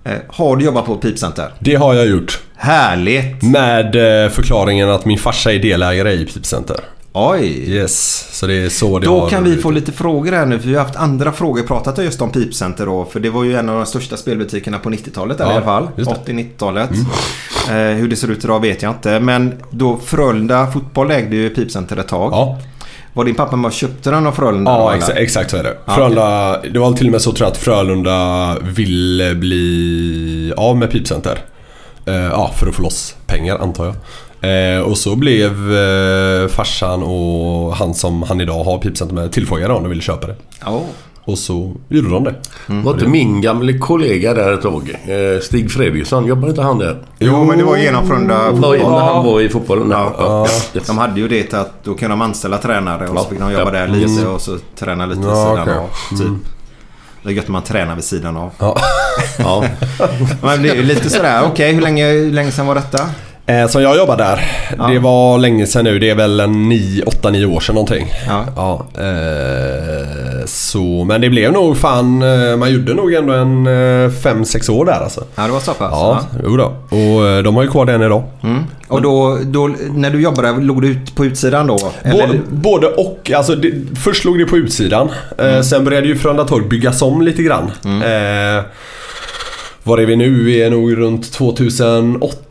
[0.04, 1.54] Eh, har du jobbat på ett pipcenter?
[1.60, 2.40] Det har jag gjort.
[2.56, 3.44] Härligt!
[3.44, 6.78] Med eh, förklaringen att min farsa är delägare i Pipcenter.
[7.14, 7.70] Oj!
[7.70, 10.60] Yes, så det är så det Då har kan vi få lite frågor här nu
[10.60, 13.06] för vi har haft andra frågor pratat just om Pipcenter då.
[13.06, 15.66] För det var ju en av de största spelbutikerna på 90-talet eller Ja, i alla
[15.66, 15.88] fall.
[15.98, 16.90] just 80-90-talet.
[17.70, 19.20] Eh, hur det ser ut idag vet jag inte.
[19.20, 22.32] Men då Frölunda Fotboll ägde ju Pipcenter ett tag.
[22.34, 22.60] Ja,
[23.14, 24.72] Var din pappa med och köpte den av Frölunda?
[24.72, 24.98] ja eller?
[24.98, 25.78] exa, exakt så är det.
[25.88, 30.92] Frölunda, det var till och med så tror jag att Frölunda ville bli av med
[30.92, 31.40] Pipcenter.
[32.06, 33.96] Eh, ja, för att få loss pengar antar jag.
[34.42, 39.74] Eh, och så blev eh, farsan och han som han idag har Pipcenter med tillfrågade
[39.74, 40.36] om de ville köpa det.
[40.66, 40.82] Ja.
[41.24, 42.36] Och så gjorde de det.
[42.68, 44.90] Var inte min gamle kollega där ett tag?
[45.08, 46.98] Eh, Stig Fredriksson, jobbar inte han där?
[47.20, 48.92] Jo, men det var genom Frölunda Var, Fotboll.
[48.92, 49.92] när han var i fotbollen?
[49.92, 50.14] Ja.
[50.18, 50.48] Ja.
[50.74, 50.82] Ja.
[50.88, 53.24] De hade ju det att då kunde de anställa tränare och Ja.
[53.24, 53.72] så fick de jobba Ja.
[53.72, 54.34] där lite Mm.
[54.34, 55.74] och så träna lite vid Ja, sidan okej.
[55.78, 56.18] av.
[56.18, 56.52] Typ.
[57.24, 58.52] Det är gött när man tränar vid sidan av.
[58.60, 58.78] Ja.
[59.40, 59.64] Ja.
[60.62, 63.10] Det är ju lite sådär, okej hur, länge, hur länge sedan var detta?
[63.46, 64.42] Eh, som jag jobbar där.
[64.78, 64.88] Ja.
[64.88, 66.00] Det var länge sedan nu.
[66.00, 68.08] Det är väl en 8-9 år sedan någonting.
[68.28, 68.46] Ja.
[68.56, 74.72] Ja, eh, så, men det blev nog fan, eh, man gjorde nog ändå en 5-6
[74.72, 75.24] år där alltså.
[75.36, 75.92] Ja, det var så pass?
[75.92, 76.74] Ja, jo då.
[76.90, 78.24] Och eh, de har ju kvar den idag.
[78.44, 78.64] Mm.
[78.88, 81.80] Och då, då, när du jobbade, låg du ut på utsidan då?
[82.04, 82.28] Eller?
[82.28, 83.32] Både, både och.
[83.36, 83.72] Alltså, det,
[84.04, 85.10] först låg det på utsidan.
[85.38, 87.72] Eh, sen började ju Frölunda Torg byggas om lite grann.
[87.86, 88.64] Eh,
[89.84, 90.44] var är vi nu?
[90.44, 92.51] Vi är nog runt 2008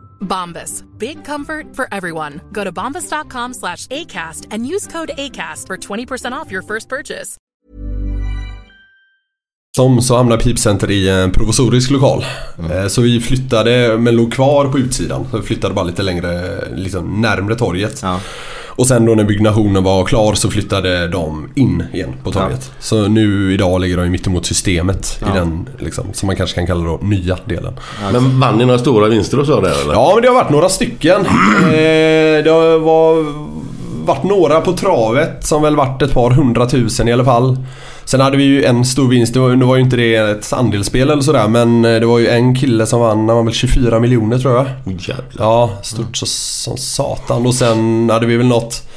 [0.21, 0.83] Bombas.
[0.97, 2.39] Big comfort for everyone.
[2.51, 7.37] Go to bombas.com slash ACAST and use code ACAST for 20% off your first purchase.
[9.75, 12.25] som så hamnade Pipcenter i en provisorisk lokal.
[12.71, 15.27] Eh, Så vi flyttade, men låg kvar på utsidan.
[15.31, 17.99] Så vi flyttade bara lite längre, liksom närmre torget.
[18.01, 18.19] Ja.
[18.81, 22.71] Och sen då när byggnationen var klar så flyttade de in igen på torget.
[22.79, 25.33] Så nu idag ligger de ju mittemot systemet i Ja.
[25.33, 27.73] den, liksom, som man kanske kan kalla då nya delen.
[28.11, 29.93] Men vann ni några stora vinster och så där eller?
[29.93, 31.21] Ja, men det har varit några stycken.
[31.71, 33.25] Eh, det har var,
[34.05, 37.57] varit några på travet som väl varit ett par hundratusen i alla fall.
[38.11, 39.33] Sen hade vi ju en stor vinst.
[39.33, 42.19] Det var, nu var ju inte det ett andelsspel eller sådär men eh, det var
[42.19, 44.65] ju en kille som vann, han var väl 24 miljoner tror jag.
[44.85, 45.25] Jävlar.
[45.39, 47.45] Ja, stort så, som satan.
[47.45, 48.87] Och sen hade vi väl något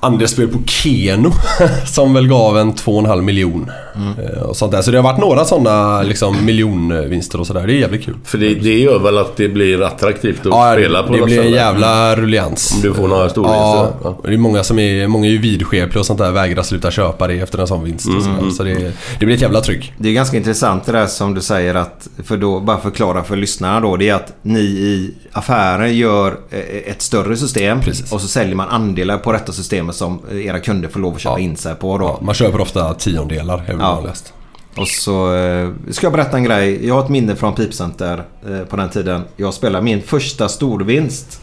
[0.00, 1.32] andelsspel på Keno
[1.86, 3.70] som väl gav en 2,5 miljon.
[4.18, 4.82] Eh, Och sånt där.
[4.82, 7.66] Så det har varit några sådana liksom, miljonvinster och sådär.
[7.66, 8.14] Det är jävligt kul.
[8.24, 11.26] För det, det gör väl att det blir attraktivt att Ja, spela på det något
[11.26, 12.72] blir en jävla rullians.
[12.76, 13.58] Om du får några storvinster.
[13.60, 14.08] Ja, Ja.
[14.22, 16.90] och det är många som är, många är ju vidskepliga och sånt där vägrar sluta
[16.90, 18.06] köpa det efter en sån vinst.
[18.16, 18.38] Och sådär.
[18.38, 18.50] Mm.
[18.50, 19.92] Så det, det blir ett jävla tryck.
[19.98, 23.36] Det är ganska intressant det där som du säger att, för då, bara förklara för
[23.36, 26.58] lyssnarna då, det är att ni i affären gör eh,
[26.92, 27.78] ett större system
[28.10, 31.38] och så säljer man andelar på detta systemet som era kunder får lov att köpa
[31.38, 32.18] in sig på då.
[32.22, 34.82] Man köper ofta tiondelar, Ja.
[34.82, 36.86] Och så eh, ska jag berätta en grej.
[36.86, 39.22] Jag har ett minne från Pipcenter eh, på den tiden.
[39.36, 41.40] Jag spelade min första storvinst.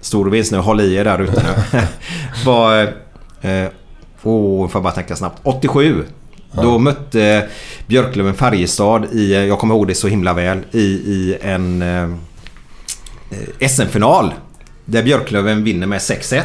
[0.00, 1.80] Storvinst nu, håll i er där ute nu.
[2.46, 2.82] var...
[3.40, 3.68] Eh,
[4.22, 5.40] oh, får jag bara tänka snabbt.
[5.42, 6.04] 87.
[6.52, 7.48] Då mötte
[7.86, 12.02] Björklöven Färjestad i, eh, jag kommer ihåg det så himla väl, i, i en eh,
[13.30, 14.34] eh, SM-final.
[14.84, 16.42] Där Björklöven vinner med 6-1.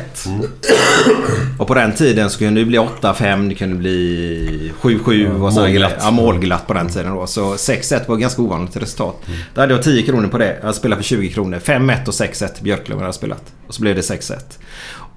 [1.59, 5.59] Och på den tiden så kunde det bli 8-5, det kunde bli 7-7 och så
[5.59, 5.95] målglatt.
[5.99, 7.27] Ja, målglatt på den tiden då.
[7.27, 9.15] Så 6-1 var ganska ovanligt resultat.
[9.53, 10.59] Då hade jag 10 kronor på det.
[10.63, 11.59] Jag spelade för 20 kronor.
[11.59, 13.43] 5-1 och 6-1 Björklöven hade spelat.
[13.67, 14.35] Och så blev det 6-1.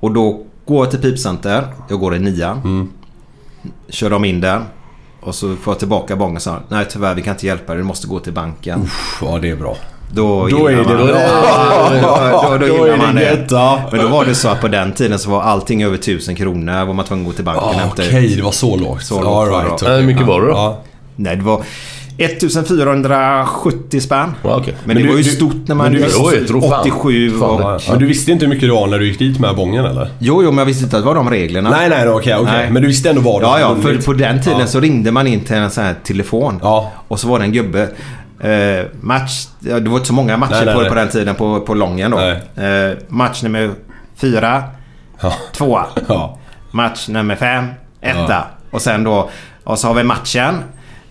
[0.01, 1.67] Och då går jag till Pipcenter.
[1.89, 2.91] Jag går i nian.
[3.89, 4.65] Kör de in där.
[5.21, 7.83] Och så får jag tillbaka bången och sa Nej tyvärr vi kan inte hjälpa dig.
[7.83, 8.91] Du måste gå till banken.
[9.21, 9.77] Ja, det är bra.
[10.13, 10.97] Då, Då är det man.
[10.97, 11.11] bra.
[11.11, 13.47] Ja, då, då, då, Då gillar är det man det.
[13.51, 13.81] ja.
[13.93, 16.85] Men då var det så att på den tiden så var allting över 1000 kronor.
[16.85, 18.37] Var man tvungen att gå till banken och Ah, hämta Okej, ut.
[18.37, 19.03] det var så lågt.
[19.03, 19.97] Så lågt var det right, okej.
[19.97, 20.53] Hur mycket var det då?
[20.53, 20.83] Ja.
[21.17, 21.63] Nej, det var
[22.19, 24.33] 1470 spänn.
[24.43, 24.75] Ja, okej.
[24.85, 25.85] Men, det du- var ju du- stort när man...
[25.87, 26.81] men du- gör Oj, jag tror fan.
[26.81, 27.61] 87 Fan, och...
[27.61, 29.85] Ja, Men du visste inte hur mycket det var när du gick dit med bången
[29.85, 30.11] eller?
[30.19, 31.71] Jo, jo, men jag visste inte att det var de reglerna.
[31.71, 32.53] Nej, nej, okej, okej.
[32.53, 32.71] Nej.
[32.71, 33.77] Men du visste ändå vad du Ja, hade ja.
[33.83, 34.67] För på den tiden Ja.
[34.67, 36.59] så ringde man in till en sån här telefon.
[36.63, 36.93] Ja.
[37.09, 37.89] Och så var det en gubbe.
[38.41, 39.47] Eh, match...
[39.59, 40.89] Det var inte så många matcher Nej, nej, på, nej.
[40.89, 42.19] på den tiden på, på Lången då.
[42.63, 43.71] Eh, match nummer
[44.17, 44.65] fyra.
[45.21, 45.33] Ja.
[45.53, 45.87] Tvåa.
[46.09, 46.39] Ja.
[46.71, 47.67] Match nummer fem.
[48.01, 48.27] Etta.
[48.29, 48.47] Ja.
[48.71, 49.31] Och sen då...
[49.65, 50.55] Och så har vi matchen.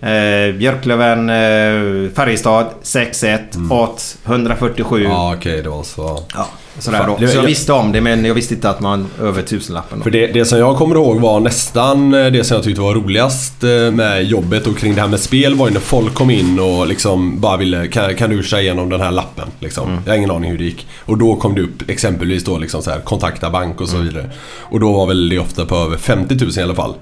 [0.01, 4.99] Eh, Björklöven, eh, Färjestad 6-1 åt 147.
[4.99, 5.11] Mm.
[5.11, 6.23] Ja, okej, det var så.
[6.36, 6.47] Ja,
[6.80, 7.27] sådär då.
[7.27, 9.97] Så jag visste om det men jag visste inte att man över tusenlappen.
[9.99, 10.03] Då.
[10.03, 12.93] För det, det som jag kommer ihåg var nästan eh, det som jag tyckte var
[12.93, 16.30] roligast eh, med jobbet och kring det här med spel var ju när folk kom
[16.30, 19.47] in och liksom bara ville kan, kan du köra igenom den här lappen?
[19.59, 20.01] Liksom.
[20.05, 20.88] Jag har ingen aning hur det gick.
[21.05, 24.30] Och då kom det upp exempelvis då liksom så här, kontakta bank och så vidare.
[24.59, 26.93] Och då var väl det ofta på över 50 000 i alla fall.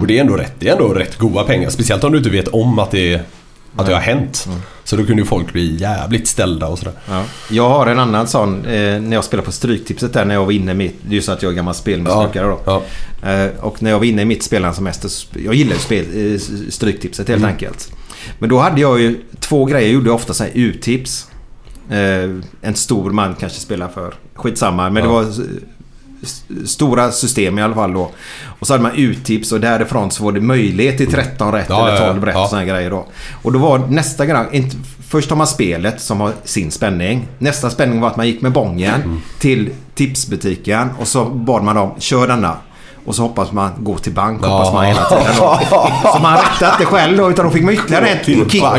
[0.00, 1.70] Och det är ändå rätt, det är ändå rätt goda pengar.
[1.70, 3.20] Speciellt om du inte vet om att det,
[3.76, 4.48] att det har hänt.
[4.84, 6.94] Så då kunde ju folk bli jävligt ställda och sådär.
[7.08, 7.22] Ja.
[7.50, 10.52] Jag har en annan sån eh, när jag spelade på Stryktipset där när jag var
[10.52, 10.94] inne i mitt...
[11.02, 12.60] Det är ju så att jag är gammal spelmissbrukare då.
[12.66, 12.82] Ja.
[13.30, 15.10] Eh, och när jag var inne i mitt spelarsemester.
[15.44, 16.38] Jag gillar ju spel, eh,
[16.70, 17.50] Stryktipset helt Mm.
[17.50, 17.92] enkelt.
[18.38, 19.86] Men då hade jag ju två grejer.
[19.86, 21.26] Jag gjorde ofta så här U-tips.
[21.90, 22.30] Eh,
[22.62, 24.14] en stor man kanske spelar för.
[24.34, 24.90] Skitsamma.
[24.90, 25.12] Men det Ja.
[25.12, 25.32] var
[26.66, 28.10] stora system i alla fall då.
[28.60, 31.88] Och så hade man U-tips och därifrån så var det möjlighet till 13 rätt Ja,
[31.88, 32.12] eller ja, ja.
[32.12, 32.42] 12 rätt Ja.
[32.42, 33.06] och såna här grejer då.
[33.42, 34.70] Och då var nästa grej,
[35.08, 37.28] först har man spelet som har sin spänning.
[37.38, 39.20] Nästa spänning var att man gick med bången Mm.
[39.38, 42.56] till tipsbutiken och så bad man dem, kör denna.
[43.06, 44.48] Och så hoppas man gå till bank, Ja.
[44.48, 45.58] hoppas man hela tiden då.
[46.14, 48.54] Så man rättade inte själv då utan då fick man ytterligare ett kick.
[48.54, 48.78] Ja,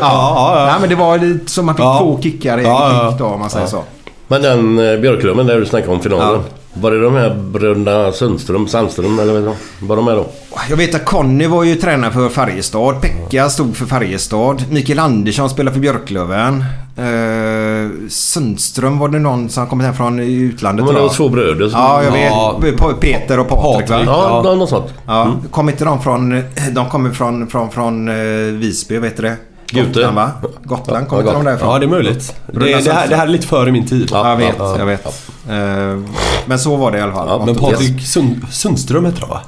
[0.00, 1.98] ja, Nej, men det var lite som man fick Ja.
[1.98, 3.70] två kickar i Ja, ja, kick då om man säger ja.
[3.70, 3.84] så.
[4.28, 6.42] Men den eh, Björklöven där du snackade om finalen.
[6.74, 9.56] Var det de här bröderna Sundström, Sandström eller vad?
[9.80, 10.26] Var de med då?
[10.70, 13.00] Jag vet att Conny var ju tränare för Färjestad.
[13.02, 14.64] Pekka stod för Färjestad.
[14.70, 16.64] Mikael Andersson spelade för Björklöven.
[16.96, 21.68] Eh, Sundström var det någon som kom hem från utlandet Men det var två bröder
[21.68, 22.30] som- Ja, jag vet.
[22.30, 22.60] Ja.
[23.00, 24.08] Peter och Patrik, Patrik?
[24.08, 24.54] Ja, ja.
[24.54, 24.94] något sånt.
[25.06, 26.42] Ja, kom inte de från...
[26.72, 29.36] De kommer från, från, från uh, Visby, vet du det?
[29.70, 29.86] Gute.
[29.88, 30.30] Gotland va?
[30.64, 31.68] Gotland Ja, kommer inte de därifrån?
[31.72, 32.34] Ja, det är möjligt.
[32.46, 34.08] Det, det, här, det här är lite före min tid.
[34.12, 34.54] Ja, jag vet.
[34.58, 34.78] Ja, ja.
[34.78, 35.06] Jag vet.
[35.50, 35.98] Eh,
[36.46, 37.28] men så var det i alla fall.
[37.28, 39.40] Ja, Men Patrik Sund, Sundström heter han va?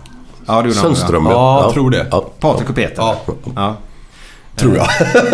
[0.47, 2.07] Ja, det Sundström Ja, jag tror det.
[2.11, 2.25] Ja.
[2.41, 2.95] Patrik och Peter.
[3.03, 3.17] Ja.
[3.57, 3.77] Ja.
[4.57, 4.87] Tror jag.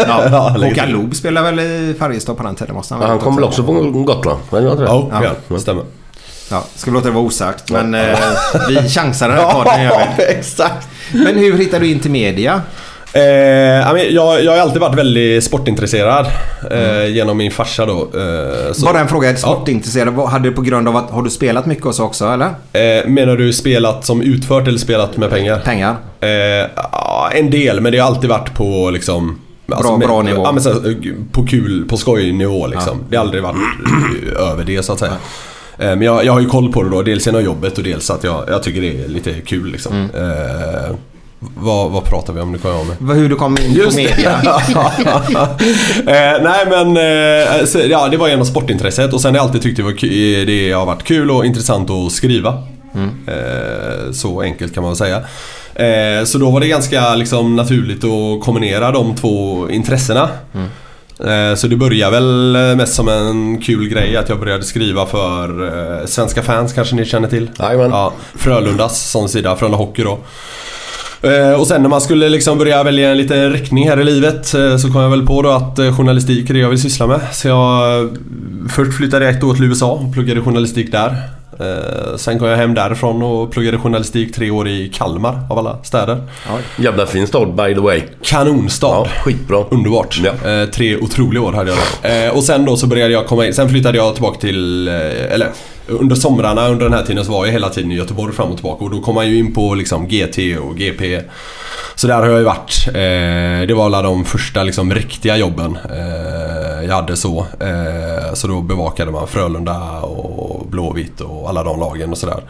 [0.09, 0.23] Ja.
[0.31, 0.89] Ja, Håkan.
[0.91, 3.65] Loob spelade väl i Färjestad på den tiden måste han Ja, han kom väl också
[3.65, 4.39] från Gotland?
[4.51, 4.89] Var det inte det?
[4.89, 5.31] Ja, Ja.
[5.49, 5.59] ja.
[5.59, 5.85] stämmer.
[6.51, 7.71] Ja, ska vi låta det vara osagt.
[7.71, 8.19] Men eh,
[8.69, 10.25] vi chansar den här podden vi.
[10.25, 10.89] exakt.
[11.13, 12.63] Men hur hittade du in till media?
[13.13, 16.27] Eh, ja, jag, jag har alltid varit väldigt sportintresserad
[16.71, 18.01] eh, genom min farsa då.
[18.03, 20.15] Eh, så- Bara en fråga, sportintresserad?
[20.15, 22.47] Vad- Hade du på grund av att, har du spelat mycket och så också eller?
[22.47, 25.59] Eh, menar du spelat som utfört eller spelat med pengar?
[25.65, 25.97] Pengar?
[26.21, 26.29] Eh,
[26.77, 29.39] ja, en del, men det har alltid varit på liksom...
[29.67, 30.43] Bra- med, bra nivå.
[30.45, 30.97] Ja, men så, här,
[31.33, 33.05] på kul, på skojnivå liksom.
[33.11, 33.57] Det har aldrig varit
[34.37, 35.13] eh, över det så att säga.
[35.79, 38.11] Eh, Men jag, jag har ju koll på det då, dels genom jobbet och dels
[38.11, 39.93] att jag, jag tycker det är lite kul liksom.
[39.95, 40.11] Mm.
[41.43, 42.53] Eh, vad, vad pratar vi om?
[42.53, 42.85] Nu kommer jag.
[42.99, 44.41] Vad- Hur du kom in på media?
[46.07, 49.63] eh, nej men, eh, så, ja det var genom sportintresset och sen har jag alltid
[49.63, 52.63] tyckt det, var ku- det har varit kul och intressant att skriva.
[52.95, 53.11] Mm.
[53.27, 55.17] Eh, så enkelt kan man väl säga.
[55.75, 60.29] Eh, så då var det ganska liksom, naturligt att kombinera de två intressena.
[60.55, 60.67] Mm.
[61.51, 65.07] Eh, Så det började väl eh, mest som en kul grej att jag började skriva
[65.07, 65.67] för
[66.01, 67.51] eh, Svenska fans kanske ni känner till?
[67.93, 70.19] Ja, Frölundas sån sida, Frölunda Hockey då.
[71.27, 74.55] Eh, Och sen när man skulle liksom börja välja en liten riktning här i livet
[74.55, 77.07] eh, så kom jag väl på då att eh, journalistik är det jag vill syssla
[77.07, 77.21] med.
[77.33, 78.09] Så jag
[78.71, 81.17] först flyttade ett år till USA och pluggade journalistik där.
[82.17, 86.23] Sen kom jag hem därifrån och pluggade journalistik tre år i Kalmar av alla städer.
[86.79, 88.03] Jävla fin stad by the way.
[88.23, 88.87] Kanonstad.
[88.89, 89.65] Ja, skitbra.
[89.71, 90.21] Underbart.
[90.25, 91.71] Eh, tre otroliga år hade
[92.03, 92.27] jag.
[92.27, 93.55] Eh, och sen då så började jag komma in.
[93.55, 95.49] Sen flyttade jag tillbaka till, eller
[95.87, 98.57] under somrarna under den här tiden så var jag hela tiden i Göteborg fram och
[98.57, 101.23] tillbaka och då kom man ju in på liksom GT och GP.
[101.95, 102.87] Så där har jag ju varit.
[102.89, 107.47] Eh, det var alla de första liksom riktiga jobben eh, jag hade så.
[107.61, 112.41] Eh, så då bevakade man Frölunda och Blåvitt och alla de lagen och sådär.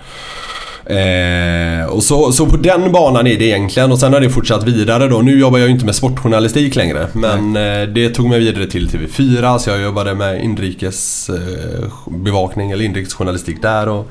[0.87, 4.65] Eh, och så, så på den banan är det egentligen och sen har det fortsatt
[4.65, 5.19] vidare då.
[5.19, 8.89] Nu jobbar jag ju inte med sportjournalistik längre men eh, det tog mig vidare till
[8.89, 14.11] TV4 så jag jobbade med inrikes eh, eller inrikesjournalistik där och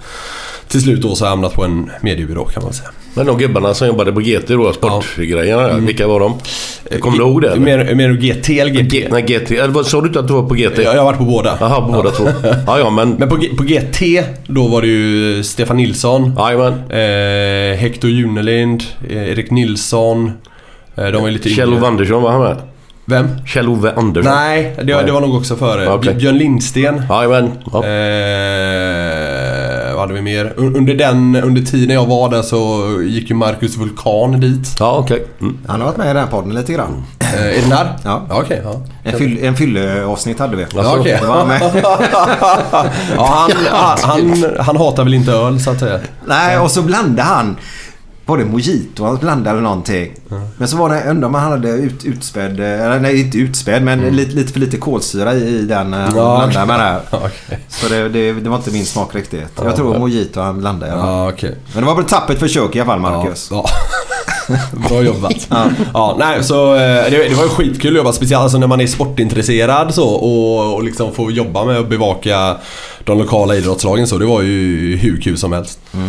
[0.68, 2.89] till slut då så har jag hamnat på en mediebyrå kan man säga.
[3.13, 5.86] Men de gubbarna som jobbade på GT då, sportgrejerna där, Mm.
[5.86, 6.34] vilka var de?
[6.99, 7.47] Kommer du ihåg det?
[7.51, 7.95] eller?
[7.95, 8.99] Mer, GT eller GP?
[8.99, 9.51] G- nej, GT.
[9.51, 10.78] Eller sa du inte att du var på GT?
[10.78, 11.57] Jag, jag har varit på båda.
[11.59, 12.28] Jaha, på båda två.
[12.68, 13.09] Ja, ja, men...
[13.09, 16.24] Men på, G- på GT då var det ju Stefan Nilsson.
[16.38, 20.32] Eh, Hector Junelind, eh, Erik Nilsson.
[20.95, 21.88] Eh, de var lite Kjell-Ove.
[21.88, 22.57] Andersson, var han med?
[23.05, 23.28] Vem?
[23.47, 24.34] Kjell-Ove Andersson?
[24.36, 25.89] Nej, det, det var nog också före.
[25.93, 26.13] Okej.
[26.13, 27.01] Björn Lindsten.
[27.09, 27.51] Jajamän.
[27.74, 27.84] Ja.
[27.86, 29.45] Eh,
[29.96, 30.54] vad hade vi mer?
[30.58, 34.76] Un- Under, den, under tiden jag var där så gick ju Marcus Vulkan dit.
[34.80, 35.26] Ja, okej.
[35.41, 35.58] Mm.
[35.68, 37.04] Han har varit med i den här podden lite grann.
[37.20, 37.93] Eh, är den där?
[38.04, 38.26] Ja.
[38.30, 38.62] Ja, Okej.
[38.64, 38.82] ja.
[39.04, 40.66] En, fyll, en fylleavsnitt hade vi.
[40.76, 40.84] Ja,
[41.28, 41.62] var han med.
[43.16, 46.00] ja, han, han, han, han hatar väl inte öl så att säga.
[46.26, 47.56] Nej, och så blandade han
[48.26, 50.14] var det mojito han blandade eller någonting.
[50.58, 54.32] Men så var det ändå man hade ut, utspädd, eller nej inte utspädd men lite,
[54.36, 56.18] lite för lite kolsyra i, i den eh, han Mm.
[56.18, 57.02] Ja, blandade med det.
[57.18, 57.60] Okej.
[57.70, 59.46] Så det, det, det var inte min smak riktigt.
[59.56, 60.00] Ja, Jag tror ja.
[60.00, 60.92] mojito han blandade.
[60.92, 61.56] Ja, okej.
[61.74, 63.48] Men det var väl tappert försök i alla fall Marcus.
[63.52, 63.66] Ja.
[64.90, 65.48] Bra jobbat.
[65.94, 66.16] ja.
[66.20, 68.14] nej, så eh, det, det var ju skitkul att jobba.
[68.14, 72.58] Speciellt alltså när man är sportintresserad så och, och liksom få jobba med att bevaka
[73.04, 74.18] de lokala idrottslagen så.
[74.18, 75.80] Det var ju hur kul som helst.
[75.94, 76.00] Eh,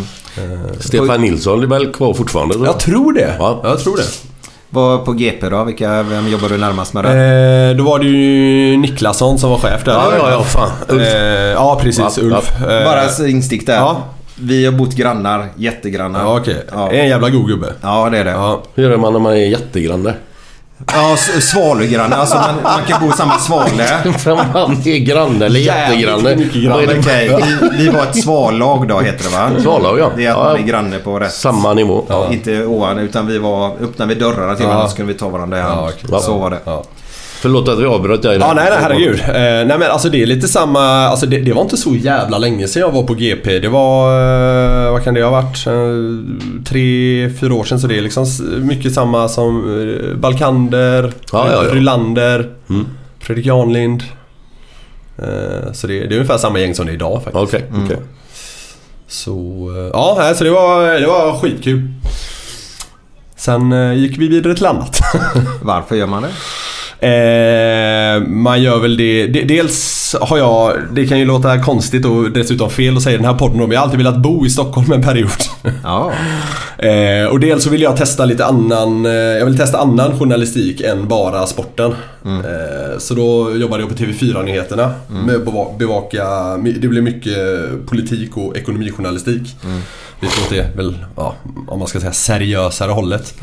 [0.80, 2.58] Stefan Nilsson är väl kvar fortfarande?
[2.58, 2.64] Då?
[2.64, 3.36] Jag tror det.
[3.38, 3.60] Ja.
[3.64, 4.02] Jag tror det.
[4.70, 5.64] Var på GP då?
[5.64, 7.70] Vilka, vem jobbar du närmast med där?
[7.70, 9.92] Eh, då var det ju Niklasson som var chef där.
[9.92, 10.70] Ja, ja, ja, fan.
[10.88, 11.02] Ulf.
[11.02, 11.20] Eh,
[11.52, 12.18] ja, precis.
[12.18, 12.62] Ja, Ulf.
[12.62, 13.76] Eh, Bara instick där.
[13.76, 14.02] Ja.
[14.40, 16.20] Vi har bott grannar, jättegrannar.
[16.20, 16.64] Ja, okej.
[16.72, 16.90] Ja.
[16.90, 17.72] En jävla god gubbe.
[17.82, 18.30] Ja, det är det.
[18.30, 18.62] Ja.
[18.74, 20.14] Hur gör man när man är jättegranne?
[20.92, 22.16] Ja, s- svalgrannar.
[22.18, 23.88] Alltså man, man kan bo i samma svale.
[24.54, 26.34] Man är granne eller jättegranne.
[26.98, 29.50] Okej, vi, vi var ett svallag då heter det va?
[29.62, 30.10] Svallag, ja.
[30.16, 31.32] Det är att Ja, man är granne på rätt...
[31.32, 32.04] Samma nivå.
[32.08, 32.32] Ja.
[32.32, 33.70] Inte ovan, utan vi var...
[33.80, 35.80] Öppnade vi dörrarna till varandra så kunde vi ta varandra i hand.
[35.80, 36.20] Ja, okej.
[36.22, 36.58] Så var det.
[37.46, 37.62] Ja.
[37.62, 38.38] Förlåt att vi avbröt dig.
[38.40, 39.20] Ja, nej, nej herregud.
[39.20, 42.38] Eh, nej men alltså det är lite samma, alltså det, det var inte så jävla
[42.38, 43.58] länge sedan jag var på GP.
[43.58, 44.06] Det var,
[44.86, 45.66] eh, vad kan det ha varit?
[45.66, 45.72] Eh,
[46.64, 48.26] tre, fyra år sedan så det är liksom
[48.62, 49.80] mycket samma som
[50.10, 51.74] eh, Balkander, Ja, ja, ja.
[51.74, 52.86] Rylander, Mm.
[53.20, 54.02] Fredrik Janlind.
[55.18, 57.44] Eh, så det, det är ungefär samma gäng som det är idag faktiskt.
[57.54, 57.96] Okej, okej.
[59.08, 59.30] Så,
[59.76, 61.82] eh, ja, nej, så det var, det var skitkul.
[63.36, 64.98] Sen eh, gick vi vidare till annat.
[65.62, 66.28] Varför gör man det?
[67.00, 72.30] Eh, man gör väl det, de- dels har jag, det kan ju låta konstigt och
[72.30, 74.92] dessutom fel att säga den här podden om, jag har alltid velat bo i Stockholm
[74.92, 75.30] en period.
[75.82, 76.12] Ja.
[76.78, 80.80] eh, och dels så vill jag testa lite annan, eh, jag vill testa annan journalistik
[80.80, 81.94] än bara sporten.
[82.24, 86.24] Eh, så då jobbade jag på TV4-nyheterna med att beva- bevaka,
[86.80, 87.36] det blir mycket
[87.86, 89.56] politik och ekonomijournalistik.
[90.20, 91.34] Lite åt det väl, ja,
[91.68, 93.34] om man ska säga seriösare hållet.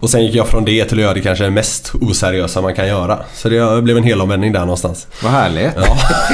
[0.00, 2.88] Och sen gick jag från det till att göra det kanske mest oseriösa man kan
[2.88, 3.18] göra.
[3.34, 5.06] Så det blev en helomvändning där någonstans.
[5.22, 5.70] Vad härligt.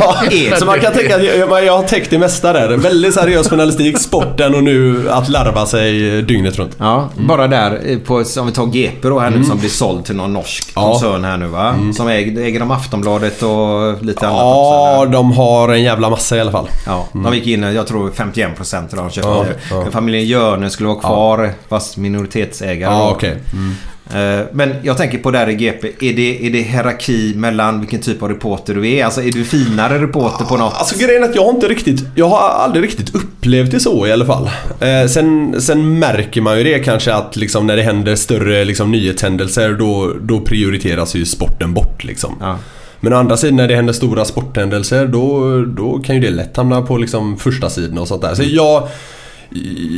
[0.01, 0.57] Ja.
[0.59, 2.69] så man kan tänka att jag, jag har täckt det mesta där.
[2.77, 6.77] Väldigt seriös journalistik, sporten och nu att larva sig dygnet runt.
[6.79, 10.05] Ja, bara där eh, på, om vi tar GP då här nu som blir såld
[10.05, 10.83] till någon norsk Ja.
[10.83, 11.75] koncern här nu va?
[11.97, 15.05] Som äger, äger de Aftonbladet och lite annat också?
[15.05, 16.69] Ja, de har en jävla massa i alla fall.
[16.87, 19.29] Ja, de gick in, jag tror 51% eller de köpte.
[19.31, 19.91] Ja, ja.
[19.91, 22.93] Familjen Jörne skulle vara kvar fast minoritetsägare.
[22.95, 23.29] Ja, då.
[23.57, 24.41] Mm.
[24.41, 25.89] Eh, Men jag tänker på där i GP.
[26.01, 29.05] Är det, är det hierarki mellan vilken typ av reporter du är?
[29.05, 30.75] Alltså är du finare reporter på något?
[30.75, 34.07] Alltså grejen är att jag har inte riktigt, jag har aldrig riktigt upplevt det så
[34.07, 34.51] i alla fall.
[34.81, 38.91] Eh, sen, sen märker man ju det kanske att liksom när det händer större liksom,
[38.91, 42.35] nyhetshändelser då, då prioriteras ju sporten bort liksom.
[42.41, 42.59] Ja.
[43.01, 46.57] Men å andra sidan när det händer stora sporthändelser då, då kan ju det lätt
[46.57, 48.35] hamna på liksom första sidan och sånt där.
[48.35, 48.89] Så jag,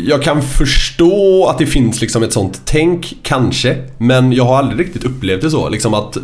[0.07, 3.77] jag kan förstå att det finns liksom ett sånt tänk, kanske.
[3.99, 5.69] Men jag har aldrig riktigt upplevt det så.
[5.69, 6.17] Liksom att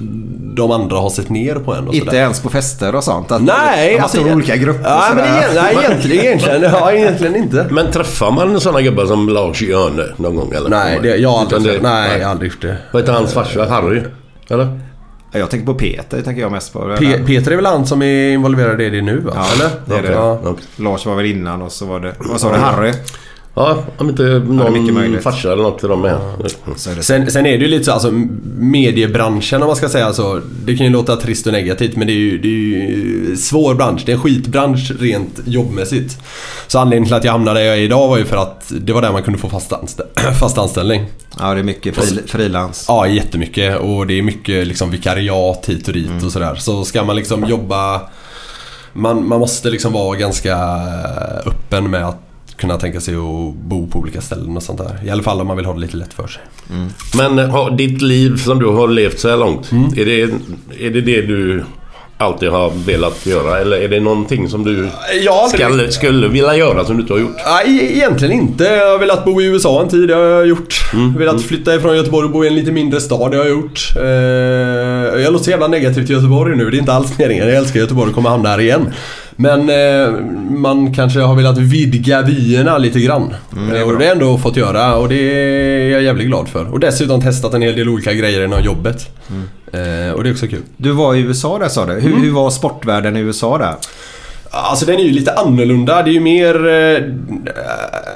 [0.56, 2.18] de andra har sett ner på en och Inte sådär.
[2.18, 3.32] ens på fester och sånt?
[3.32, 7.36] Att Nej, de har alltså, olika grupper Ja, men igen, nej, egentligen, egentligen, ja, egentligen
[7.36, 7.66] inte.
[7.70, 10.70] Men träffar man sådana gubbar som Lars Hjörne någon gång eller?
[10.70, 12.76] Nej, det, jag har aldrig, det- nej, jag har aldrig gjort det.
[12.92, 13.64] Vad heter hans farsa?
[13.68, 14.02] Harry?
[14.48, 14.80] Eller?
[15.34, 16.78] Ja, Jag tänker på Peter, tänker jag mest på.
[16.78, 19.32] Pe- Peter är väl han som är involverad i det nu va?
[19.34, 19.70] Ja, Eller?
[19.86, 20.12] det är det.
[20.12, 20.56] Ja.
[20.76, 22.14] Lars var väl innan och så var det...
[22.18, 22.58] Vad sa du?
[22.58, 22.92] Harry?
[23.56, 25.22] Ja, om inte mycket någon möjligt.
[25.22, 26.18] farsa eller något till dem med.
[26.76, 27.00] Så är.
[27.02, 28.10] Sen, sen är det ju lite så, alltså
[28.58, 30.40] mediebranschen om man ska säga så.
[30.64, 33.74] Det kan ju låta trist och negativt men det är ju, det är ju svår
[33.74, 34.02] bransch.
[34.06, 36.18] Det är en skitbransch rent jobbmässigt.
[36.66, 38.92] Så anledningen till att jag hamnade där jag är idag var ju för att det
[38.92, 41.04] var där man kunde få fast, anstä- fast anställning.
[41.40, 42.84] Ja, det är mycket fri, frilans.
[42.88, 43.78] Ja, jättemycket.
[43.78, 46.54] Och det är mycket liksom vikariat hit och dit och sådär.
[46.54, 48.00] Så ska man liksom jobba...
[48.92, 50.56] Man, man måste liksom vara ganska
[51.46, 52.20] öppen med att
[52.56, 55.00] kunna tänka sig att bo på olika ställen och sånt där.
[55.04, 56.42] I alla fall om man vill ha det lite lätt för sig.
[57.16, 59.72] Men eh, har ditt liv som du har levt så här långt.
[59.72, 59.86] Mm.
[59.96, 60.22] Är, det,
[60.86, 61.64] är det det du
[62.18, 63.58] alltid har velat göra?
[63.58, 64.88] Eller är det någonting som du
[65.24, 67.36] Ja, ska, skulle vilja göra som du inte har gjort?
[67.46, 68.64] Nej, egentligen inte.
[68.64, 70.74] Jag har velat bo i USA en tid, det har jag gjort.
[71.18, 73.92] Velat flytta ifrån Göteborg och bo i en lite mindre stad, det har jag gjort.
[73.96, 74.02] Eh,
[75.22, 77.48] jag låter så jävla negativt till Göteborg nu, det är inte alls meningen.
[77.48, 78.92] Jag älskar Göteborg och kommer hamna här igen.
[79.36, 80.20] Men eh,
[80.50, 83.34] man kanske har velat vidga vyerna lite grann.
[83.50, 86.26] det är Eh, och det har jag ändå fått göra och det är jag jävligt
[86.26, 86.72] glad för.
[86.72, 89.08] Och dessutom testat en hel del olika grejer inom jobbet.
[89.72, 90.62] Eh, och det är också kul.
[90.76, 91.92] Du var i USA där sa du.
[91.92, 93.74] Hur, hur var sportvärlden i USA där?
[94.50, 96.02] Alltså den är ju lite annorlunda.
[96.02, 96.66] Det är ju mer...
[96.68, 97.02] Eh,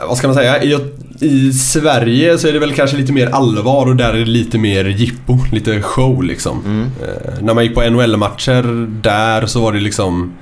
[0.08, 0.62] vad ska man säga?
[0.62, 0.76] I,
[1.20, 4.58] I Sverige så är det väl kanske lite mer allvar och där är det lite
[4.58, 5.38] mer jippo.
[5.52, 6.84] Lite show liksom.
[7.02, 10.32] Eh, när man gick på NHL-matcher där så var det liksom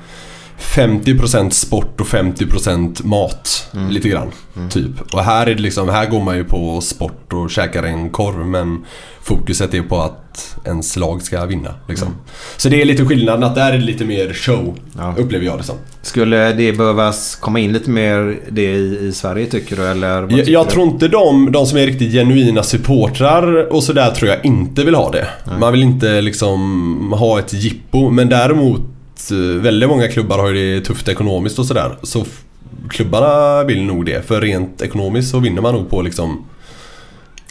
[0.59, 3.69] 50% sport och 50% mat.
[3.91, 4.31] Lite grann.
[4.71, 4.91] Typ.
[5.13, 8.47] Och här är det liksom, här går man ju på sport och käkar en korv
[8.47, 8.85] men
[9.23, 11.75] fokuset är på att ens lag ska vinna.
[11.89, 12.09] Liksom.
[12.57, 14.79] Så det är lite skillnaden att där är det lite mer show.
[14.97, 15.15] Ja.
[15.19, 15.77] Upplever jag det som.
[16.03, 19.87] Skulle det behövas komma in lite mer det i, i Sverige tycker du?
[19.87, 20.71] Eller Jag, tycker jag du?
[20.71, 24.95] tror inte de, de som är riktigt genuina supportrar och sådär tror jag inte vill
[24.95, 25.29] ha det.
[25.61, 28.81] Man vill inte liksom ha ett jippo men däremot
[29.31, 31.97] Eh, väldigt många klubbar har ju det tufft ekonomiskt och sådär.
[32.03, 32.25] Så
[32.89, 36.45] klubbarna vill nog det för rent ekonomiskt så vinner man nog på liksom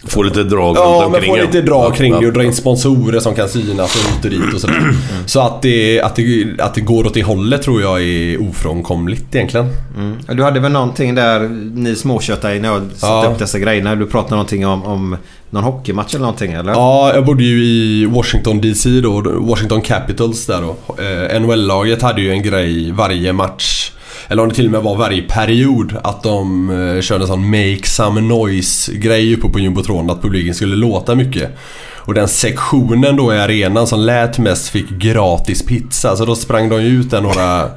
[0.08, 1.64] Få lite drag Ja, runt men få lite ja.
[1.64, 4.54] drag kring det och Ja, dra in sponsorer som kan synas och hit och dit
[4.56, 4.92] och sådär.
[5.26, 9.36] Så att det, att, det, att det går åt det hållet tror jag är ofrånkomligt
[9.36, 9.66] egentligen.
[9.98, 10.18] Mm.
[10.28, 11.40] Du hade väl någonting där,
[11.76, 13.32] ni småköttare, när jag satte Ja.
[13.34, 13.96] upp dessa grejerna.
[13.96, 15.18] Du pratade någonting om, om
[15.50, 16.72] någon hockeymatch eller någonting eller?
[16.72, 20.76] Ja, jag bodde ju i Washington DC då, Washington Capitals där då.
[21.04, 23.92] Eh, NHL-laget hade ju en grej varje match.
[24.28, 27.50] Eller om det till och med var varje period att de eh, körde en sån
[27.50, 30.10] Make Some Noise-grej uppe på jumbotronen.
[30.10, 31.58] Att publiken skulle låta mycket.
[32.06, 36.16] Och den sektionen då i arenan som lät mest fick gratis pizza.
[36.16, 37.70] Så då sprang de ut där några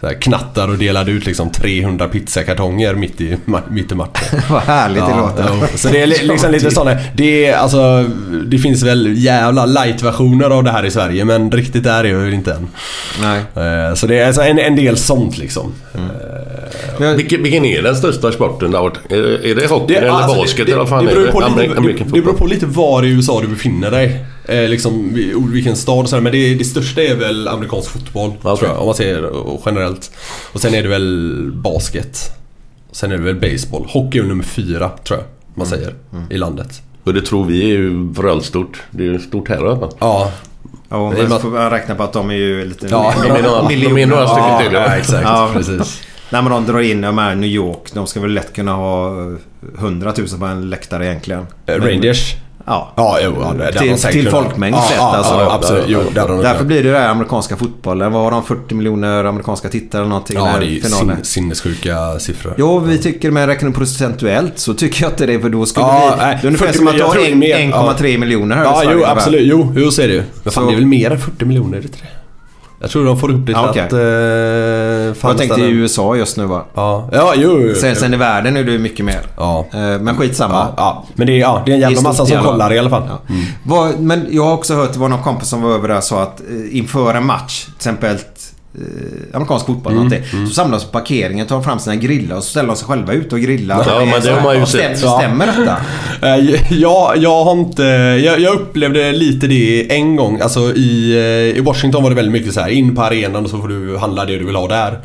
[0.00, 3.36] så här, knattar och delade ut liksom 300 pizzakartonger mitt i,
[3.70, 4.40] mitt i matchen.
[4.50, 5.44] Vad härligt det låter.
[5.60, 5.66] ja.
[5.76, 7.00] Så det är li- liksom lite sådana.
[7.16, 8.04] Det är alltså...
[8.46, 12.32] Det finns väl jävla light-versioner av det här i Sverige men riktigt där är det
[12.34, 12.68] inte än.
[13.22, 13.38] Nej.
[13.88, 15.72] Eh, Så det är alltså en, en del sånt liksom.
[17.16, 18.78] Vilken, vilken är den största sporten där?
[19.10, 21.32] Är, det hockey eller alltså, basket det, det, är beror det?
[21.32, 24.24] på lite, det, det beror på lite var i USA du befinner dig.
[24.44, 25.14] Eh, liksom
[25.52, 26.22] vilken stad och sådär.
[26.22, 28.30] Men det, det största är väl amerikansk fotboll.
[28.42, 28.56] Okej.
[28.58, 30.10] Tror jag, om man ser och generellt.
[30.52, 32.18] Och sen är det väl basket.
[32.92, 33.84] Sen är det väl baseball.
[33.88, 35.78] Hockey är nummer fyra tror jag man Mm.
[35.78, 35.94] säger
[36.30, 36.82] i landet.
[37.04, 38.82] Och det tror vi är ju vrölstort.
[38.90, 39.90] Det är ju stort här va?
[39.98, 40.32] Ja,
[40.88, 42.86] Ja, men att- får man räkna på att de är ju lite...
[42.90, 44.80] Ja, de är några- de är några stycken till, ja.
[44.86, 45.22] Ja, exakt.
[45.24, 45.50] Ja.
[45.52, 46.02] Precis.
[46.30, 47.78] Nej men de drar in de här New York.
[47.94, 49.10] De ska väl lätt kunna ha
[49.78, 51.46] 100 000 på en läktare egentligen.
[51.66, 52.34] Eh, Rangers.
[52.66, 54.96] Ja, Ja, jo, ja, till, till folkmängd sett.
[54.96, 55.34] ja, alltså.
[55.34, 55.84] ja, absolut.
[55.88, 58.12] Jo, de Därför blir det det här amerikanska fotbollen.
[58.12, 58.44] Vad har de?
[58.44, 60.36] 40 miljoner amerikanska tittare eller någonting?
[60.36, 62.54] Ja, det är ju sin, sinnessjuka siffror.
[62.58, 65.40] Jo, vi tycker men räknar procentuellt så tycker jag inte det.
[65.40, 66.22] För då skulle Ja, vi...
[66.24, 67.56] nej, Det är ungefär 40 som att jag ha tror det är mer.
[67.58, 69.42] 1,3 miljoner här i Ja, Sverige, jo, absolut.
[69.44, 70.22] Jo, jo, så är det ju.
[70.42, 72.08] Men fan, Så- det är väl mer än 40 miljoner, är det inte det?
[72.82, 73.82] Jag tror de får upp det till Ja, okej.
[73.82, 73.92] att...
[73.92, 75.70] Eh, Jag tänkte i.
[75.70, 76.64] USA just nu va?
[76.74, 77.74] Ja, ja jo, jo.
[77.74, 79.20] Sen, sen i världen är det mycket mer.
[79.36, 79.66] Ja.
[79.72, 80.54] Eh, Men skitsamma.
[80.54, 81.04] Ja, ja.
[81.14, 83.02] Men det är, ja, det är en jävla massa som alla kollar i alla fall.
[83.08, 83.20] Ja.
[83.34, 83.44] Mm.
[83.62, 86.04] Vad- men jag har också hört, det var någon kompis som var över där och
[86.04, 88.16] sa att eh, inför en match, till exempel
[88.74, 90.46] eh, amerikansk fotboll Mm, någonting.
[90.48, 93.32] Så samlas på parkeringen, tar fram sina grillar och så ställer de sig själva ut
[93.32, 93.84] och grillar.
[93.86, 94.98] Ja, men det har man ju sett.
[94.98, 95.76] Stämmer detta?
[96.22, 97.82] Eh, Ja, jag har inte...
[98.24, 100.40] Jag, jag upplevde lite det en gång.
[100.40, 101.12] Alltså i,
[101.52, 103.68] eh, i Washington var det väldigt mycket så här in på arenan och så får
[103.68, 104.98] du handla det du vill ha där.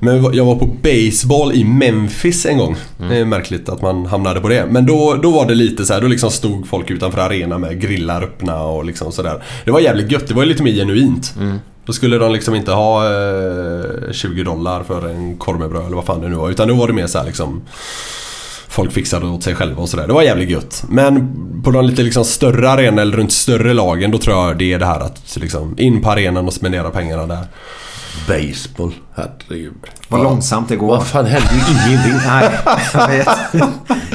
[0.00, 2.76] Men jag var på baseball i Memphis en gång.
[3.08, 4.66] Det är märkligt att man hamnade på det.
[4.70, 7.80] Men då, då var det lite så här, då liksom stod folk utanför arenan med
[7.80, 9.42] grillar öppna och liksom sådär.
[9.64, 11.34] Det var jävligt gött, det var lite mer genuint.
[11.86, 15.96] Då skulle de liksom inte ha eh, 20 dollar för en korv med bröd eller
[15.96, 16.50] vad fan det nu var.
[16.50, 17.62] Utan då var det mer så här liksom
[18.68, 20.06] Folk fixade åt sig själva och sådär.
[20.06, 20.84] Det var jävligt gött.
[20.88, 21.34] Men
[21.64, 24.78] på de lite liksom större arenorna eller runt större lagen då tror jag det är
[24.78, 27.46] det här att liksom in på arenan och spendera pengarna där.
[28.28, 29.72] Baseball, herregud.
[30.08, 30.86] Vad långsamt det går.
[30.86, 32.12] Vad fan händer ju ingenting.
[32.26, 32.50] Nej,
[32.94, 33.28] jag vet.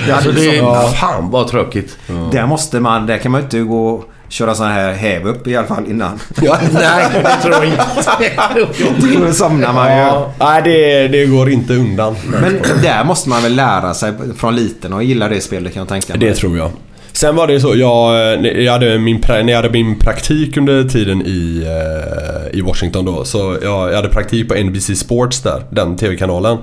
[0.05, 0.91] Det, Alltså det är...
[0.91, 1.97] Fan vad tråkigt.
[2.31, 5.55] där måste man, där kan man ju inte gå köra sån här häv upp i
[5.55, 6.19] alla fall innan.
[6.73, 9.25] Nej, det tror jag inte.
[9.27, 9.97] Då somnar man ju.
[9.97, 12.15] Ja, nej det, det går inte undan.
[12.41, 15.89] Men där måste man väl lära sig från liten och gilla det spelet kan jag
[15.89, 16.27] tänka mig.
[16.27, 16.71] Det tror jag.
[17.11, 18.15] Sen var det så, jag,
[18.45, 23.25] jag hade min, när jag hade min praktik under tiden i, eh, i Washington då.
[23.25, 26.57] Så jag, jag hade praktik på NBC Sports där, den TV-kanalen.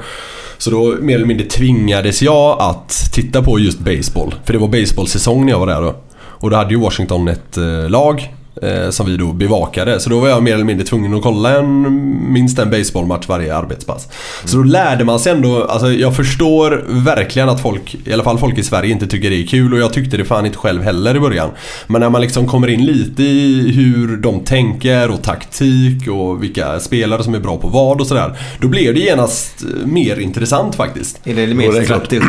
[0.59, 4.35] Så då mer eller mindre tvingades jag att titta på just baseball.
[4.45, 5.97] För det var baseballsäsong när jag var där då.
[6.41, 10.01] Och då hade ju Washington ett eh, lag eh, som vi då bevakade.
[10.01, 13.57] Så då var jag mer eller mindre tvungen att kolla en, minst en baseballmatch varje
[13.57, 14.09] arbetspass.
[14.45, 18.39] Så då lärde man sig ändå, alltså jag förstår verkligen att folk, i alla fall
[18.39, 20.83] folk i Sverige inte tycker det är kul och jag tyckte det fan inte själv
[20.83, 21.51] heller i början.
[21.87, 26.81] Men när man liksom kommer in lite i hur de tänker och taktik och vilka
[26.81, 28.39] spelare som är bra på vad och sådär.
[28.61, 31.21] Då blev det genast eh, mer intressant faktiskt.
[31.25, 32.21] Det mer strategi,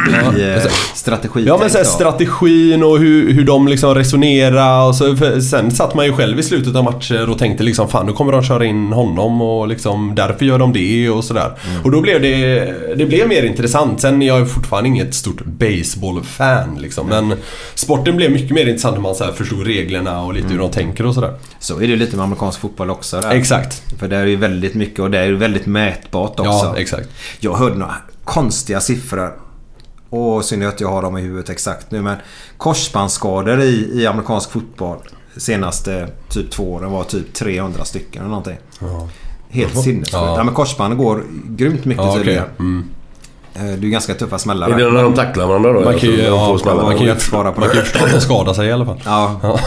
[0.55, 5.71] eh, strategi Ja men såhär strategin och hur, hur de liksom resonerar och så, sen
[5.71, 8.43] satt man ju själv i slutet av matcher och tänkte liksom fan nu kommer de
[8.43, 11.51] köra in honom och liksom därför gör de det och sådär.
[11.83, 14.01] Och då blev det, det blev mer intressant.
[14.01, 17.07] Sen är jag fortfarande inget stort baseball-fan liksom.
[17.07, 17.33] Men
[17.75, 21.05] sporten blev mycket mer intressant när man så förstod reglerna och lite hur de tänker
[21.05, 21.33] och sådär.
[21.59, 23.21] Så är det lite med amerikansk fotboll också.
[23.21, 23.31] Där.
[23.31, 23.83] Exakt.
[23.99, 26.51] För det är ju väldigt mycket och det är ju väldigt mätbart också.
[26.51, 27.09] Ja, exakt.
[27.39, 29.31] Jag hörde några konstiga siffror.
[30.09, 32.17] Och synd att jag har dem i huvudet exakt nu men
[32.57, 34.97] korsbandsskador i, i amerikansk fotboll
[35.37, 38.57] senaste typ två åren var typ 300 stycken eller någonting.
[39.49, 40.13] Helt sinnessjukt.
[40.13, 40.37] Ja.
[40.37, 40.43] Ja.
[40.43, 42.43] men korsbanden går grymt mycket Ja, tydligen.
[42.59, 42.85] Mm.
[43.53, 44.69] Eh, Det är ganska tuffa smällar.
[44.69, 45.79] Är det när de tacklar varandra då?
[45.81, 47.75] Man kan ju, Alltså, ja, får smälla man kan ju, svara på man det.
[47.75, 49.01] kan ju förstå att de skadar sig i alla fall.
[49.05, 49.39] Ja.
[49.43, 49.59] Ja.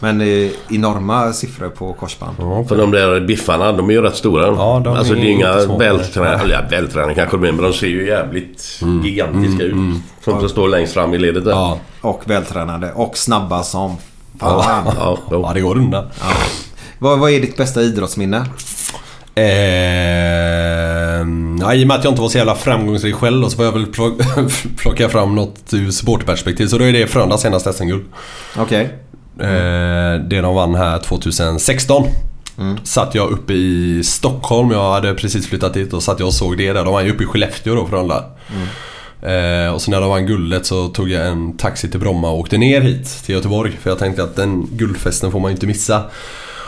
[0.00, 2.36] Men det är enorma siffror på korsband.
[2.68, 4.46] För de där biffarna, de är ju rätt stora.
[4.46, 7.62] Ja, de alltså är det är inga vältränade, eller ja, vältränade kanske de är, men
[7.64, 9.74] de ser ju jävligt gigantiska ut.
[10.24, 11.50] Som som står längst fram i ledet där.
[11.50, 11.78] Ja.
[12.00, 13.96] Och vältränade och snabba som
[14.38, 14.94] fan.
[14.96, 16.04] Ja, ja, det går undan.
[16.98, 18.46] Vad, vad är ditt bästa idrottsminne?
[19.34, 19.44] Eh,
[21.60, 23.64] ja, I och med att jag inte var så jävla framgångsrik själv då, så får
[23.64, 23.86] jag väl
[24.76, 26.66] plocka, fram något ur supportperspektiv.
[26.66, 28.04] Så då är det Frölundas senaste SM-guld.
[28.56, 28.84] Okej.
[29.40, 32.06] Eh, det de vann här 2016.
[32.84, 36.58] Satt jag uppe i Stockholm, jag hade precis flyttat dit och satt jag och såg
[36.58, 36.84] det där.
[36.84, 38.24] De var ju uppe i Skellefteå då, Frölunda.
[39.24, 42.38] Eh, och så när de vann guldet så tog jag en taxi till Bromma och
[42.38, 43.72] åkte ner hit till Göteborg.
[43.82, 46.02] För jag tänkte att den guldfesten får man ju inte missa.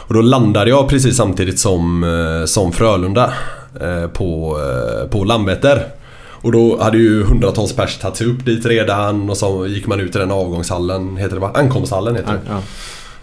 [0.08, 3.32] Och då landade jag precis samtidigt som, eh, som Frölunda
[3.80, 5.86] eh, på, eh, på Landvetter.
[6.28, 10.00] Och då hade ju hundratals pers tagit sig upp dit redan och så gick man
[10.00, 11.50] ut i den avgångshallen, heter det va?
[11.54, 12.40] Ankomsthallen heter det.
[12.48, 12.60] Ja.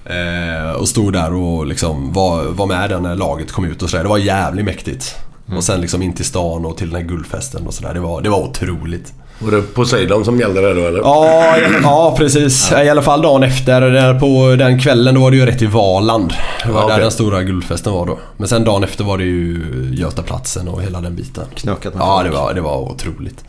[0.05, 3.89] Eh, och stod där och liksom var, var med där när laget kom ut och
[3.89, 4.03] sådär.
[4.03, 5.15] Det var jävligt mäktigt.
[5.57, 7.93] Och sen liksom in till stan och till den här guldfesten och sådär.
[7.93, 9.13] Det var, det var otroligt.
[9.39, 10.99] Var det Poseidon som gällde där då eller?
[10.99, 12.71] Ja, ja precis.
[12.71, 13.81] I alla fall dagen efter.
[13.81, 16.33] Där på den kvällen då var det ju rätt i Valand.
[16.65, 17.01] Det var Ja, där okej.
[17.03, 18.19] den stora guldfesten var då.
[18.37, 19.61] Men sen dagen efter var det ju
[19.93, 21.45] Götaplatsen och hela den biten.
[21.55, 22.31] Knökat med Ja, folk.
[22.31, 23.43] det var, det var otroligt.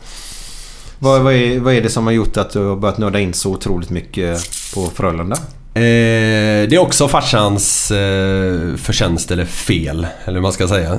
[0.99, 3.33] Vad, vad, är, vad är det som har gjort att du har börjat nörda in
[3.33, 4.41] så otroligt mycket
[4.73, 5.35] på Frölunda?
[5.73, 5.81] Eh,
[6.69, 10.97] det är också farsans eh, förtjänst eller fel, eller hur man ska säga.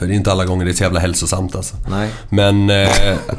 [0.00, 1.76] Det är inte alla gånger det är så jävla hälsosamt alltså.
[1.90, 2.10] Nej.
[2.28, 2.88] Men, eh,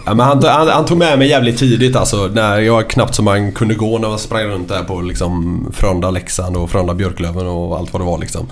[0.05, 2.29] ja, men han, han, han tog med mig jävligt tidigt alltså.
[2.33, 6.11] När jag knappt som man kunde gå när man sprang runt där på liksom Frölunda
[6.11, 8.47] Leksand och Frölunda Björklöven och allt vad det var liksom.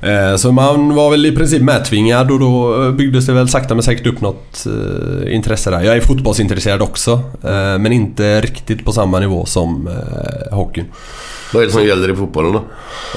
[0.00, 3.74] Eh, så man var väl i princip medtvingad och då eh, byggdes det väl sakta
[3.74, 5.80] men säkert upp något eh, intresse där.
[5.80, 7.12] Jag är fotbollsintresserad också.
[7.44, 10.86] Eh, men inte riktigt på samma nivå som eh, hockeyn.
[11.52, 12.62] Vad är det som gäller i fotbollen då?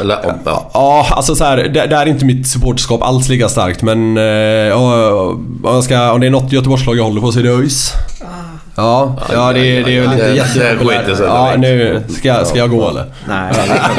[0.01, 0.35] Eller, ja.
[0.45, 0.71] ja.
[0.73, 4.77] Ja, alltså så här, där, där är inte mitt supporterskap alls lika starkt men eh,
[4.77, 7.93] om, jag ska, om det är något Göteborgslag jag håller på så är det ÖIS.
[8.75, 11.17] Ja, ja det, det är väl inte Det- det jättepopulärt.
[11.17, 13.05] sig Ja, nu ska, ska jag gå eller?
[13.27, 13.91] Nej, det är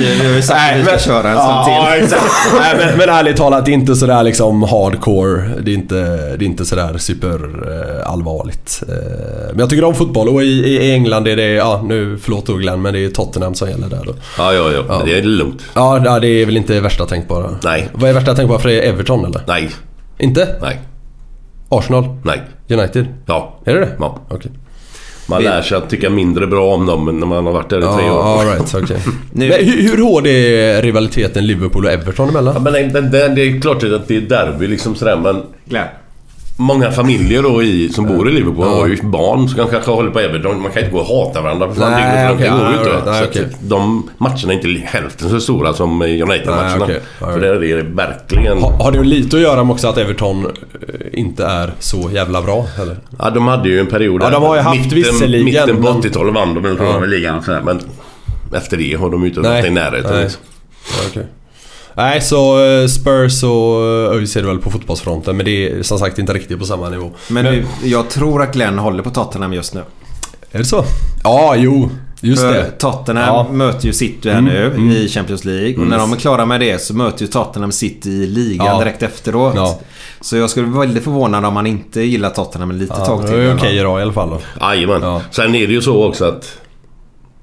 [0.00, 2.16] Vi har ju sagt att vi ska köra en sån Ja, till.
[2.60, 5.42] Nej, men, men ärligt talat, det är inte sådär liksom hardcore.
[5.62, 5.94] Det är inte,
[6.36, 7.34] det är inte sådär super
[7.68, 8.82] eh, allvarligt.
[8.88, 8.94] Eh,
[9.50, 12.54] men jag tycker om fotboll och i, i England är det, ja nu förlåt då
[12.54, 14.12] Glenn, men det är Tottenham som gäller där då.
[14.38, 14.82] Ja, ja, ja.
[14.98, 15.62] Men Det är lugnt.
[15.74, 17.50] Ja, ja, det är väl inte värsta tänkbara.
[17.64, 17.88] Nej.
[17.92, 18.88] Vad är värsta tänkbara för dig?
[18.88, 19.40] Everton eller?
[19.46, 19.70] Nej.
[20.18, 20.48] Inte?
[20.62, 20.80] Nej.
[21.70, 22.04] Arsenal?
[22.24, 22.40] Nej.
[22.68, 23.06] United?
[23.26, 23.60] Ja.
[23.64, 23.96] Är det det?
[23.98, 24.18] Ja.
[24.28, 24.50] Okej.
[25.28, 27.98] Man lär sig att tycka mindre bra om dem när man har varit där i
[27.98, 28.22] tre år.
[28.22, 28.98] All right, okej.
[29.32, 32.54] Men hur, hur hård är rivaliteten Liverpool och Everton emellan?
[32.54, 35.42] Ja, men det, det, det, det är klart att det är derby liksom sådär men...
[35.64, 35.86] Glenn.
[36.56, 40.20] Många familjer då i, som bor i Liverpool har ju barn som kanske håller på
[40.20, 40.62] Everton.
[40.62, 42.34] Man kan inte gå och hata varandra för Nej, dygnet runt.
[42.40, 43.10] okej, Det går ju ja, inte.
[43.20, 46.84] right, nej, att de matcherna är inte hälften så stora som United-matcherna.
[46.84, 48.58] Okej, all För där är det verkligen...
[48.58, 50.50] Ha, har det lite att göra med också att Everton eh,
[51.12, 52.66] inte är så jävla bra?
[52.82, 52.96] Eller?
[53.18, 55.82] Ja, de hade ju en period Ja, de har ju haft mitten, visserligen, Mitten på
[55.82, 56.84] men- 80-talet vann de Ja.
[57.00, 57.00] ja.
[57.00, 57.42] ligan.
[57.64, 57.80] Men
[58.54, 60.12] efter det har de ju inte varit i närheten.
[60.12, 60.22] nej.
[60.22, 60.40] Liksom.
[60.98, 61.26] Ja, okej.
[61.94, 65.36] Nej, så eh, Spurs och eh, ÖIS är det väl på fotbollsfronten.
[65.36, 67.10] Men det är som sagt inte riktigt på samma nivå.
[67.28, 69.82] Men nu, jag tror att Glenn håller på Tottenham just nu.
[70.52, 70.84] Är det så?
[71.24, 71.90] Ja, jo.
[72.22, 72.70] Just För det.
[72.70, 73.52] Tottenham Ja.
[73.52, 74.90] möter ju City här Mm, nu mm.
[74.90, 75.70] i Champions League.
[75.72, 75.88] Och Mm.
[75.88, 78.78] när de är klara med det så möter ju Tottenham City i ligan Ja.
[78.78, 79.52] direkt efteråt.
[79.56, 79.78] Ja.
[80.20, 83.22] Så jag skulle vara väldigt förvånad om man inte gillar Tottenham en lite Ja, tag
[83.22, 83.36] det till.
[83.36, 84.30] är i alla okej då i alla fall.
[84.30, 84.40] Då.
[84.60, 85.02] Jajamän.
[85.02, 85.22] Ja.
[85.30, 86.58] Sen är det ju så också att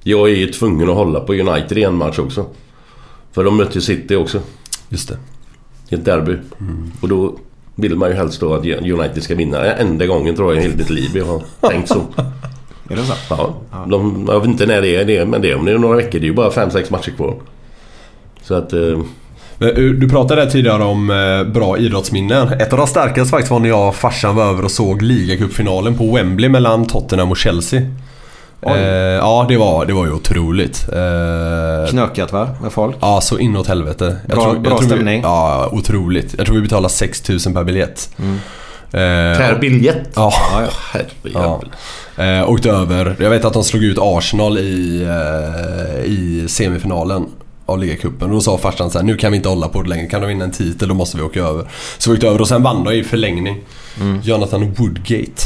[0.03, 2.45] jag är ju tvungen att hålla på United i en match också.
[3.37, 4.39] För de möter ju City också.
[4.89, 5.17] Just det.
[5.89, 6.31] I ett derby.
[6.59, 6.91] Mm.
[7.01, 7.37] Och då
[7.75, 9.65] vill man ju helst då att United ska vinna.
[9.65, 11.95] Enda gången tror jag i hela mitt liv jag har tänkt så.
[12.89, 13.13] Är det så?
[13.29, 13.85] Ja.
[13.87, 15.97] De, jag vet inte när det är det, men det är om det är några
[15.97, 16.19] veckor.
[16.19, 17.35] Det är ju bara 5-6 matcher kvar.
[18.41, 18.73] Så att...
[18.73, 18.79] Eh,
[19.59, 22.47] eh, Du pratade tidigare om eh, bra idrottsminnen.
[22.47, 25.97] Ett av de starkaste faktiskt var när jag och farsan var över och såg ligacupfinalen
[25.97, 27.81] på Wembley mellan Tottenham och Chelsea.
[28.61, 28.73] Eh,
[29.15, 30.87] ja, det var, det var ju otroligt.
[30.93, 32.49] Eh, Knökat va?
[32.61, 32.95] Med folk?
[33.01, 34.17] Ja, så inåt helvete.
[34.27, 35.21] Bra- bra vi, stämning.
[35.21, 36.35] Ja, otroligt.
[36.37, 38.09] Jag tror vi betalade 6000 per biljett.
[38.19, 38.33] Mm.
[38.91, 40.09] Eh, per biljett?
[40.15, 40.33] Ja.
[40.91, 41.69] Herrejävel.
[42.15, 42.23] Ja.
[42.23, 43.15] Eh, åkte över.
[43.19, 47.25] Jag vet att de slog ut Arsenal i, eh, i semifinalen
[47.65, 48.27] av ligacupen.
[48.29, 50.07] Och då sa farsan så här, nu kan vi inte hålla på det längre.
[50.07, 51.65] Kan de vinna en titel då måste vi åka över.
[51.97, 53.57] Så vi åkte över och sen vann de i förlängning.
[54.01, 54.19] Mm.
[54.23, 55.41] Jonathan Woodgate.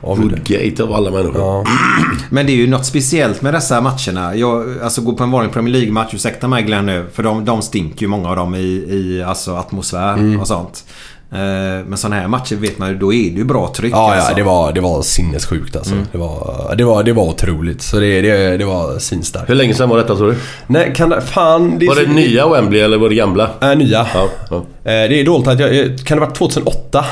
[0.00, 1.40] Woodgate av alla människor.
[1.40, 1.64] Ja.
[2.30, 4.34] Men det är ju något speciellt med dessa matcherna.
[4.34, 7.06] Jag, alltså gå på en vanlig Premier League-match, ursäkta mig Glenn nu.
[7.12, 10.40] För de, de stinker ju många av dem i, i alltså atmosfär Mm.
[10.40, 10.84] och sånt.
[11.32, 11.38] Eh,
[11.86, 13.92] men sådana här matcher vet man ju, då är det ju bra tryck.
[13.92, 14.30] Ja, alltså.
[14.30, 15.92] ja det, var, det var sinnessjukt alltså.
[15.92, 16.06] Mm.
[16.12, 17.82] Det, var, det, var, det var otroligt.
[17.82, 19.50] Så det, det, det var svinstarkt.
[19.50, 20.34] Hur länge sedan var detta sa du?
[20.66, 21.20] Nej, kan det...
[21.20, 21.78] Fan.
[21.78, 23.50] Det Var det så- nya Wembley eller var det gamla?
[23.62, 24.06] Äh, nya.
[24.14, 24.56] Ja, ja.
[24.56, 25.70] Eh, Det är dåligt att jag...
[26.04, 27.04] Kan det ha varit 2008?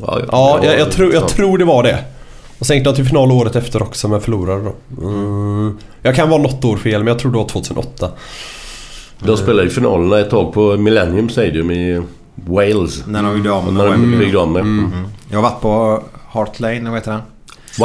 [0.00, 1.28] Ja, Ja, jag, jag, tror, jag ja.
[1.28, 2.04] tror det var det.
[2.58, 5.02] Och sen gick de till final året efter också men förlorade då.
[5.06, 5.78] Mm.
[6.02, 8.10] Jag kan vara något år fel men jag tror det var 2008.
[9.18, 12.02] De spelade ju finalerna ett tag på Millennium Stadium i
[12.34, 13.06] Wales.
[13.06, 14.18] När de gjorde om med När de Wembley.
[14.18, 14.60] byggde om det.
[14.60, 14.92] Mm.
[15.30, 17.20] Jag har varit på Hart Lane, vad heter den?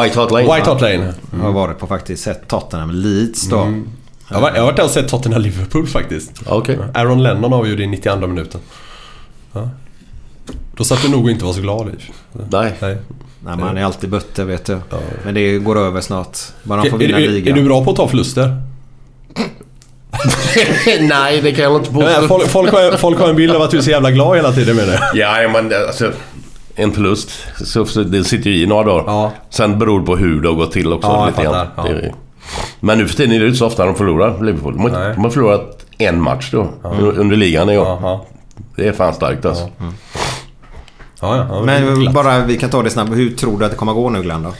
[0.03, 0.43] White Hart Lane.
[0.55, 1.13] White Hart Lane.
[1.31, 3.57] Jag har varit på faktiskt sett Tottenham Leeds då.
[3.59, 3.87] Mm.
[4.27, 6.31] Jag har varit- jag har varit där och sett Tottenham Liverpool faktiskt.
[6.45, 6.77] Okej.
[6.93, 8.59] Aaron Lennon avgjorde i 92 minuten.
[9.53, 9.69] Ja.
[10.81, 11.91] Då satt du nog inte var så glad i.
[12.49, 12.73] Nej.
[12.81, 12.97] Nej.
[13.45, 14.77] Nej, man är alltid butter vet du.
[15.25, 16.37] Men det går över snart.
[16.63, 17.57] Bara de får Är, vinna är, är ligan.
[17.57, 18.61] du bra på att ta förluster?
[21.09, 22.27] Nej, det kan jag inte påstå.
[22.27, 24.51] folk, folk, har, folk har en bild av att du är så jävla glad hela
[24.51, 24.99] tiden med det.
[25.13, 26.11] Ja, men alltså...
[26.75, 27.29] En förlust.
[27.65, 29.03] Så, så det sitter ju i några dagar.
[29.07, 29.31] Ja.
[29.49, 31.07] Sen beror det på hur det har gått till också.
[31.07, 31.67] Ja, jag lite grann.
[31.77, 31.87] Ja.
[31.87, 32.13] Är-
[32.79, 34.73] Men nu för tiden är det inte så ofta de förlorar Liverpool.
[34.73, 36.67] De har, de har förlorat en match då.
[36.83, 37.85] under- Under ligan i år.
[37.85, 38.25] Ja, ja.
[38.75, 39.69] Det är fan starkt alltså.
[39.79, 39.85] Ja,
[41.21, 42.13] ja, ja, Men glatt.
[42.13, 43.11] bara, vi kan ta det snabbt.
[43.13, 44.53] Hur tror du att det kommer gå nu Glenn då?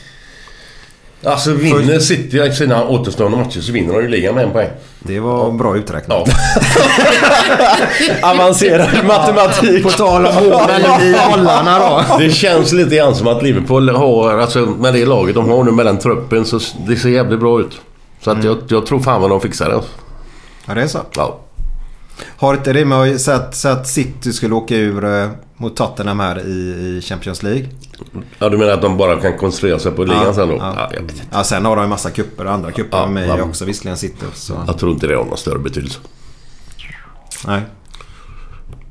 [1.23, 4.69] Alltså vinner City sina återstående matcher så vinner de ju ligan med en poäng.
[4.99, 6.29] Det var bra uträknat.
[6.29, 6.33] Ja.
[8.31, 9.83] Avancerad matematik.
[9.83, 12.17] På tal om målen i bollarna då.
[12.19, 15.71] Det känns lite grann som att Liverpool har, alltså med det laget de har nu
[15.71, 17.81] med den truppen så det ser jävligt bra ut.
[18.21, 19.81] Så att jag, jag tror fan vad de fixar det.
[20.65, 20.99] Ja, det är så.
[21.15, 21.39] Ja.
[22.27, 26.39] Har inte det med att, så att City skulle åka ur eh, mot Tottenham här
[26.39, 27.67] i, Champions League?
[28.39, 30.55] Ja, du menar att de bara kan koncentrera sig på ligan sen då?
[30.55, 30.73] Ja.
[30.77, 31.23] Ja, jag, vet inte.
[31.31, 33.43] Ja, sen har de ju massa kupper och andra kupper Ja, med ja.
[33.43, 34.25] också visserligen City.
[34.33, 34.63] Så.
[34.67, 35.99] jag tror inte det har någon större betydelse.
[37.47, 37.61] Nej.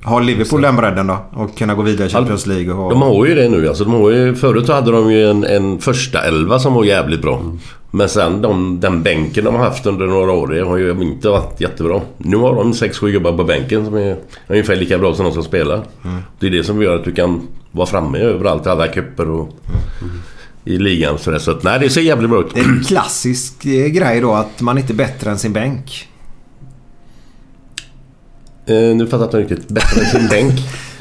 [0.03, 1.19] Har Liverpool den bredden då?
[1.33, 2.73] Och kunna gå vidare i Champions League?
[2.73, 2.91] Och...
[2.91, 3.69] De har ju det nu.
[3.69, 7.23] Alltså, de har ju, förut hade de ju en, en första elva som var jävligt
[7.23, 7.43] bra.
[7.91, 11.29] Men sen de, den bänken de har haft under några år, det har ju inte
[11.29, 12.01] varit jättebra.
[12.19, 14.17] Nu har de 6-7 gubbar på bänken som är
[14.49, 15.83] ungefär lika bra som de som spelar.
[16.39, 19.49] Det är det som gör att du kan vara framme överallt i alla cuper och
[20.65, 21.19] i ligan.
[21.19, 22.55] Så, så att, nej, det ser jävligt bra ut.
[22.55, 26.10] Det är en klassisk eh, grej då att man inte är bättre än sin bänk.
[28.71, 29.69] Eh, nu fattar jag inte riktigt.
[29.69, 30.53] Bättre än sin bänk.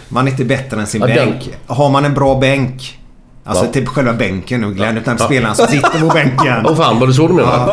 [0.10, 1.50] Man är inte bättre än sin Ja, den- bänk.
[1.68, 2.96] Har man en bra bänk.
[3.44, 3.72] Alltså Ja.
[3.72, 4.98] typ själva bänken nu Glenn.
[4.98, 5.26] Utan Ja.
[5.26, 6.66] spelarna som sitter på bänken.
[6.66, 7.72] Åh fan, var det så du menade?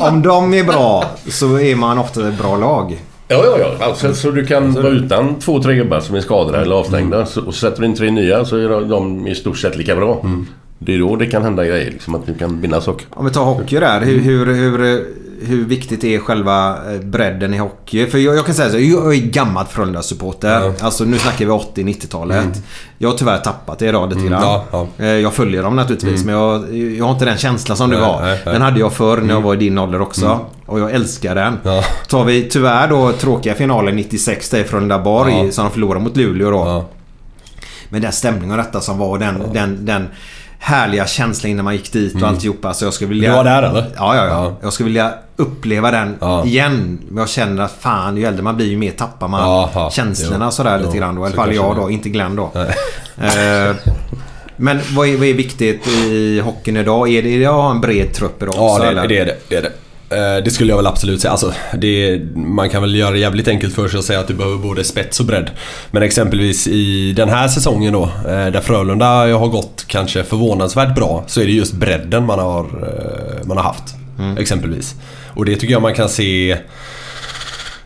[0.00, 3.00] Om de är bra så är man ofta ett bra lag.
[3.28, 3.84] Ja, ja, ja.
[3.86, 7.26] Alltså, så du kan vara utan två, tre gubbar som är skadade eller avstängda.
[7.26, 10.24] Så, och sätter du in tre nya så är de- i stort sett lika bra.
[10.78, 11.90] Det är då det kan hända grejer.
[11.90, 13.06] Liksom, att du kan vinna saker.
[13.10, 14.00] Om vi tar hockey där.
[14.00, 15.04] Hur, hur, hur,
[15.46, 18.06] hur viktigt är själva eh, bredden i hockey?
[18.06, 18.78] För jag, jag kan säga så.
[18.78, 20.72] Jag är gammal Frölunda-supporter.
[20.80, 22.62] Alltså nu snackar vi 80-90-talet.
[22.98, 24.42] Jag har tyvärr tappat det idag lite Mm, grann.
[24.42, 24.88] ja, ja.
[25.04, 26.24] Eh, Jag följer dem naturligtvis.
[26.24, 28.20] Men jag, jag har inte den känslan som du Nej, har.
[28.22, 28.52] nej, nej.
[28.54, 29.42] Den hade jag förr när jag Mm.
[29.42, 30.26] var i din ålder också.
[30.26, 30.38] Mm.
[30.66, 31.58] Och jag älskar den.
[31.62, 31.84] Ja.
[32.08, 35.32] Tar vi tyvärr då tråkiga finalen 96 där i Frölundaborg.
[35.46, 35.52] Ja.
[35.52, 36.56] Som de förlorade mot Luleå då.
[36.56, 36.84] Ja.
[37.88, 40.08] Men den stämningen och detta som var den, den, den
[40.64, 42.30] härliga känslan innan man gick dit och Mm.
[42.34, 42.74] alltihopa.
[42.74, 43.30] Så jag skulle vilja...
[43.30, 43.86] Du var där, eller?
[43.96, 44.28] Ja, ja, ja.
[44.28, 44.56] Ja.
[44.62, 46.44] Jag skulle vilja uppleva den Ja.
[46.44, 46.98] igen.
[47.08, 49.90] Men jag känner att fan, ju äldre man blir ju mer tappar man Jaha.
[49.90, 50.50] känslorna Jo.
[50.50, 51.22] sådär Jo, lite grann då.
[51.22, 52.50] I alla fall jag då, inte Glenn då.
[53.22, 53.76] Eh,
[54.56, 57.08] Men vad är, vad är viktigt i hockeyn idag?
[57.08, 59.08] Är det att ha en bred trupp idag Ja, också, det, eller?
[59.08, 59.36] det är det.
[59.48, 59.72] det, är det.
[60.10, 61.30] Eh, Det skulle jag väl absolut säga.
[61.32, 64.34] Alltså, det, man kan väl göra det jävligt enkelt för sig och säga att du
[64.34, 65.50] behöver både spets och bredd.
[65.90, 69.06] Men exempelvis i den här säsongen då, eh, där Frölunda
[69.38, 73.64] har gått kanske förvånansvärt bra, så är det just bredden man har, eh, man har
[73.64, 73.94] haft.
[74.18, 74.36] Mm.
[74.38, 74.94] Exempelvis.
[75.34, 76.56] Och det tycker jag man kan se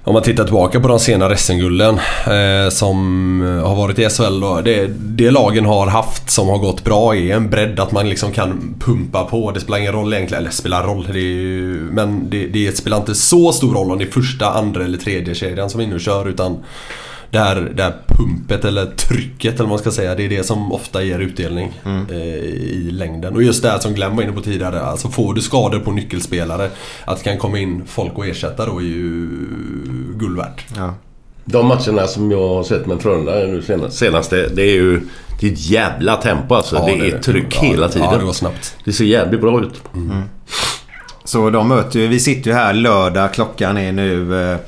[0.08, 4.60] om man tittar tillbaka på de sena SM-gulden eh, som har varit i SHL då.
[4.64, 8.32] Det, det lagen har haft som har gått bra är en bredd att man liksom
[8.32, 9.50] kan pumpa på.
[9.50, 11.06] Det spelar ingen roll egentligen, eller spelar roll.
[11.12, 14.50] Det är ju, men det, det spelar inte så stor roll om det är första,
[14.50, 16.64] andra eller tredje kedjan som är inne och kör utan
[17.30, 20.14] det här pumpet eller trycket eller vad man ska säga.
[20.14, 21.72] Det är det som ofta ger utdelning
[22.10, 23.34] eh, i längden.
[23.34, 24.80] Och just det här som Glenn var inne på tidigare.
[24.80, 26.70] Alltså får du skador på nyckelspelare.
[27.04, 29.28] Att det kan komma in folk och ersätta då är ju
[30.14, 30.64] guld värt.
[30.76, 30.94] Ja.
[31.44, 35.00] De matcherna som jag har sett med Frölunda nu senast, senaste, det är ju...
[35.40, 36.76] Det är ett jävla tempo alltså.
[36.76, 37.22] Ja, det, det är det.
[37.22, 38.18] tryck Ja, hela ja, tiden.
[38.18, 38.76] det går snabbt.
[38.84, 39.82] Det ser jävligt bra ut.
[41.24, 43.34] Så de möter ju, vi sitter ju här lördag.
[43.34, 44.58] Klockan är nu eh,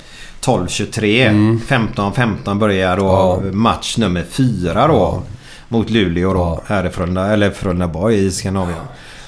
[0.45, 1.59] 12.23.
[1.69, 3.41] 15.15 börjar då Ja.
[3.53, 5.23] match nummer fyra då.
[5.69, 6.61] Mot Luleå då.
[6.67, 8.79] Här i Frölunda, eller Frölundaborg i Skandinavien.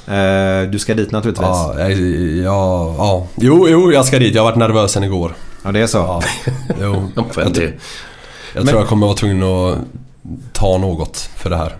[0.06, 1.46] Eh, du ska dit naturligtvis.
[1.48, 1.92] Ja, jag-
[2.44, 3.26] ja, ja.
[3.36, 4.34] Jo, jo, jag ska dit.
[4.34, 5.32] Jag har varit nervös sen igår.
[5.64, 5.98] Ja, det är så.
[5.98, 6.22] Ja,
[6.80, 7.10] jo.
[8.54, 9.78] Jag, tror jag kommer vara tvungen att
[10.52, 11.76] ta något för det här.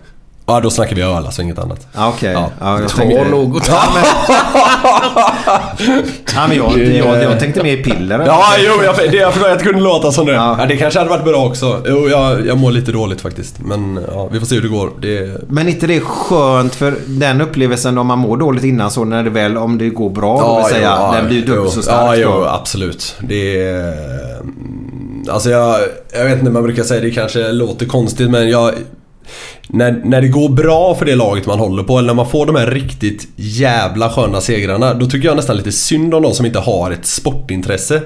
[0.47, 1.87] Ja, då snackar vi öl alltså, inget annat.
[1.95, 2.33] Ja, okej.
[2.33, 2.51] Ja.
[2.61, 3.69] Ja, jag Ta tänkte- något.
[3.69, 4.05] Ja, men...
[5.47, 8.23] ja, men jag, jag, jag tänkte mer piller.
[8.27, 10.33] Ja, jo, jag, det, jag förstår att det kunde låta som det.
[10.33, 10.57] Ja.
[10.61, 10.67] Ja.
[10.67, 11.83] det kanske hade varit bra också.
[11.87, 13.55] Jo, jag, jag mår lite dåligt faktiskt.
[13.65, 14.91] Men ja, vi får se hur det går.
[15.01, 19.05] Det, Men inte det är skönt för den upplevelsen om man mår dåligt innan så
[19.05, 21.73] när det väl, om det går bra, det vill säga, jo, den blir ju dubbelt
[21.73, 22.45] så stark Ja, jo, då.
[22.47, 23.15] absolut.
[23.21, 23.93] Det är...
[24.41, 24.79] mm,
[25.31, 25.77] Alltså jag,
[26.13, 28.73] jag vet inte, man brukar säga det kanske låter konstigt men jag...
[29.69, 32.47] När, när det går bra för det laget man håller på eller när man får
[32.47, 36.47] de här riktigt jävla sköna segrarna Då tycker jag nästan lite synd om de som
[36.47, 38.03] inte har ett sportintresse.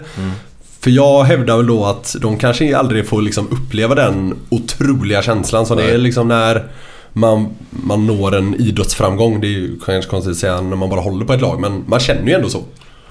[0.81, 5.67] För jag hävdar väl då att de kanske aldrig får liksom uppleva den otroliga känslan
[5.67, 6.65] som det är liksom när
[7.13, 9.41] man, man når en idrottsframgång.
[9.41, 11.85] Det är ju kanske konstigt att säga när man bara håller på ett lag men
[11.87, 12.63] man känner ju ändå så.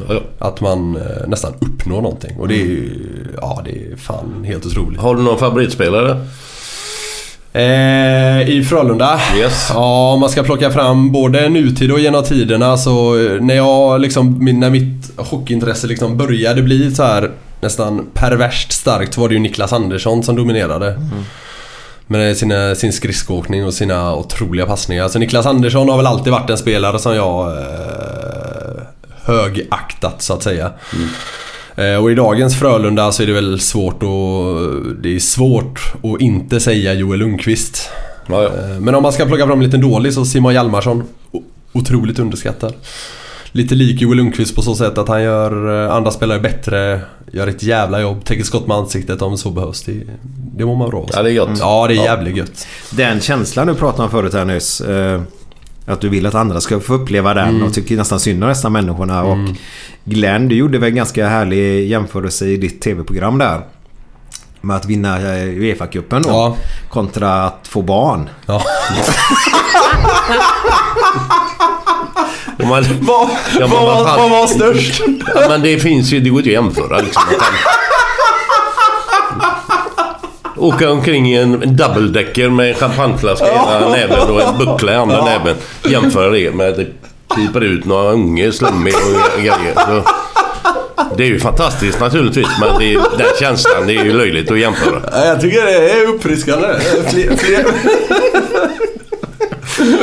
[0.09, 0.21] Ja.
[0.39, 2.37] Att man eh, nästan uppnår någonting.
[2.39, 2.99] Och det är ju,
[3.41, 4.99] ja det är fan helt otroligt.
[4.99, 6.25] Har du någon favoritspelare?
[7.55, 9.19] Eh, I Frölunda?
[9.37, 9.69] Yes.
[9.73, 14.01] Ja, om man ska plocka fram både nutid och genom tiderna så eh, när jag
[14.01, 17.31] liksom, min- när mitt hockeyintresse liksom började bli så här
[17.61, 20.99] nästan perverst starkt var det ju Niklas Andersson som dominerade.
[22.07, 25.07] Med sina, sin skridskoåkning och sina otroliga passningar.
[25.07, 28.81] Så Niklas Andersson har väl alltid varit en spelare som jag eh,
[29.23, 30.65] högaktat så att säga.
[30.65, 30.99] Eh,
[32.01, 35.03] Och i dagens Frölunda så är det väl svårt att...
[35.03, 37.89] Det är svårt att inte säga Joel Lundqvist.
[38.27, 38.49] Ja, ja.
[38.49, 41.03] Eh, Men om man ska plocka fram en liten dålig så Simon Hjalmarsson.
[41.73, 42.73] Otroligt underskattad.
[43.51, 47.01] Lite lik Joel Lundqvist på så sätt att han gör eh, andra spelare bättre
[47.33, 49.83] gör ett jävla jobb, täcker skott med ansiktet om så behövs.
[49.83, 49.93] Det,
[50.57, 51.09] det mår man bra av.
[51.13, 51.49] Ja, det är gött.
[51.59, 52.03] Ja, det är Ja.
[52.03, 52.67] jävligt gött.
[52.91, 54.81] Den känslan du pratade om förut här nyss.
[55.87, 57.63] Att du vill att andra ska få uppleva den Mm.
[57.63, 59.23] och tycker nästan synd om nästan människorna.
[59.23, 59.37] Och
[60.03, 63.61] Glenn, du gjorde väl en ganska härlig jämförelse i ditt tv-program där.
[64.61, 66.29] Med att vinna eh, Uefa-cupen då.
[66.29, 66.57] Ja.
[66.89, 68.29] Kontra att få barn.
[68.45, 68.61] Ja.
[72.59, 73.29] Man, Vad,
[73.59, 75.01] Ja, var, störst?
[75.35, 77.23] ja, men det finns ju, det går inte att jämföra liksom.
[80.57, 84.95] Åka omkring i en double-decker med en champagneflaska i ena näven och en buckla i
[84.95, 85.55] andra näven.
[85.89, 86.87] Jämföra det med att det
[87.35, 89.73] piper ut några unge slummig och grejer.
[89.75, 90.03] Så,
[91.17, 94.59] det är ju fantastiskt naturligtvis men det är, den känslan, det är ju löjligt att
[94.59, 95.01] jämföra.
[95.11, 96.67] Ja, Jag tycker det är uppfriskande.
[97.09, 97.65] Fler, fler.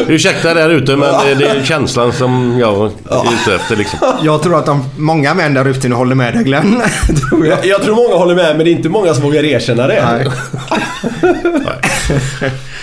[0.09, 3.99] Ursäkta där ute men det, det är känslan som jag är ute efter liksom.
[4.23, 6.83] Jag tror att de, många män där ute nu håller med dig Glenn.
[7.31, 7.59] tror jag.
[7.59, 10.05] Jag, jag tror många håller med men det är inte många som vågar erkänna det.
[10.13, 10.27] Nej.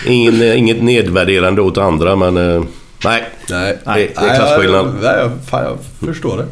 [0.06, 2.62] Ingen, inget nedvärderande åt andra men eh,
[3.04, 3.24] nej.
[3.50, 3.78] Nej.
[3.84, 4.94] Det, det är klasskillnad.
[5.02, 6.46] Nej, jag, fan, jag förstår det.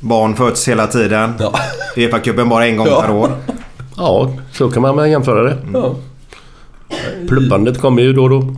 [0.00, 1.32] Barn föds hela tiden.
[1.40, 1.52] Ja.
[1.96, 3.02] Uefa-cupen bara en gång Ja.
[3.02, 3.30] per år.
[3.96, 5.56] Ja, så kan man väl jämföra det.
[5.72, 5.94] Ja.
[7.28, 8.54] Pluppandet kommer ju då och då.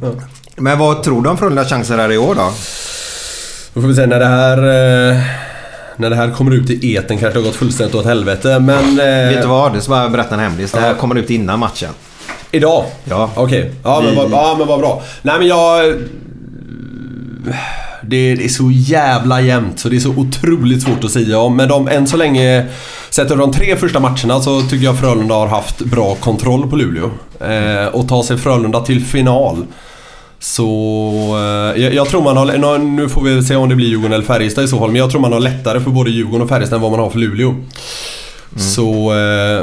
[0.60, 2.52] Men vad tror du om Frölundas chanser här i år då?
[3.74, 4.58] Då får vi se när det här...
[4.58, 5.20] Eh,
[5.96, 8.84] när det här kommer ut i eten kanske det har gått fullständigt åt helvete men...
[9.00, 9.72] Eh, Vet du vad?
[9.74, 10.72] Det ska bara berätta en hemlis.
[10.72, 11.90] Det här kommer ut innan matchen.
[12.50, 12.84] Idag?
[13.04, 13.30] Ja.
[13.34, 13.72] Okej.
[13.84, 15.02] Ja, men Vi- vad, ja men vad bra.
[15.22, 15.94] Nej men jag...
[18.02, 21.56] Det, det är så jävla jämnt så det är så otroligt svårt att säga om.
[21.56, 22.66] Men de, än så länge,
[23.10, 26.76] sett över de tre första matcherna så tycker jag Frölunda har haft bra kontroll på
[26.76, 27.10] Luleå.
[27.50, 29.66] Eh, och ta sig Frölunda till final.
[30.40, 30.64] Så
[31.74, 34.24] eh, jag, jag tror man har, nu- får vi se om det blir Djurgården eller
[34.24, 34.88] Färjestad i så fall.
[34.90, 37.10] Men jag tror man har lättare för både Djurgården och Färjestad än vad man har
[37.10, 37.54] för Luleå.
[38.56, 39.62] Så eh,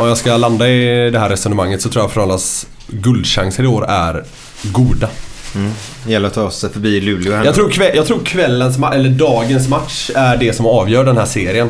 [0.00, 3.86] om jag ska landa i det här resonemanget så tror jag Frölundas guldchanser i år
[3.88, 4.24] är
[4.62, 5.08] goda.
[6.06, 9.10] Det gäller att ta sig förbi Luleå här Jag tror, kväll, jag tror kvällens, eller
[9.10, 11.68] dagens match är det som avgör den här serien.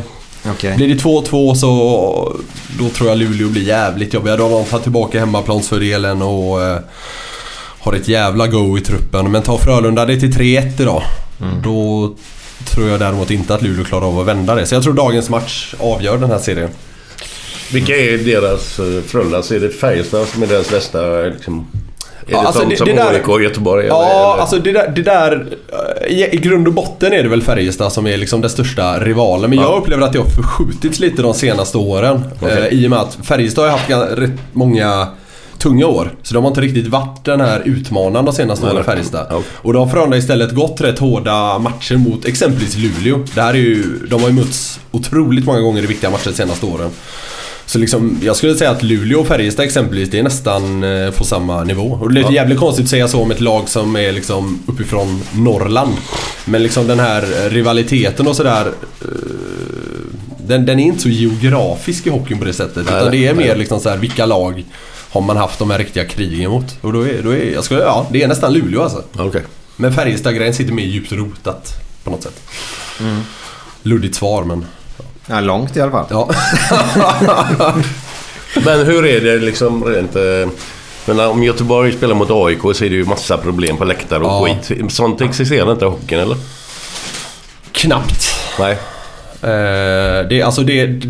[0.50, 0.76] Okej.
[0.76, 2.36] Blir det 2-2 så
[2.78, 4.36] då tror jag Luleå blir jävligt jobbiga.
[4.36, 6.78] Då har de tagit tillbaka hemmaplansfördelen och eh,
[7.82, 9.30] har ett jävla go i truppen.
[9.32, 11.02] Men tar Frölunda det till 3-1 idag.
[11.64, 12.12] Då
[12.64, 14.66] tror jag däremot inte att Luleå klarar av att vända det.
[14.66, 16.68] Så jag tror dagens match avgör den här serien.
[17.72, 19.50] Vilka är deras uh, Frölundas?
[19.50, 21.66] Är det Färjestad som är deras bästa liksom?
[22.26, 23.86] Är Ja, det alltså, det- som det där- och Göteborg?
[23.86, 24.40] Ja, eller, eller?
[24.40, 24.88] alltså det där...
[24.96, 25.46] Det där
[26.08, 29.50] eh, i, grund och botten är det väl Färjestad som är liksom den största rivalen.
[29.50, 32.24] Men jag upplever att det har förskjutits lite de senaste åren.
[32.42, 32.58] Okej.
[32.58, 35.06] Eh, I och med att Färjestad har haft rätt många
[35.62, 36.14] tunga år.
[36.22, 38.84] Så de har inte riktigt varit den här utmanaren de senaste åren.
[38.84, 39.26] Färjestad.
[39.30, 39.42] Ja.
[39.52, 43.24] Och då har Frölunda istället gått rätt hårda matcher mot exempelvis Luleå.
[43.34, 46.36] Det här är ju, de har ju mötts otroligt många gånger i viktiga matcher de
[46.36, 46.90] senaste åren.
[47.66, 51.24] Så liksom, jag skulle säga att Luleå och Färjestad exempelvis, det är nästan eh, på
[51.24, 51.98] samma nivå.
[52.00, 55.22] Och det låter jävligt konstigt att säga så om ett lag som är liksom uppifrån
[55.32, 55.92] Norrland.
[56.44, 58.66] Men liksom den här rivaliteten och sådär.
[59.00, 59.06] Eh,
[60.46, 62.86] den, den är inte så geografisk i hockeyn på det sättet.
[62.90, 63.46] Nej, utan det är nej.
[63.46, 64.64] mer liksom så här, vilka lag
[65.12, 66.76] har man haft de här riktiga krigen mot?
[66.80, 69.02] Och då är, då är jag skulle, ja, det är nästan Luleå alltså.
[69.18, 69.42] Okej.
[69.76, 71.72] Men Färjestad-grejen sitter mer djupt rotat
[72.04, 72.42] på något sätt.
[73.00, 73.20] Mm.
[73.82, 74.66] Luddigt svar men...
[75.26, 76.06] Ja, långt i alla fall.
[76.10, 76.30] Ja.
[78.64, 80.16] Men hur är det liksom rent...
[80.16, 80.48] eh,
[81.04, 84.48] Men om Göteborg spelar mot AIK så är det ju massa problem på läktare och
[84.48, 84.56] Ja.
[84.68, 84.92] skit.
[84.92, 86.36] Sånt existerar inte i hockeyn eller?
[87.72, 88.26] Knappt.
[88.58, 88.76] Nej.
[89.42, 91.02] Eh, det, alltså det,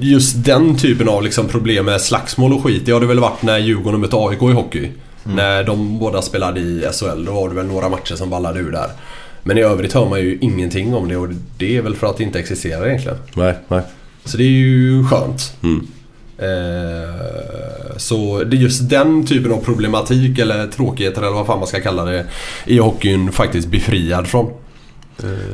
[0.00, 3.42] just den typen av liksom problem med slagsmål och skit, det har det väl varit
[3.42, 4.90] när Djurgården mötte AIK i hockey.
[5.24, 8.72] När de båda spelade i SHL, då var det väl några matcher som ballade ur
[8.72, 8.90] där.
[9.42, 11.28] Men i övrigt hör man ju ingenting om det och
[11.58, 13.18] det är väl för att det inte existerar egentligen.
[13.34, 13.82] Nej, nej.
[14.24, 15.56] Så det är ju skönt.
[15.62, 15.86] Mm.
[16.38, 21.68] Eh, så det är just den typen av problematik eller tråkigheter eller vad fan man
[21.68, 22.26] ska kalla det
[22.66, 24.52] i hockeyn faktiskt befriad från.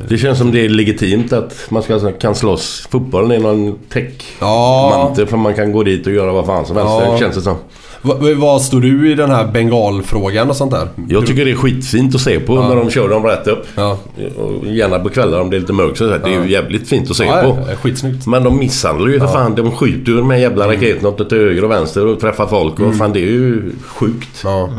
[0.09, 2.87] Det känns som det är legitimt att man ska, kan slåss.
[2.91, 5.03] Fotbollen är någon tech Ja.
[5.05, 6.91] mantel för man kan gå dit och göra vad fan som helst.
[7.05, 7.11] Ja.
[7.11, 7.55] Det känns det som.
[8.01, 10.87] Va- vad står du i den här bengalfrågan och sånt där?
[11.09, 12.67] Jag tycker det är skitfint att se på Ja.
[12.69, 13.65] när de kör dem rätt upp.
[13.75, 13.97] Ja.
[14.37, 16.03] Och gärna på kvällar om det är lite mörkt så.
[16.05, 17.75] Det är ju jävligt fint att se Ja, på.
[17.81, 18.27] skitsnyggt.
[18.27, 19.31] Men de misshandlar ju för Ja.
[19.31, 19.55] fan.
[19.55, 22.79] De skjuter ju med jävla raketerna åt till höger och vänster och träffar folk.
[22.79, 24.41] Och fan det är ju sjukt.
[24.43, 24.69] Ja.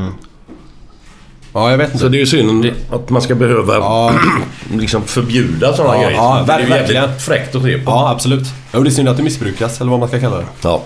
[1.54, 1.98] Ja, jag vet inte.
[1.98, 4.12] Så det är ju synd att man ska behöva Ja.
[4.72, 6.16] liksom förbjuda sådana Ja, grejer.
[6.16, 7.02] ja, det är ju verkligen.
[7.02, 7.90] jävligt fräckt att se på.
[7.90, 8.46] Ja, absolut.
[8.72, 10.44] Ja, och det är synd att det missbrukas, eller vad man ska kalla det.
[10.62, 10.82] Ja.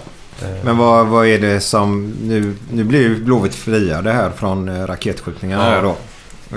[0.65, 2.15] Men vad, vad är det som...
[2.23, 5.71] Nu, nu blir ju Blåvitt friade här från eh, raketskjutningarna Ja.
[5.71, 5.97] här då.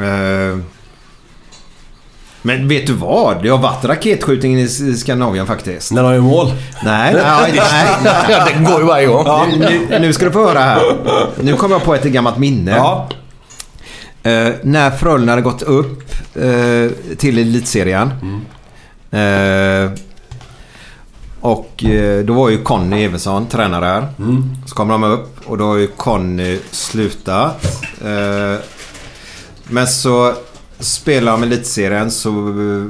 [0.06, 0.58] Eh,
[2.42, 3.44] Men vet du vad?
[3.44, 4.68] Det har varit raketskjutning i
[4.98, 5.92] Skandinavien faktiskt.
[5.92, 6.48] När de gör mål?
[6.84, 8.14] Nej, nej, nej.
[8.30, 9.26] Ja, det går ju varje gång.
[9.60, 10.82] Nu, nu, nu ska du få höra här.
[11.42, 12.72] Nu kommer jag på ett gammalt minne.
[12.72, 13.10] Ja.
[14.24, 16.04] Eh, när Frölunda hade gått upp
[16.36, 18.12] eh, till elitserien.
[19.12, 19.92] Eh,
[21.42, 24.08] och eh, då var ju Conny Everson tränare här.
[24.66, 27.66] Så kommer de upp och då har ju Conny slutat.
[28.06, 28.60] Eh,
[29.64, 30.34] men så
[30.80, 32.86] spelar de elitserien så eh,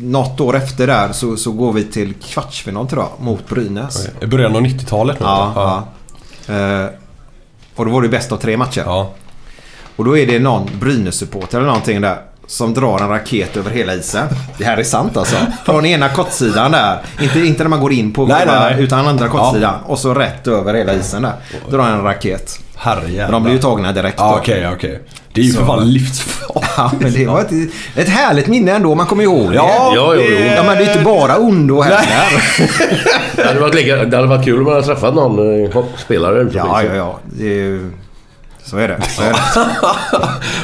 [0.00, 4.08] något år efter där så, så går vi till kvartsfinal tror jag mot Brynäs.
[4.22, 5.26] I början av 90-talet nu?
[5.26, 5.52] Ja,
[6.46, 6.54] ja.
[6.54, 6.86] Eh,
[7.74, 8.82] och då var det bäst av tre matcher.
[8.86, 9.12] Ja.
[9.96, 12.16] Och då är det någon Brynäs-supporter eller någonting där
[12.46, 14.26] som drar en raket över hela isen.
[14.58, 15.36] Det här är sant alltså.
[15.64, 16.98] Från ena kortsidan där.
[17.22, 18.84] Inte, inte när man går in på Nej, nej, nej.
[18.84, 19.74] utan andra kortsidan.
[19.86, 21.32] Och så rätt över hela isen där.
[21.70, 22.58] Drar en raket.
[22.76, 23.24] Herrejävlar.
[23.24, 24.16] Men de blir ju tagna direkt.
[24.18, 25.00] Ja, Okej, okej.
[25.32, 26.44] Det är ju för Så- fan livsfarligt.
[26.76, 27.50] Ja, men det var ett,
[27.96, 28.94] ett härligt minne ändå.
[28.94, 29.54] Man kommer ihåg det.
[29.56, 30.36] Ja, Ja, jo, jo.
[30.56, 32.04] Ja, men det är inte bara ondo heller.
[33.36, 36.48] Det hade varit, lika, det hade varit kul om man hade träffat någon eh, spelare.
[36.52, 37.18] Ja, ja, ja.
[37.24, 37.90] Det är ju...
[38.66, 39.00] Så är det.
[39.08, 39.38] Så är det.
[39.82, 39.96] ja,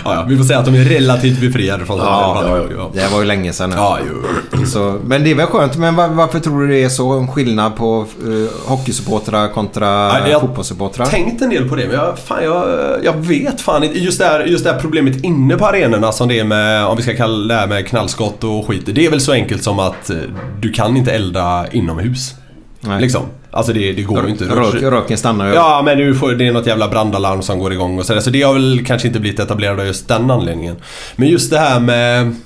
[0.05, 2.90] ja, vi får säga att de är relativt befriade från Ja, ja, ja.
[2.94, 3.72] Det var ju länge sedan.
[3.77, 4.64] Ja, jo.
[4.66, 5.77] Så, men det är väl skönt.
[5.77, 10.28] Men var, varför tror du det är så en skillnad på uh, hockeysupportrar kontra Ja,
[10.28, 11.06] jag- fotbollssupportrar?
[11.06, 12.64] tänkt en del på det, men jag, fan, jag,
[13.05, 13.98] jag vet fan inte.
[13.98, 16.97] Just det, här, just det här problemet inne på arenorna som det är med, om
[16.97, 18.82] vi ska kalla det här med knallskott och skit.
[18.86, 20.16] Det är väl så enkelt som att eh,
[20.60, 22.35] du kan inte elda inomhus.
[22.81, 23.01] Nej.
[23.01, 23.22] Liksom.
[23.51, 24.44] Alltså det, det går ju inte.
[24.44, 25.55] Rök, röken stannar ju.
[25.55, 28.20] Ja, men du får, det är något jävla brandalarm som går igång och sådär.
[28.20, 30.77] Så det har väl kanske inte blivit etablerat av just den anledningen.
[31.16, 32.36] Men just det här med,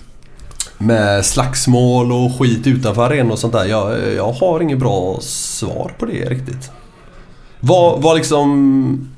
[0.79, 3.65] med slagsmål och skit utanför arenan och sånt där.
[3.65, 6.71] Jag, jag har inget bra svar på det riktigt.
[7.61, 9.14] Vad, vad liksom...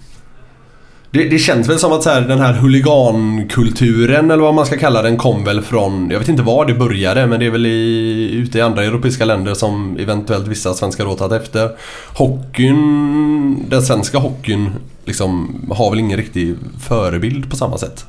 [1.11, 4.77] Det, det känns väl som att så här, den här huligankulturen eller vad man ska
[4.77, 7.67] kalla den kom väl från, jag vet inte var det började men det är väl
[7.67, 11.71] i, ute i andra europeiska länder som eventuellt vissa svenskar har tagit efter.
[12.15, 14.71] Hockeyn, den svenska hockeyn
[15.05, 16.55] liksom har väl ingen riktig
[16.89, 18.05] förebild på samma sätt.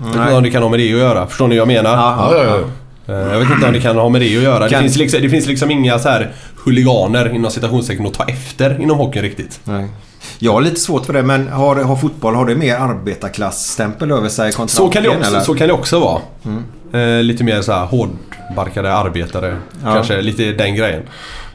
[0.00, 0.36] Jag vet inte Nej.
[0.36, 1.96] om det kan ha med det att göra, förstår ni vad jag menar?
[1.96, 3.14] Ja, ja, ja.
[3.14, 4.68] Eh, Jag vet inte om det kan ha med det att göra.
[4.68, 6.32] Det finns, liksom, det finns liksom inga så här
[6.64, 9.60] huliganer inom citationstecken att ta efter inom hockeyn riktigt.
[9.64, 9.88] Nej.
[10.38, 14.28] Jag har lite svårt för det, men har, har fotboll har det mer arbetarklassstämpel över
[14.28, 15.40] sig Så kan, det också, eller?
[15.40, 16.20] så kan det också vara.
[17.02, 19.56] Eh, lite mer så här hårdbarkade arbetare.
[19.84, 19.92] Ja.
[19.94, 21.02] Kanske lite den grejen.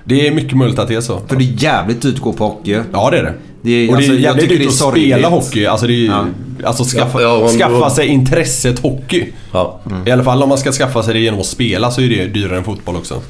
[0.04, 1.20] Det är mycket möjligt att det är så.
[1.28, 2.80] För det är jävligt dyrt att gå på hockey.
[2.94, 3.34] Ja det är det.
[3.62, 5.66] Det är, Och det alltså, är jag jävligt tycker dyrt att spela hockey.
[5.66, 6.26] Alltså, det är, Ja.
[6.64, 9.26] alltså skaffa, Ja, ja, skaffa sig intresset hockey.
[9.52, 9.80] Ja.
[10.06, 12.26] I alla fall om man ska skaffa sig det genom att spela så är det
[12.28, 13.22] dyrare än fotboll också.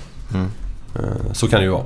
[0.95, 1.01] Eh,
[1.33, 1.83] Så kan det ju vara.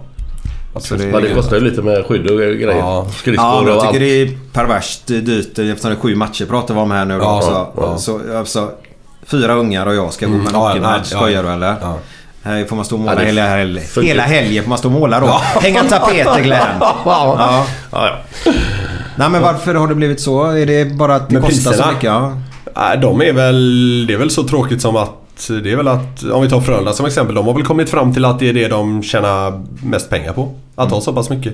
[0.80, 2.76] Så det, Ja, det kostar ju lite med skydd och grejer.
[2.78, 3.08] Ja.
[3.16, 3.88] Skridskor Ja, och jag allt.
[3.88, 7.18] tycker det är perverst dyrt eftersom det är sju matcher pratar vi om här nu
[7.18, 7.24] då.
[7.24, 7.98] Ja, så, ja.
[7.98, 8.70] Så, alltså,
[9.26, 11.12] fyra ungar och jag ska gå på en Mm, ja, hockeymatch.
[11.12, 11.50] ja, Skojar ja.
[11.50, 11.76] du eller?
[11.82, 11.98] Ja.
[12.44, 13.84] Här får man stå och måla Ja, hela, helgen.
[14.04, 14.64] hela helgen.
[14.64, 15.28] får man stå och måla då.
[15.62, 16.60] Hänga tapeter Glenn.
[16.80, 16.96] Ja.
[17.06, 18.52] Ja, ja.
[19.16, 20.44] Nej men varför har det blivit så?
[20.44, 21.92] Är det bara att det Men kostar så priserna?
[21.92, 22.04] mycket?
[22.04, 22.38] Ja.
[22.76, 24.06] Nej, de är väl...
[24.08, 25.10] Det är väl så tråkigt som att...
[25.64, 26.24] Det är väl att...
[26.24, 27.36] Om vi tar Frölunda som exempel.
[27.36, 30.54] De har väl kommit fram till att det är det de tjänar mest pengar på.
[30.76, 31.54] Att ha så pass mycket.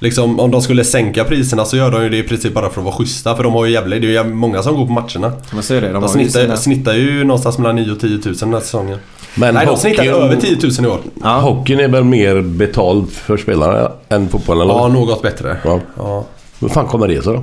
[0.00, 2.80] Liksom om de skulle sänka priserna så gör de ju det i princip bara för
[2.80, 3.36] att vara schyssta.
[3.36, 3.96] För de har ju jävla...
[3.96, 5.32] Det är ju många som går på matcherna.
[5.52, 5.86] Men så är det.
[5.86, 8.52] De De har ju snittar, sina- snittar ju någonstans mellan 9 och 10 000 den
[8.52, 8.98] här säsongen.
[9.34, 10.98] Men Nej, de snittar över 10 000 i år.
[11.22, 11.40] Ja.
[11.40, 14.62] Hockeyn är väl mer betald för spelare än fotbollen?
[14.62, 14.74] eller?
[14.80, 15.56] Ja, något bättre.
[15.64, 15.80] Ja.
[15.96, 16.24] Ja.
[16.60, 17.42] Hur fan kommer det sig då?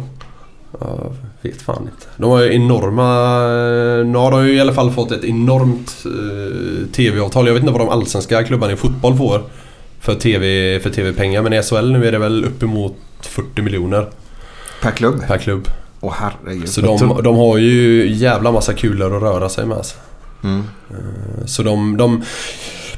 [0.79, 1.13] Jag
[1.49, 2.05] vet fan inte.
[2.17, 3.03] De har ju enorma...
[4.03, 7.47] Nu har de ju i alla fall fått ett enormt eh, TV-avtal.
[7.47, 9.41] Jag vet inte vad de allsvenska klubbarna i fotboll får
[9.99, 11.41] för TV, för TV-pengar.
[11.41, 14.07] Men i SHL nu är det väl uppemot 40 miljoner
[14.81, 15.27] Per klubb?
[15.27, 15.67] per klubb.
[16.01, 16.69] Åh herregud.
[16.69, 19.77] Så de, de har ju jävla massa kulor att röra sig med.
[19.77, 19.95] Alltså.
[20.43, 20.63] Mm.
[20.89, 22.23] Eh, Så de, de,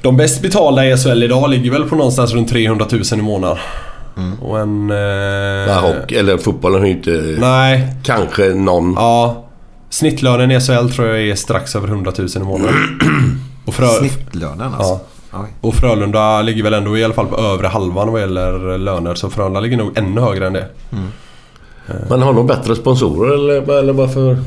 [0.02, 3.58] de bäst betalda i SHL idag ligger väl på någonstans runt 300 000 i månaden.
[4.18, 4.40] Mm.
[4.42, 4.90] Och en...
[4.90, 4.96] Eh,
[5.68, 7.36] Nej, hockey, eller fotbollen har ju inte...
[7.40, 8.94] Nej, Kanske någon...
[8.94, 9.44] Ja.
[9.90, 12.74] Snittlönen i SHL tror jag är strax över 100 000 i månaden.
[13.66, 14.94] Och, Frö Snittlönen alltså?
[14.94, 15.00] ja.
[15.34, 15.54] Oj.
[15.62, 19.16] och Frölunda ligger väl ändå i alla fall på övre halvan vad gäller löner.
[19.16, 20.68] Så Frölunda ligger nog ännu högre än det.
[22.10, 24.38] Man har nog bättre sponsorer eller, eller varför?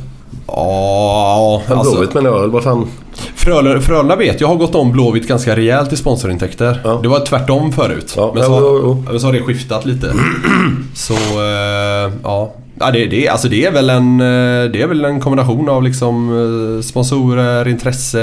[0.46, 2.48] Ja, alltså, Blåvitt menar jag.
[2.48, 2.86] Vad fan?
[3.34, 6.80] Frölunda, Frölunda vet jag har gått om Blåvitt ganska rejält i sponsorintäkter.
[6.84, 6.98] Ja.
[7.02, 8.14] Det var tvärtom förut.
[8.16, 9.04] Ja, men, ja, så, jo.
[9.10, 10.12] men så har det skiftat lite.
[10.94, 12.54] så eh, ja.
[12.82, 15.82] Ja, det, det, alltså det, är väl en, eh, det är väl en kombination av
[15.82, 16.30] liksom
[16.76, 18.20] eh, sponsorer, intresse,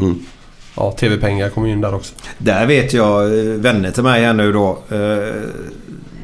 [0.00, 0.18] Mm.
[0.76, 2.14] ja, TV-pengar kommer ju in där också.
[2.38, 3.24] Där vet jag
[3.58, 4.78] vänner till mig här nu då.
[4.90, 5.34] eh,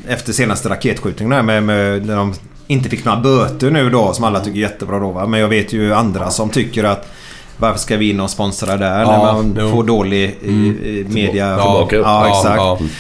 [0.08, 2.34] Efter senaste raketskjutningen här med, med när de
[2.66, 5.26] inte fick några böter nu då som alla tycker är jättebra då va.
[5.26, 7.08] Men jag vet ju andra som tycker att
[7.56, 9.70] Varför ska vi in och sponsra där Ja, när man jo.
[9.70, 11.48] får dålig i media?
[11.48, 11.88] Ja.
[11.90, 12.92] Ja, ja, exakt.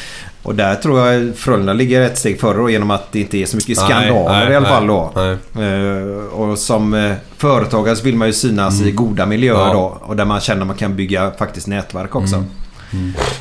[0.42, 3.46] Och där tror jag Frölunda ligger ett steg före då, genom att det inte är
[3.46, 5.12] så mycket Nej, skandaler nej, i alla nej, fall då.
[5.52, 5.66] nej.
[5.66, 9.74] Eh, och som eh, företagare så vill man ju synas i goda miljöer Mm.
[9.76, 9.98] Då.
[10.00, 12.34] Och där man känner att man kan bygga faktiskt nätverk också.
[12.34, 12.46] Mm.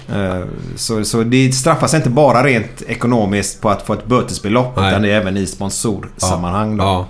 [0.09, 4.89] Eh, Så, så det straffas inte bara rent ekonomiskt på att få ett bötesbelopp Nej.
[4.89, 6.77] utan det är även i sponsorsammanhang.
[6.77, 6.83] Då.
[6.83, 7.07] Ja.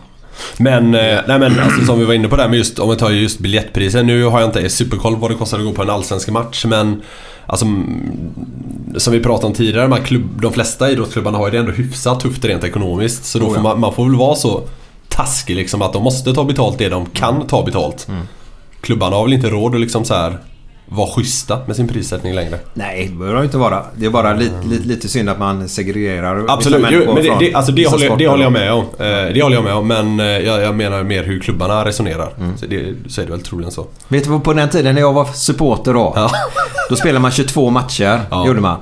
[0.58, 2.96] Men, eh, nej men alltså, som vi var inne på där med just, om vi
[2.96, 4.04] tar just biljettpriser.
[4.04, 7.02] Nu har jag inte superkoll vad det kostar att gå på en allsvensk match men
[7.46, 8.34] Alltså mm,
[8.98, 12.20] Som vi pratade om tidigare, de, klubb, de flesta idrottsklubbarna har ju det ändå hyfsat
[12.20, 13.26] tufft rent ekonomiskt.
[13.26, 13.64] Så då Oh, får ja.
[13.64, 14.62] man, man får väl vara så
[15.10, 18.08] taskig liksom att de måste ta betalt det de kan ta betalt.
[18.10, 18.22] Mm.
[18.82, 20.38] Klubbarna har väl inte råd att liksom så här
[20.86, 22.60] vara schyssta med sin prissättning längre.
[22.74, 23.84] Nej, det behöver det inte vara.
[23.96, 27.54] Det är bara lite, lite, lite synd att man segregerar Absolut, jo, men det, det,
[27.54, 28.84] alltså det, håller, det håller jag med om.
[29.00, 32.34] Eh, Det håller jag med om men eh, jag, jag menar mer hur klubbarna resonerar.
[32.58, 33.88] Så, det, så är det väl troligen så.
[34.08, 36.30] Vet du vad, på den tiden när jag var supporter då.
[36.90, 38.22] Då spelade man 22 matcher.
[38.30, 38.48] Ja.
[38.48, 38.78] Gjorde man.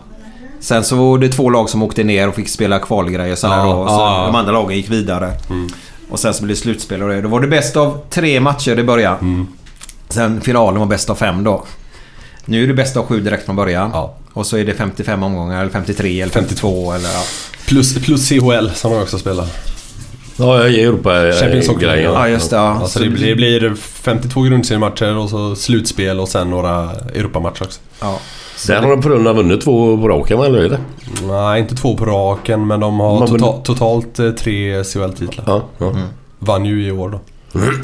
[0.59, 3.63] Sen så var det två lag som åkte ner och fick spela kvalgrejer sådär Ja,
[3.63, 3.71] då.
[3.71, 4.25] Och så ja, ja.
[4.25, 5.31] De andra lagen gick vidare.
[6.09, 7.21] Och sen så blev det slutspel och det.
[7.21, 9.17] Då var det bäst av tre matcher i början.
[9.21, 9.47] Mm.
[10.09, 11.63] Sen finalen var bäst av fem då.
[12.45, 13.89] Nu är det bäst av sju direkt från början.
[13.93, 14.15] Ja.
[14.34, 17.23] Och så är det 55 omgångar, eller 53 eller 52 eller ja.
[17.68, 19.45] Plus, plus CHL som de också spelar.
[20.38, 22.13] Ja, i Europa eh, Champions Hockey grejen.
[22.13, 22.55] Ja, just det.
[22.55, 22.61] Ja.
[22.81, 27.80] Alltså det, blir, det blir 52 grundseriematcher och så slutspel och sen några Europamatcher också.
[28.01, 28.19] Ja.
[28.68, 30.80] Där har de Frölunda vunnit två på raken, eller hur är det?
[31.27, 35.43] Nej, inte två på raken men de har De har tota- totalt eh, tre CHL-titlar.
[35.47, 35.93] Ja, ja.
[36.39, 37.19] Vann ju i år då.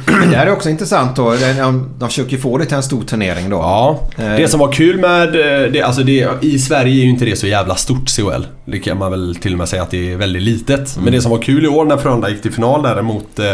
[0.06, 1.32] Det här är också intressant då.
[1.36, 3.56] De, de försöker få det till en stor turnering då.
[3.58, 4.36] Ja, Eh.
[4.36, 7.36] det som var kul med eh, det, alltså det, I Sverige är ju inte det
[7.36, 8.44] så jävla stort CHL.
[8.66, 10.94] Det kan man väl till och med säga att det är väldigt litet.
[10.96, 11.04] Mm.
[11.04, 13.46] Men det som var kul i år när Frölunda gick till final där mot eh,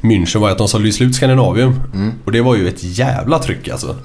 [0.00, 1.80] München var att de sålde slut Scandinavium.
[1.94, 2.12] Mm.
[2.24, 3.96] Och det var ju ett jävla tryck alltså.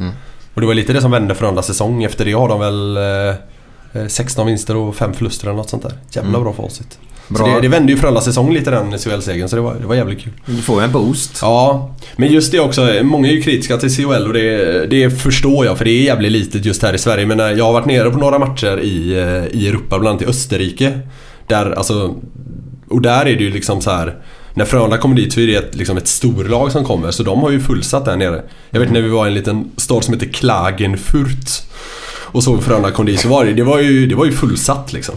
[0.53, 2.03] Och det var lite det som vände Frölundas säsong.
[2.03, 5.83] Efter det har de väl eh, eh, 16 vinster och 5 förluster eller något sånt
[5.83, 5.93] där.
[6.11, 6.41] Jävla Mm.
[6.43, 6.99] bra facit.
[7.32, 7.45] Bra.
[7.45, 9.95] Så det, det vände ju Frölundas säsong lite den CHL-segern så det var, det var
[9.95, 10.34] jävligt kul.
[10.45, 11.40] Du får ju en boost.
[11.41, 12.90] Ja, men just det också.
[13.03, 16.32] Många är ju kritiska till CHL och det, det förstår jag för det är jävligt
[16.32, 17.26] litet just här i Sverige.
[17.26, 20.26] Men jag har varit nere på några matcher i, eh, i Europa, bland annat i
[20.26, 20.99] Österrike.
[21.48, 22.16] Där, alltså,
[22.90, 24.16] och där är det ju liksom så här.
[24.53, 27.40] När Frölunda kommer dit så är det ett, liksom ett storlag som kommer så de
[27.40, 28.41] har ju fullsatt där nere.
[28.70, 31.49] Jag vet när vi var i en liten stad som heter Klagenfurt
[32.32, 34.94] och såg Frölunda kom dit så var det, det var ju, det var ju fullsatt
[34.94, 35.16] liksom.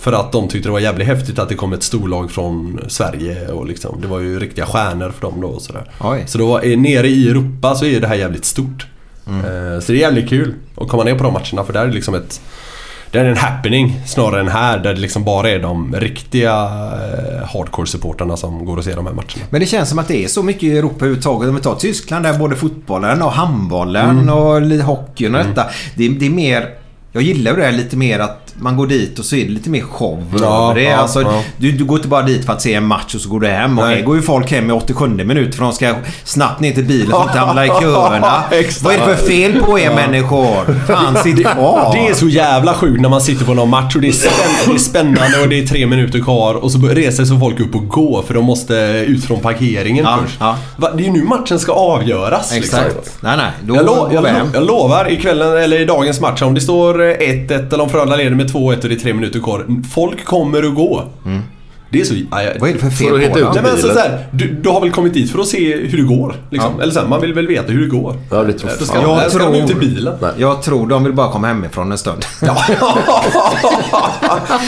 [0.00, 3.48] För att de tyckte det var jävligt häftigt att det kom ett storlag från Sverige
[3.48, 5.90] och liksom, det var ju riktiga stjärnor för dem då och sådär.
[6.00, 6.24] Oj.
[6.26, 8.86] Så då eh, nere i Europa så är det här jävligt stort.
[9.26, 9.40] Mm.
[9.74, 11.86] Eh, Så det är jävligt kul att komma ner på de matcherna för där är
[11.86, 12.40] det liksom ett
[13.12, 17.48] det är en happening snarare än här där det liksom bara är de riktiga eh,
[17.48, 19.44] hardcore-supportrarna som går och ser de här matcherna.
[19.50, 21.48] Men det känns som att det är så mycket i Europa överhuvudtaget.
[21.48, 24.28] Om vi tar Tyskland där både fotbollen och handbollen Mm.
[24.34, 25.64] och hockeyn och detta.
[25.96, 26.68] Det, det är mer...
[27.12, 29.82] Jag gillar det lite mer att man går dit och så är det lite mer
[29.82, 30.82] show Ja, det.
[30.82, 31.42] ja, alltså, ja.
[31.56, 33.48] Du, du går inte bara dit för att se en match och så går du
[33.48, 33.78] hem.
[33.78, 35.94] Och här går ju folk hem i 87 minut för de ska
[36.24, 38.42] snabbt ner till bilen så att de hamnar i köerna.
[38.82, 40.80] Vad är det för fel på er människor?
[40.86, 41.92] Fan, sitt kvar!
[41.94, 44.66] Det är så jävla sjukt när man sitter på någon match och det är, spänn-
[44.66, 47.74] det är spännande och det är tre minuter kvar och så reser sig folk upp
[47.74, 50.38] och går för de måste ut från parkeringen först.
[50.96, 52.52] Det är ju nu matchen ska avgöras.
[52.52, 52.84] Exakt.
[52.84, 53.02] Liksom.
[53.20, 53.50] Nej, nej.
[53.62, 57.02] Då Jag, lo- jag, lo- jag lovar, ikvällen eller i dagens match, om det står
[57.02, 59.66] eh, 1-1 eller om Frölunda leder med 2-1 och det är tre minuter kvar.
[59.90, 61.04] Folk kommer att gå.
[61.24, 61.42] Mm.
[61.92, 62.14] Det är så...
[62.30, 62.56] aj.
[62.60, 64.68] Vad är det för fel du på ut Nej, men alltså, så här, du, du
[64.68, 66.34] har väl kommit dit för att se hur det går?
[66.50, 66.80] Liksom.
[66.80, 68.16] Eller så här, man vill väl veta hur det går?
[68.30, 68.86] Ja, det tror Då jag.
[68.88, 70.14] ska, Jag jag tror- i bilen.
[70.36, 72.24] Jag tror de vill bara komma hemifrån en stund.
[72.42, 72.56] Ja.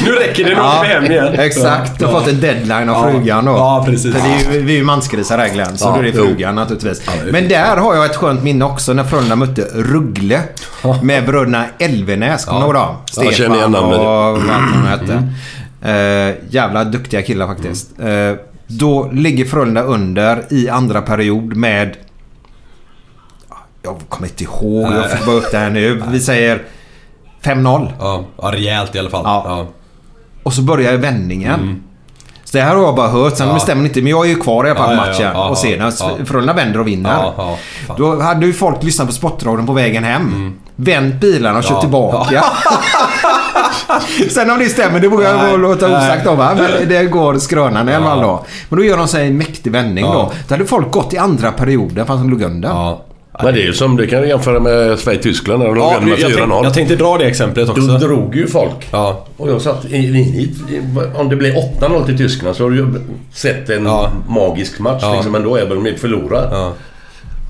[0.05, 1.35] nu räcker det, nu åker vi hem igen.
[1.35, 1.99] Exakt.
[1.99, 2.19] Du har Ja.
[2.21, 3.11] fått en deadline av Ja.
[3.13, 3.53] frugan då.
[3.53, 4.15] Ja, precis.
[4.15, 6.13] För det är ju, vi är ju mansgrisar här Glenn, så Ja, då är det
[6.13, 7.03] frugan naturligtvis.
[7.31, 10.41] Men där har jag ett skönt minne också när Frölunda mötte Ruggle.
[11.03, 12.97] Med bröderna Elvenäs, kommer du ihåg dem?
[13.17, 13.99] jag känner igen namnet.
[13.99, 15.29] och vad de hette.
[15.83, 18.01] Eh, jävla duktiga killar faktiskt.
[18.01, 18.33] Eh,
[18.67, 21.97] då ligger Frölunda under i andra period med...
[23.83, 26.03] Jag kommer inte ihåg, jag får bara upp det här nu.
[26.09, 26.63] Vi säger
[27.43, 27.93] 5-0.
[28.01, 29.23] Ja, ja, rejält i alla fall.
[29.25, 29.45] Ja.
[29.47, 29.67] Ja.
[30.43, 31.83] Och så börjar vändningen.
[32.45, 33.37] Så det här har jag bara hört.
[33.37, 33.55] Sen Ja.
[33.55, 34.03] bestämmer inte.
[34.03, 35.23] Men jag är ju kvar i alla fall Ja, matchen.
[35.27, 36.25] ja, ja, och ser när ja.
[36.25, 37.33] Frölunda vänder och vinner.
[37.97, 40.55] Då hade ju folk lyssnat på Sportradion på vägen hem.
[40.85, 41.81] Vänt bilarna och kört Ja.
[41.81, 42.45] tillbaka.
[44.31, 46.55] Sen om det stämmer, det vågar jag låta osagt om va?
[46.57, 48.45] Men det går skrönan i alla fall då.
[48.69, 50.13] Men då gör de sig en mäktig vändning Ja.
[50.13, 50.33] då.
[50.49, 52.69] Då hade folk gått i andra perioden fast de låg under.
[52.69, 53.03] Ja.
[53.43, 56.09] Men det är ju som du kan jämföra med Sverige-Tyskland när de låg Ja, under
[56.11, 56.65] med jag, tänkte, 4-0.
[56.65, 57.81] jag tänkte dra det exemplet också.
[57.83, 58.89] Då drog ju folk.
[58.91, 59.27] Ja.
[59.37, 60.01] Och jag satt i, i,
[60.71, 60.83] i,
[61.15, 62.87] Om det blir 8-0 till Tyskland så har du ju
[63.33, 64.11] sett en Ja.
[64.29, 65.13] magisk match Ja.
[65.15, 65.33] liksom.
[65.33, 66.49] Men då är väl de förlorat.
[66.51, 66.73] Ja.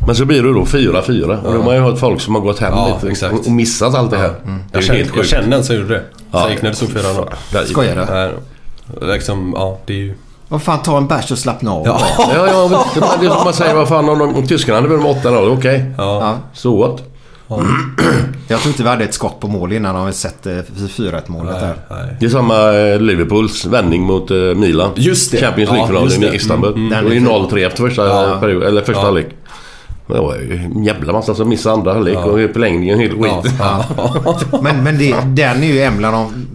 [0.07, 1.23] Men så blir det då 4-4.
[1.45, 3.47] Och då har man ju hört folk som har gått hem Ja, lite exakt.
[3.47, 4.33] och missat allt det här.
[4.73, 6.03] Det är Jag helt jag känner en som gjorde det.
[6.33, 6.43] Ja.
[6.43, 7.65] Så gick när det stod 4-0.
[7.67, 8.13] Skojar du?
[8.15, 8.31] Nej,
[9.15, 10.15] Liksom, ja, det är ju...
[10.49, 11.87] Vad fan, ta en bärs och slappna av.
[11.87, 12.01] Ja.
[12.19, 14.79] Ja, ja, men det, det är som man säger, vad fan om, de- om tyskarna
[14.79, 15.85] hade vunnit 8-0, okej.
[15.99, 16.37] Ja.
[16.55, 17.03] Så what?
[18.49, 21.61] Jag tror inte vi hade ett skott på mål innan de sett eh, 4-1 målet
[21.61, 21.75] där.
[22.21, 24.91] Det är samma eh, Liverpools vändning mot eh, Milan.
[24.95, 25.39] Just det.
[25.39, 26.37] Champions Ja, League-finalen just i.
[26.37, 26.73] Istanbul.
[26.75, 27.09] Mm, mm.
[27.09, 28.37] Det ju 0-3 efter första, Ja.
[28.41, 29.11] period, eller första Ja.
[30.13, 33.55] Det var ju en jävla massa som missade andra halvlek och i förlängningen helt skit.
[33.59, 33.85] Ja.
[34.63, 36.47] Men, men det, den är ju en bland de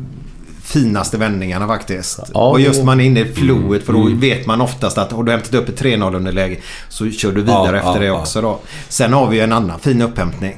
[0.63, 2.19] finaste vändningarna faktiskt.
[2.33, 5.23] Ja, och just man är inne i flowet för då vet man oftast att har
[5.23, 6.57] du hämtat upp ett 3-0 underläge
[6.89, 8.19] så kör du vidare Ja, efter ja, det ja.
[8.19, 8.59] också då.
[8.89, 10.57] Sen har vi ju en annan fin upphämtning.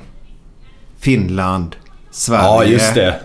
[0.99, 1.75] Finland,
[2.11, 2.43] Sverige.
[2.43, 3.15] Ja, just det.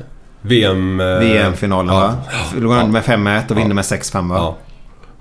[0.43, 1.01] VM...
[1.01, 2.15] eh, VM-finalen va?
[2.59, 4.55] Låg under med 5-1 och vinner med 6-5 va?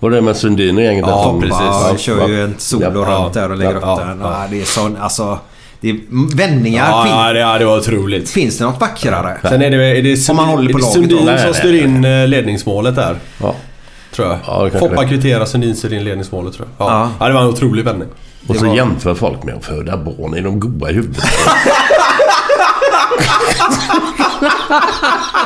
[0.03, 1.05] Var det med Sundin och gänget?
[1.07, 1.57] Ja, precis.
[1.59, 2.89] Ja, Ja, kör ju en solo Ja,
[3.23, 4.19] runt där och lägger ja, upp ja, den.
[4.23, 4.31] ja.
[4.41, 5.38] Ja, det är sån, alltså...
[5.80, 5.99] Det är
[6.35, 6.89] vändningar.
[6.89, 8.30] Ja, fin- ja, det, ja, det var otroligt.
[8.30, 9.38] Finns det något vackrare?
[9.49, 11.38] Sen är det, är det, Om man håller på är det laget Sundin då?
[11.38, 13.15] Som styr in eh, ledningsmålet där.
[13.41, 13.55] Ja.
[14.15, 14.38] Tror jag.
[14.73, 16.88] Ja, Foppa kvitterar, Sundin styr in ledningsmålet tror jag.
[16.88, 16.91] Ja.
[16.93, 17.09] Ja.
[17.19, 17.27] Ja.
[17.27, 18.07] det var en otrolig vändning.
[18.47, 20.34] Och så var- jämför folk med att föda barn.
[20.34, 21.23] Är de goa i huvudet?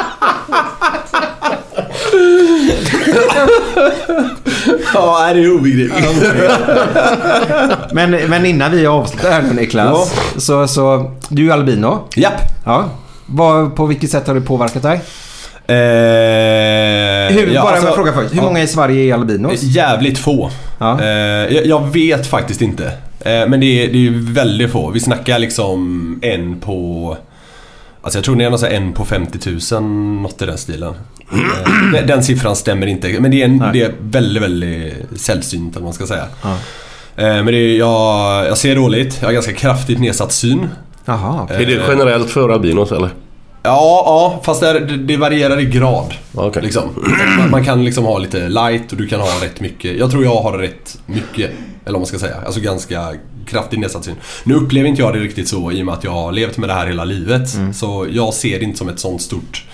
[4.94, 6.06] Ja, det är obegripligt.
[7.92, 10.14] Men, men innan vi avslutar här nu Niklas.
[10.38, 12.08] Så, så, du är albino.
[12.16, 12.42] Japp.
[12.66, 12.90] Ja.
[13.26, 15.02] Vad, på vilket sätt har det påverkat dig?
[15.70, 15.76] Eh,
[17.36, 18.34] Hur, ja, bara alltså- en fråga först.
[18.34, 18.44] Hur ja.
[18.44, 19.64] många i Sverige är albinos?
[19.64, 20.50] Jävligt få.
[20.80, 21.02] Ja.
[21.02, 21.08] Eh,
[21.56, 22.86] jag, jag vet faktiskt inte.
[23.20, 24.90] Eh, men det är, det är väldigt få.
[24.90, 27.18] Vi snackar liksom en på...
[28.08, 29.84] Alltså jag tror det är någon en på 50 000,
[30.22, 30.94] något i den stilen.
[31.32, 33.20] Eh, den- den siffran stämmer inte.
[33.20, 36.26] Men det är, en, det är väldigt, väldigt sällsynt eller man ska säga.
[36.44, 36.50] Ja.
[37.24, 39.18] Eh, men det är, jag, jag ser dåligt.
[39.22, 40.68] Jag har ganska kraftigt nedsatt syn.
[41.06, 41.64] Jaha, okej.
[41.64, 43.10] Är det generellt för albinos eller?
[43.64, 46.14] Ja, ja fast det, det, det varierar i grad.
[46.34, 46.62] Okej.
[46.64, 46.84] Liksom.
[47.40, 49.98] Man, man kan liksom ha lite light och du kan ha rätt mycket.
[49.98, 51.52] Jag tror jag har rätt mycket.
[51.88, 52.36] Eller vad man ska säga.
[52.46, 53.14] Alltså ganska
[53.46, 54.16] kraftig nedsatt syn.
[54.44, 56.70] Nu upplever inte jag det riktigt så i och med att jag har levt med
[56.70, 57.50] det här hela livet.
[57.74, 59.66] Så jag ser det inte som ett sånt stort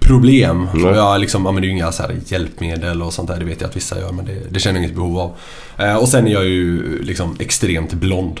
[0.00, 0.68] problem.
[0.68, 3.38] Och jag liksom, det är ju inga så hjälpmedel och sånt där.
[3.38, 5.36] Det vet jag att vissa gör men det, det känner jag inget behov av.
[5.76, 8.40] Eh, och sen är jag ju liksom extremt blond.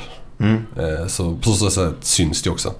[0.78, 2.74] Eh, så på så sätt syns det också.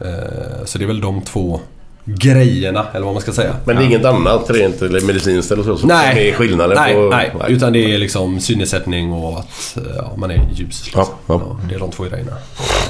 [0.00, 1.60] Eh, så det är väl de två
[2.06, 3.56] grejerna, eller vad man ska säga.
[3.64, 6.28] Men det är inget annat rent eller medicinskt eller så som Nej.
[6.28, 7.08] är skillnaden nej, på...
[7.10, 10.84] nej, utan det är liksom synnedsättning och att eh, ja, man är ljus.
[10.84, 11.04] Liksom.
[11.06, 11.42] Ja, ja.
[11.44, 12.32] Ja, det är de två grejerna.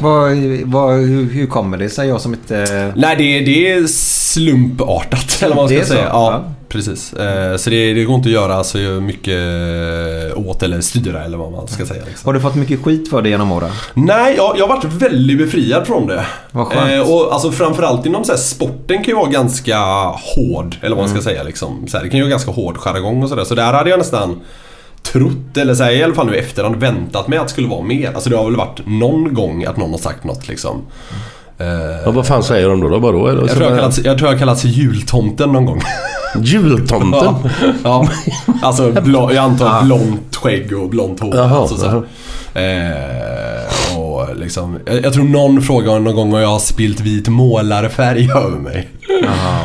[0.01, 2.09] Vad, vad, hur, hur kommer det sig?
[2.09, 2.93] Jag som inte...
[2.97, 6.03] Nej, det är, det är slumpartat, eller vad man Det ska är så?
[6.03, 6.09] säga.
[6.13, 6.53] Ja, Ja.
[6.69, 7.13] Precis.
[7.13, 9.39] Eh, så det, det går inte att göra så mycket
[10.37, 12.05] åt eller styra, eller vad man ska säga.
[12.07, 12.27] Liksom.
[12.27, 13.71] Har du fått mycket skit för det genom åren?
[13.95, 16.27] Nej, jag, jag har varit väldigt befriad från det.
[16.51, 16.91] Vad skönt.
[16.91, 19.79] Eh, och alltså framförallt inom så här, sporten kan ju vara ganska
[20.37, 20.77] hård.
[20.81, 21.87] Eller vad man ska säga liksom.
[21.89, 23.45] Så här, det kan ju vara ganska hård jargong och sådär.
[23.45, 24.41] Så där hade jag nästan
[25.13, 27.69] trott, eller så här, i alla fall nu i efterhand, väntat mig att det skulle
[27.69, 28.13] vara mer.
[28.13, 30.77] Alltså det har väl varit någon gång att någon har sagt något liksom.
[30.77, 31.17] Eh,
[32.05, 32.89] Ja, vad fan säger de då?
[32.89, 33.29] då vadå?
[33.29, 35.81] Eller, jag, tror jag, kallats, jag tror jag kallats jultomten någon gång.
[36.43, 37.11] Jultomten?
[37.23, 37.39] Ja,
[37.85, 38.09] ja.
[38.63, 41.37] Alltså blå, jag antar blont skägg och blont hår.
[41.37, 42.05] Jaha, alltså, så.
[42.59, 47.29] Eh, och liksom, jag, jag tror någon frågar någon gång om jag har spilt vit
[47.29, 48.89] målarfärg över mig.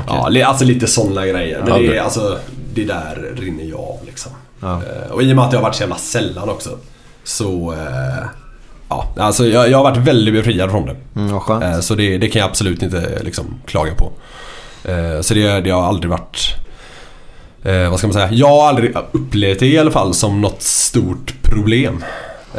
[0.08, 1.60] ja, li- alltså lite sådana grejer.
[1.60, 2.38] Men Ja, det, är, alltså,
[2.74, 4.32] det där rinner jag av liksom.
[4.60, 4.74] Ja.
[4.74, 6.70] Eh, och i och med att jag har varit så jävla sällan också.
[7.24, 7.72] Så...
[7.74, 8.26] Eh,
[9.16, 10.96] ja, alltså jag, jag har varit väldigt befriad från det.
[11.16, 11.64] Mm, skönt.
[11.64, 14.12] Eh, Så det, det kan jag absolut inte liksom, klaga på.
[14.92, 16.56] Eh, Så det, det har aldrig varit...
[17.64, 18.30] Eh, vad ska man säga?
[18.32, 22.04] Jag har aldrig upplevt det i alla fall som något stort problem.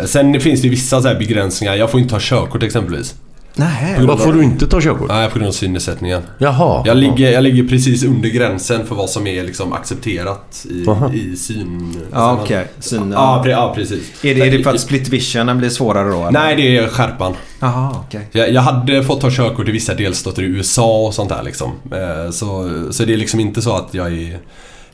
[0.05, 1.75] Sen finns det vissa så här begränsningar.
[1.75, 3.15] Jag får inte ta körkort exempelvis.
[3.55, 3.97] Nej.
[4.07, 5.09] Vad får du inte ta körkort?
[5.09, 6.23] Nej, på grund av synnedsättningen.
[6.39, 6.83] Jaha.
[6.87, 11.13] Jag ligger, jag ligger precis under gränsen för vad som är liksom accepterat i, Aha.
[11.13, 11.97] i syn...
[12.13, 12.67] Ja, okej.
[12.79, 13.37] Syn, ja.
[13.37, 14.25] Ja, pre- ja, precis.
[14.25, 16.21] Är det, är det för att split visionen blir svårare då?
[16.21, 16.31] eller?
[16.31, 17.35] Nej, det är skärpan.
[17.61, 18.29] Jaha, okej.
[18.33, 21.71] Jag, jag hade fått ta körkort i vissa delstater i USA och sånt där liksom.
[21.93, 24.39] Eh, Så, så det är liksom inte så att jag är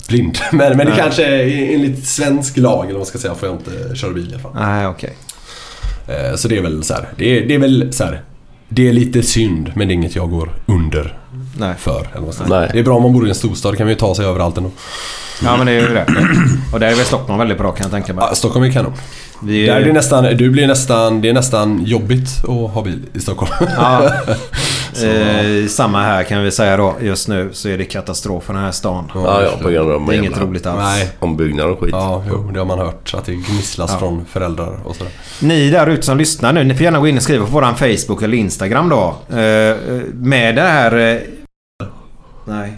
[0.08, 0.38] blind.
[0.52, 0.94] Men, men det Nej.
[0.96, 4.30] kanske är enligt svensk lag eller vad man ska säga får jag inte köra bil
[4.30, 4.52] i alla fall.
[4.54, 5.16] Nej, okej.
[6.08, 7.08] Eh, Så det är väl så här.
[7.16, 8.22] Det är, det är väl så här.
[8.68, 11.18] Det är lite synd men det är inget jag går under
[11.58, 11.74] Nej.
[11.78, 12.08] för.
[12.14, 12.60] Eller vad man.
[12.60, 12.70] Nej.
[12.72, 13.76] Det är bra om man bor i en storstad.
[13.76, 14.70] Kan vi ju ta sig överallt ändå.
[15.42, 16.06] Ja men det är ju det.
[16.72, 18.24] Och där är väl Stockholm väldigt bra kan jag tänka mig.
[18.28, 18.92] Ja, Stockholm är kanon.
[19.42, 23.02] Vi, Där är det, nästan, du blir nästan, det är nästan jobbigt att ha bil
[23.14, 23.52] i Stockholm.
[23.76, 24.10] Ja.
[25.04, 26.94] Eh, samma här kan vi säga då.
[27.00, 29.10] Just nu så är det katastrof för den här stan.
[29.14, 30.78] Ja, ja, på grund av Det är inget roligt alls.
[30.82, 31.08] Nej.
[31.18, 31.90] Ombyggnad och skit.
[31.92, 33.14] Ja, jo, det har man hört.
[33.14, 33.98] Att det gnisslas Ja.
[33.98, 35.12] från föräldrar och sådär.
[35.40, 37.76] Ni där ute som lyssnar nu, ni får gärna gå in och skriva på våran
[37.76, 39.16] Facebook eller Instagram då.
[39.30, 39.76] Eh, eh,
[40.14, 40.96] med det här...
[41.14, 41.18] Eh,
[42.44, 42.72] nej.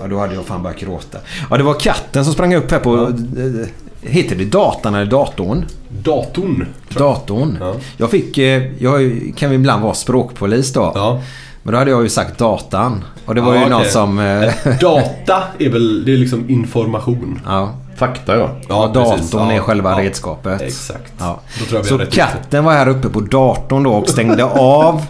[0.00, 1.18] Ja, då hade jag fan börjat gråta.
[1.50, 2.96] Ja, det var katten som sprang upp här på...
[3.06, 3.68] eh,
[4.02, 5.64] Heter det datan eller datorn?
[5.88, 6.66] Datorn.
[6.88, 7.58] Datorn.
[7.96, 8.38] Jag fick...
[8.38, 11.20] eh, Jag kan ju ibland vara språkpolis då.
[11.62, 13.04] Men då hade jag ju sagt datan.
[13.26, 13.90] Och det var Ja, ju någon okej.
[13.90, 14.18] som...
[14.18, 17.40] eh, Data är väl, det är liksom information.
[17.46, 17.74] Ja.
[17.96, 18.48] Fakta ja.
[18.68, 19.30] Ja, precis.
[19.30, 19.98] datorn Ja, är själva ja.
[20.06, 20.60] redskapet.
[20.62, 21.12] Exakt.
[21.18, 21.40] Ja.
[21.84, 25.02] Så katten var här uppe på datorn då och stängde av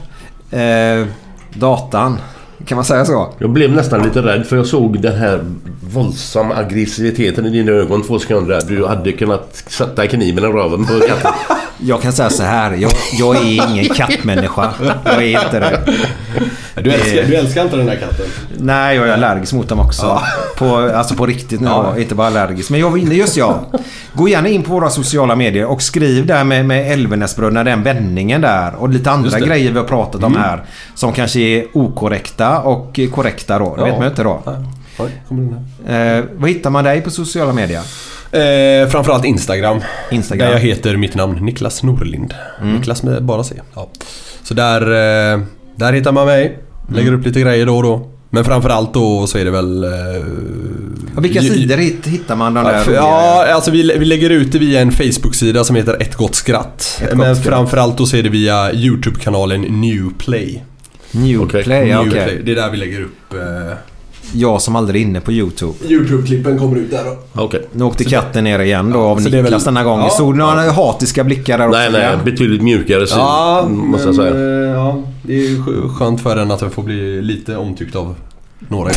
[0.51, 1.06] eh,
[1.55, 2.19] datan.
[2.67, 3.35] Kan man säga så?
[3.39, 5.45] Jag blev nästan lite rädd för jag såg den här
[5.93, 8.61] våldsamma aggressiviteten i dina ögon två sekunder.
[8.69, 11.33] Du hade kunnat sätta kniven i röven på katten.
[11.85, 12.73] Jag kan säga så här.
[12.73, 14.75] Jag, jag är ingen kattmänniska.
[15.05, 15.83] Jag är inte det.
[16.74, 18.27] Du älskar, du älskar inte den där katten?
[18.59, 20.20] Nej, jag är allergisk mot dem också.
[20.59, 21.66] På, alltså på riktigt nu.
[21.66, 21.99] Ja.
[21.99, 22.70] Inte bara allergisk.
[22.70, 23.65] Men jag var inne just ja.
[24.12, 28.40] Gå gärna in på våra sociala medier och skriv där med, med Älvenäsbröderna, den vändningen
[28.40, 28.74] där.
[28.74, 30.43] Och lite andra grejer vi har pratat om Mm.
[30.44, 30.62] här.
[30.94, 33.74] Som kanske är okorrekta och korrekta då.
[33.77, 33.85] Det Ja.
[33.86, 34.43] vet man inte då.
[34.99, 35.11] Oj.
[35.94, 37.81] Eh, vad hittar man dig på sociala medier?
[38.32, 39.81] Eh, framförallt Instagram.
[40.11, 40.47] Instagram.
[40.47, 42.35] Där jag heter mitt namn Niklas Norlind.
[42.61, 42.74] Mm.
[42.74, 43.55] Niklas med bara C.
[43.74, 43.89] Ja.
[44.43, 44.81] Så där,
[45.35, 45.40] eh,
[45.77, 46.59] där hittar man mig.
[46.94, 47.20] Lägger Mm.
[47.20, 48.09] upp lite grejer då och då.
[48.31, 49.85] Men framförallt då så är det väl...
[49.85, 49.90] Eh,
[51.16, 52.93] Och vilka ju- sidor hitt, hittar man de där Ja,
[53.49, 56.99] ja, alltså vi, vi lägger ut det via en Facebook-sida som heter Ett Gott Skratt.
[57.03, 57.47] Ett Gott Men Skratt.
[57.49, 60.62] framförallt då så är det via YouTube-kanalen Newplay.
[61.11, 62.11] New Play, ja, okej.
[62.12, 62.40] Newplay.
[62.44, 63.35] Det är där vi lägger upp...
[63.35, 63.77] Eh,
[64.35, 65.73] Jag som aldrig är inne på YouTube.
[65.89, 67.43] YouTube-klippen kommer ut där då.
[67.43, 67.66] Okej.
[67.73, 70.05] Nu åkte katten ner igen då av så det är Niklas väl- denna gången.
[70.05, 70.11] Ja.
[70.11, 71.78] Såg du några hatiska blickar där också?
[71.78, 72.16] Nej, nej.
[72.24, 73.19] Betydligt mjukare syn.
[73.19, 74.31] Ja, måste jag säga.
[74.35, 77.97] eh, ja, det är ju skö- skönt för den att den får bli lite omtyckt
[77.97, 78.15] av
[78.69, 78.94] några i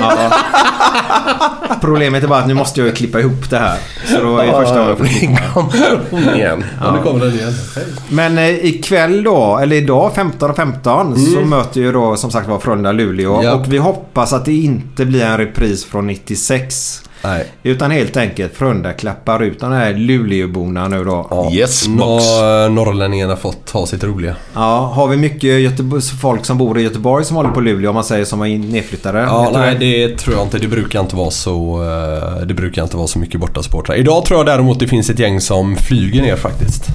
[0.00, 0.34] alla.
[1.80, 3.78] Problemet är bara att nu måste jag klippa ihop det här.
[4.06, 6.34] Så då är första gången får klippa.
[6.36, 6.64] Igen.
[6.80, 7.52] Ja, nu kommer den igen.
[7.76, 7.84] Hej.
[8.08, 11.48] Men eh, ikväll då, eller idag 15 och 15 så Mm.
[11.50, 13.40] möter ju då som sagt var Frölunda-Luleå.
[13.44, 13.52] Ja.
[13.54, 17.02] Och vi hoppas att det inte blir en repris från 96.
[17.24, 17.44] Nej.
[17.62, 21.50] Utan helt enkelt Frölunda klappar ut de här Luleåborna nu då.
[21.54, 22.24] Yes Nå, box.
[22.70, 24.36] norrlänningarna fått ha sitt roliga.
[24.54, 27.94] Ja, har vi mycket Göteborg, folk som bor i Göteborg som håller på Luleå om
[27.94, 29.18] man säger som in- nedflyttade?
[29.20, 30.06] Ja, nej det?
[30.06, 30.58] det tror jag inte.
[30.58, 33.94] Det brukar inte vara så, eh, det brukar inte vara så mycket borta supportrar.
[33.96, 36.86] Idag tror jag däremot det finns ett gäng som flyger ner faktiskt.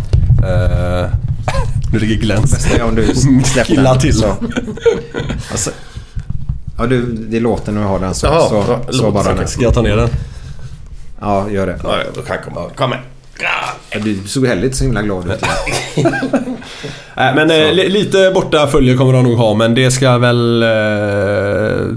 [0.43, 1.09] Eh,
[1.93, 3.05] nu ligger Glenn Bästa är om du
[3.45, 4.13] släpper till.
[4.13, 4.25] Så.
[5.51, 5.71] Alltså,
[6.77, 8.27] ja, du, det låter när du har den så.
[8.27, 9.47] Jaha, så, ja, så bara den.
[9.47, 10.09] Ska jag ta ner den?
[11.21, 11.79] Ja, gör det.
[11.83, 12.69] Ja, då kan jag komma.
[12.75, 12.99] Kom med.
[13.91, 15.45] Ja, Du såg heller inte så himla glad ut.
[17.15, 20.63] Nej, men eh, li- lite borta följe kommer de nog ha men det ska väl
[20.63, 20.69] eh,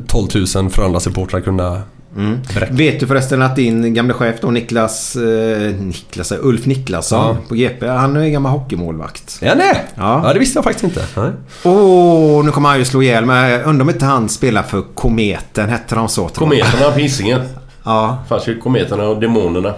[0.06, 1.82] 12 000 Frölunda-supportrar kunna
[2.16, 2.38] Mm.
[2.70, 5.16] Vet du förresten att din gamla chef då Niklas...
[5.16, 7.36] Eh, Niklas Ulf Niklasson Ja.
[7.48, 7.86] på GP.
[7.88, 9.38] Han är gammal hockeymålvakt.
[9.42, 9.84] Ja, nej.
[9.94, 10.20] Ja.
[10.24, 11.04] Ja, det visste jag faktiskt inte.
[11.16, 11.30] Nej.
[11.64, 13.62] Åh, nu kommer han ju slå ihjäl mig.
[13.62, 15.68] Undrar om inte han spelar för Kometen.
[15.68, 16.28] Hette de så?
[16.28, 17.40] Kometerna på Hisingen.
[17.84, 18.18] Ja.
[18.28, 19.74] fanns ju kometerna och demonerna.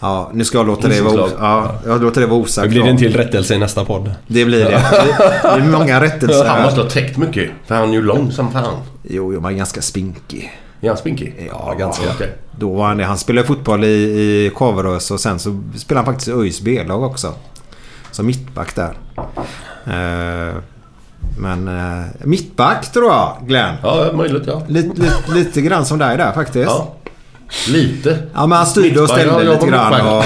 [0.00, 2.62] Ja, nu ska jag låta det vara, ja, jag låter det vara osagt.
[2.64, 4.14] Det blir en till rättelse i nästa podd.
[4.26, 4.70] Det blir det.
[5.42, 6.44] Det är många rättelser.
[6.44, 7.50] Han måste ha täckt mycket.
[7.66, 8.74] För han är ju lång som fan.
[9.02, 10.52] Jo, jag var ganska spinkig.
[10.82, 11.50] Är han spinkig?
[11.50, 12.10] Ja, ganska.
[12.14, 12.32] Okej.
[12.58, 13.04] Då var han det.
[13.04, 17.02] Han spelade fotboll i, i Kaverös och sen så spelade han faktiskt i ÖIS B-lag
[17.02, 17.34] också.
[18.10, 18.94] Som mittback där.
[19.86, 20.54] Eh,
[21.38, 23.74] men eh, mittback tror jag, Glenn.
[23.82, 24.62] Ja, möjligt ja.
[24.68, 26.70] Lite, lite, lite grann som dig där faktiskt.
[26.70, 26.94] ja.
[27.68, 28.18] Lite.
[28.34, 30.06] Ja men han styrde och ja, ställde lite grann.
[30.06, 30.24] Och.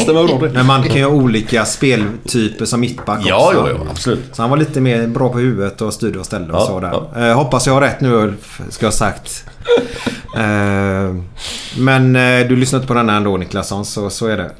[0.00, 0.50] Stämmer bra det.
[0.54, 3.58] Men man kan ju ha olika speltyper som mittback Ja, också.
[3.58, 4.20] ja, ja, absolut.
[4.32, 6.80] Så han var lite mer bra på huvudet och styrde och ställde och Ja, så
[6.80, 7.00] där.
[7.14, 7.26] ja.
[7.28, 9.44] Eh, hoppas jag har rätt nu Ulf, ska jag ha sagt.
[10.36, 11.14] Eh,
[11.78, 14.50] men eh, du lyssnade inte på den här ändå Niklasson, så, så är det.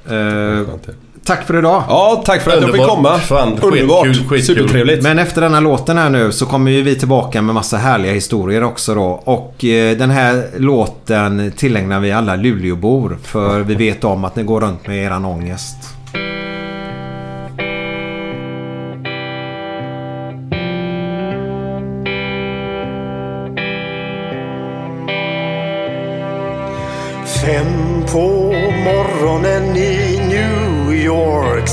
[1.26, 1.82] Tack för idag.
[1.88, 3.18] Ja, tack för att jag fick komma.
[3.18, 4.06] Fan, Underbart.
[4.06, 4.56] skitkul, skitkul.
[4.56, 5.02] Supertrevligt.
[5.02, 8.62] Men efter denna låten här nu så kommer ju vi tillbaka med massa härliga historier
[8.64, 9.22] också då.
[9.24, 13.18] Och eh, den här låten tillägnar vi alla Luleåbor.
[13.22, 15.76] För vi vet om att ni går runt med eran ångest.
[27.44, 28.43] Fem på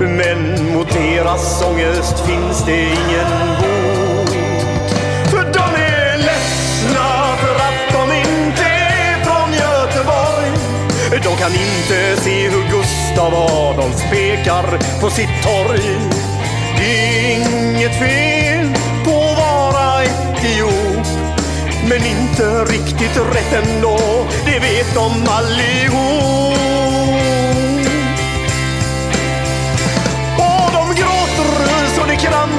[0.00, 3.30] Men mot deras ångest finns det ingen
[3.60, 4.30] bot.
[5.30, 10.50] För de är ledsna för att de inte är från Göteborg.
[11.10, 15.98] De kan inte se hur Gustav Adolf pekar på sitt torg.
[16.78, 18.68] Det är inget fel
[19.04, 21.06] på att vara etiop.
[21.88, 23.98] Men inte riktigt rätt ändå,
[24.46, 26.43] det vet de allihop.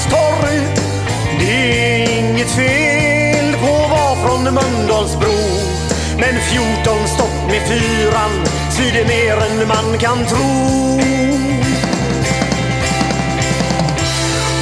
[0.00, 0.60] buss torg.
[1.38, 5.38] Det är inget fel på att vara från Mölndalsbro.
[6.18, 8.30] Men 14 stopp med fyran
[8.70, 11.00] svider mer än man kan tro.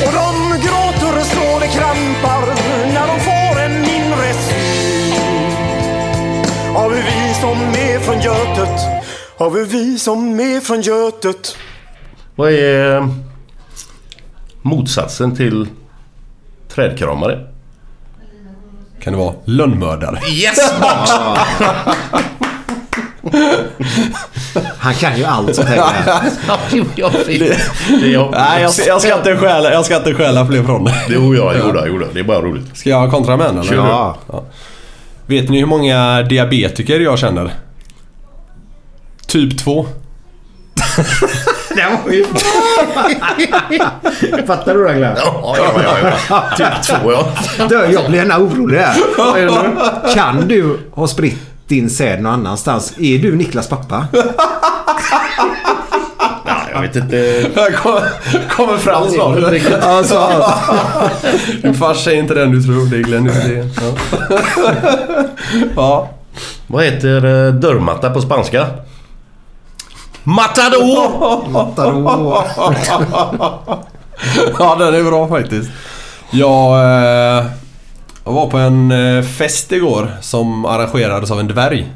[0.07, 2.47] Och de gråter så det krampar
[2.95, 5.57] när de får en mindre syn
[6.77, 8.81] av hur vi som är från Götet,
[9.39, 11.57] Har vi vi som är från Götet
[12.37, 13.28] Vad är
[14.69, 15.67] motsatsen till
[16.69, 17.47] trädkramare?
[19.01, 20.19] Kan det vara lönnmördare?
[20.31, 20.73] Yes!
[24.79, 25.77] Han kan ju allt sånt här.
[26.97, 28.31] jag.
[28.33, 30.95] Nej, jag, jag, ska inte stjäla, jag ska inte stjäla fler från dig.
[31.09, 32.07] Jo, ja, jo, då, jo då.
[32.15, 32.77] Det är bara roligt.
[32.77, 33.69] Ska jag kontra med en eller?
[33.69, 33.83] Kör du.
[33.83, 34.45] Ja.
[35.27, 37.55] Vet ni hur många diabetiker jag känner?
[39.27, 39.87] Typ 2.
[41.79, 42.25] Det var ju...
[44.47, 45.15] Fattar du Ragnar?
[45.17, 45.97] Ja, ja, ja,
[46.29, 46.45] ja.
[46.57, 47.29] Typ två, ja.
[47.69, 50.15] Du, jag blir gärna orolig här.
[50.15, 52.93] Kan du ha spritt din säd någon annanstans?
[52.99, 54.07] Är du Niklas pappa?
[56.47, 57.17] Ja, jag vet inte.
[57.55, 58.03] Jag kommer,
[58.49, 59.39] kommer fram snart.
[59.83, 60.43] Alltså,
[61.63, 62.87] Din farsa är inte den du tror.
[62.91, 63.71] Det är Glenn Hysén.
[63.81, 63.95] Ja.
[65.77, 66.11] ja.
[66.67, 68.67] Vad heter eh, dörrmatta på spanska?
[70.29, 71.49] Matador!
[71.51, 72.45] Matador.
[74.59, 75.71] ja, den är bra faktiskt.
[76.31, 77.47] Jag, eh,
[78.25, 81.93] jag var på en eh, fest igår som arrangerades av en dvärg.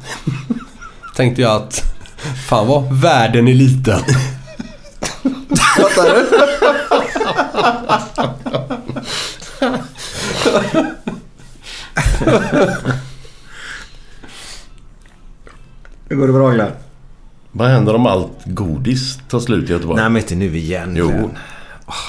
[1.15, 1.81] Tänkte jag att
[2.49, 3.99] fan vad världen är liten.
[5.77, 6.25] Fattar du?
[16.09, 16.71] Hur går det bra Ragnar?
[17.55, 20.01] Vad händer om allt godis tar slut i Göteborg?
[20.01, 20.93] Nej men inte nu igen.
[20.97, 21.07] Jo.
[21.07, 21.29] vän.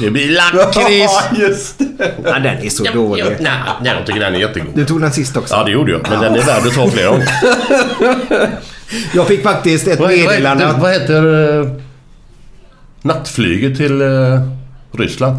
[0.01, 1.13] Det blir lakrits!
[1.39, 2.15] just det.
[2.25, 3.25] Ja, den är så dålig.
[3.41, 4.73] Nej, nej, jag tycker den är jättegod.
[4.75, 5.55] Du tog den sist också.
[5.55, 6.01] Ja, det gjorde jag.
[6.11, 7.29] Men den är värd att ta flera gånger.
[9.15, 10.65] Jag fick faktiskt ett Vad, vad, meddelande.
[10.65, 11.71] heter, att- vad heter eh,
[13.03, 14.09] nattflyget till eh,
[14.93, 15.37] Ryssland?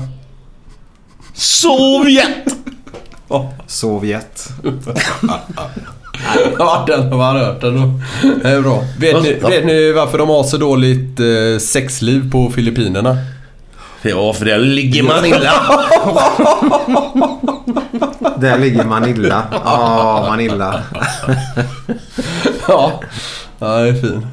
[1.34, 2.56] Sovjet!
[3.68, 4.49] Sovjet.
[6.60, 7.92] Ja, den har man hört ändå.
[8.44, 8.84] Det är bra.
[9.00, 13.18] Vet ni, vet ni varför de har så dåligt eh, sexliv på Filippinerna?
[14.02, 15.54] Ja, för där ligger man illa.
[18.38, 19.44] Där ligger Manilla.
[19.66, 20.82] Ja, Manilla.
[22.68, 23.02] Ja,
[23.60, 24.28] ja det är fin.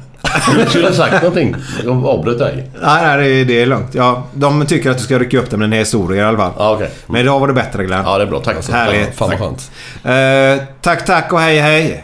[0.55, 1.55] Du skulle ha sagt någonting.
[1.85, 2.69] Jag avbröt dig.
[2.81, 3.95] Nej, nej det, det är lugnt.
[3.95, 6.37] Ja, de tycker att du ska rycka upp det med den här historien i alla
[6.37, 6.51] fall.
[6.57, 6.89] Ja, okej.
[7.07, 8.03] Men idag var det bättre Glenn.
[8.05, 8.39] Ja, det är bra.
[8.39, 8.69] Tack.
[8.69, 9.15] Härligt.
[9.15, 9.39] Fan vad Tack.
[9.39, 10.59] skönt.
[10.59, 12.03] Eh, tack, tack och hej, hej.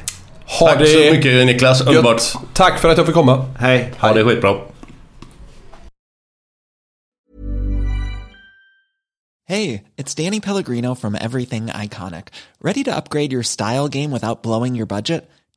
[0.59, 1.81] Ha Tack det så mycket Niklas.
[1.81, 2.21] Underbart.
[2.53, 3.45] Tack för att jag fick komma.
[3.59, 3.93] Hej.
[4.01, 4.55] Ja, det är skitbra.
[9.47, 12.27] Hey, it's Danny Pellegrino from Everything Iconic.
[12.61, 15.29] Ready to upgrade your style game without blowing your budget?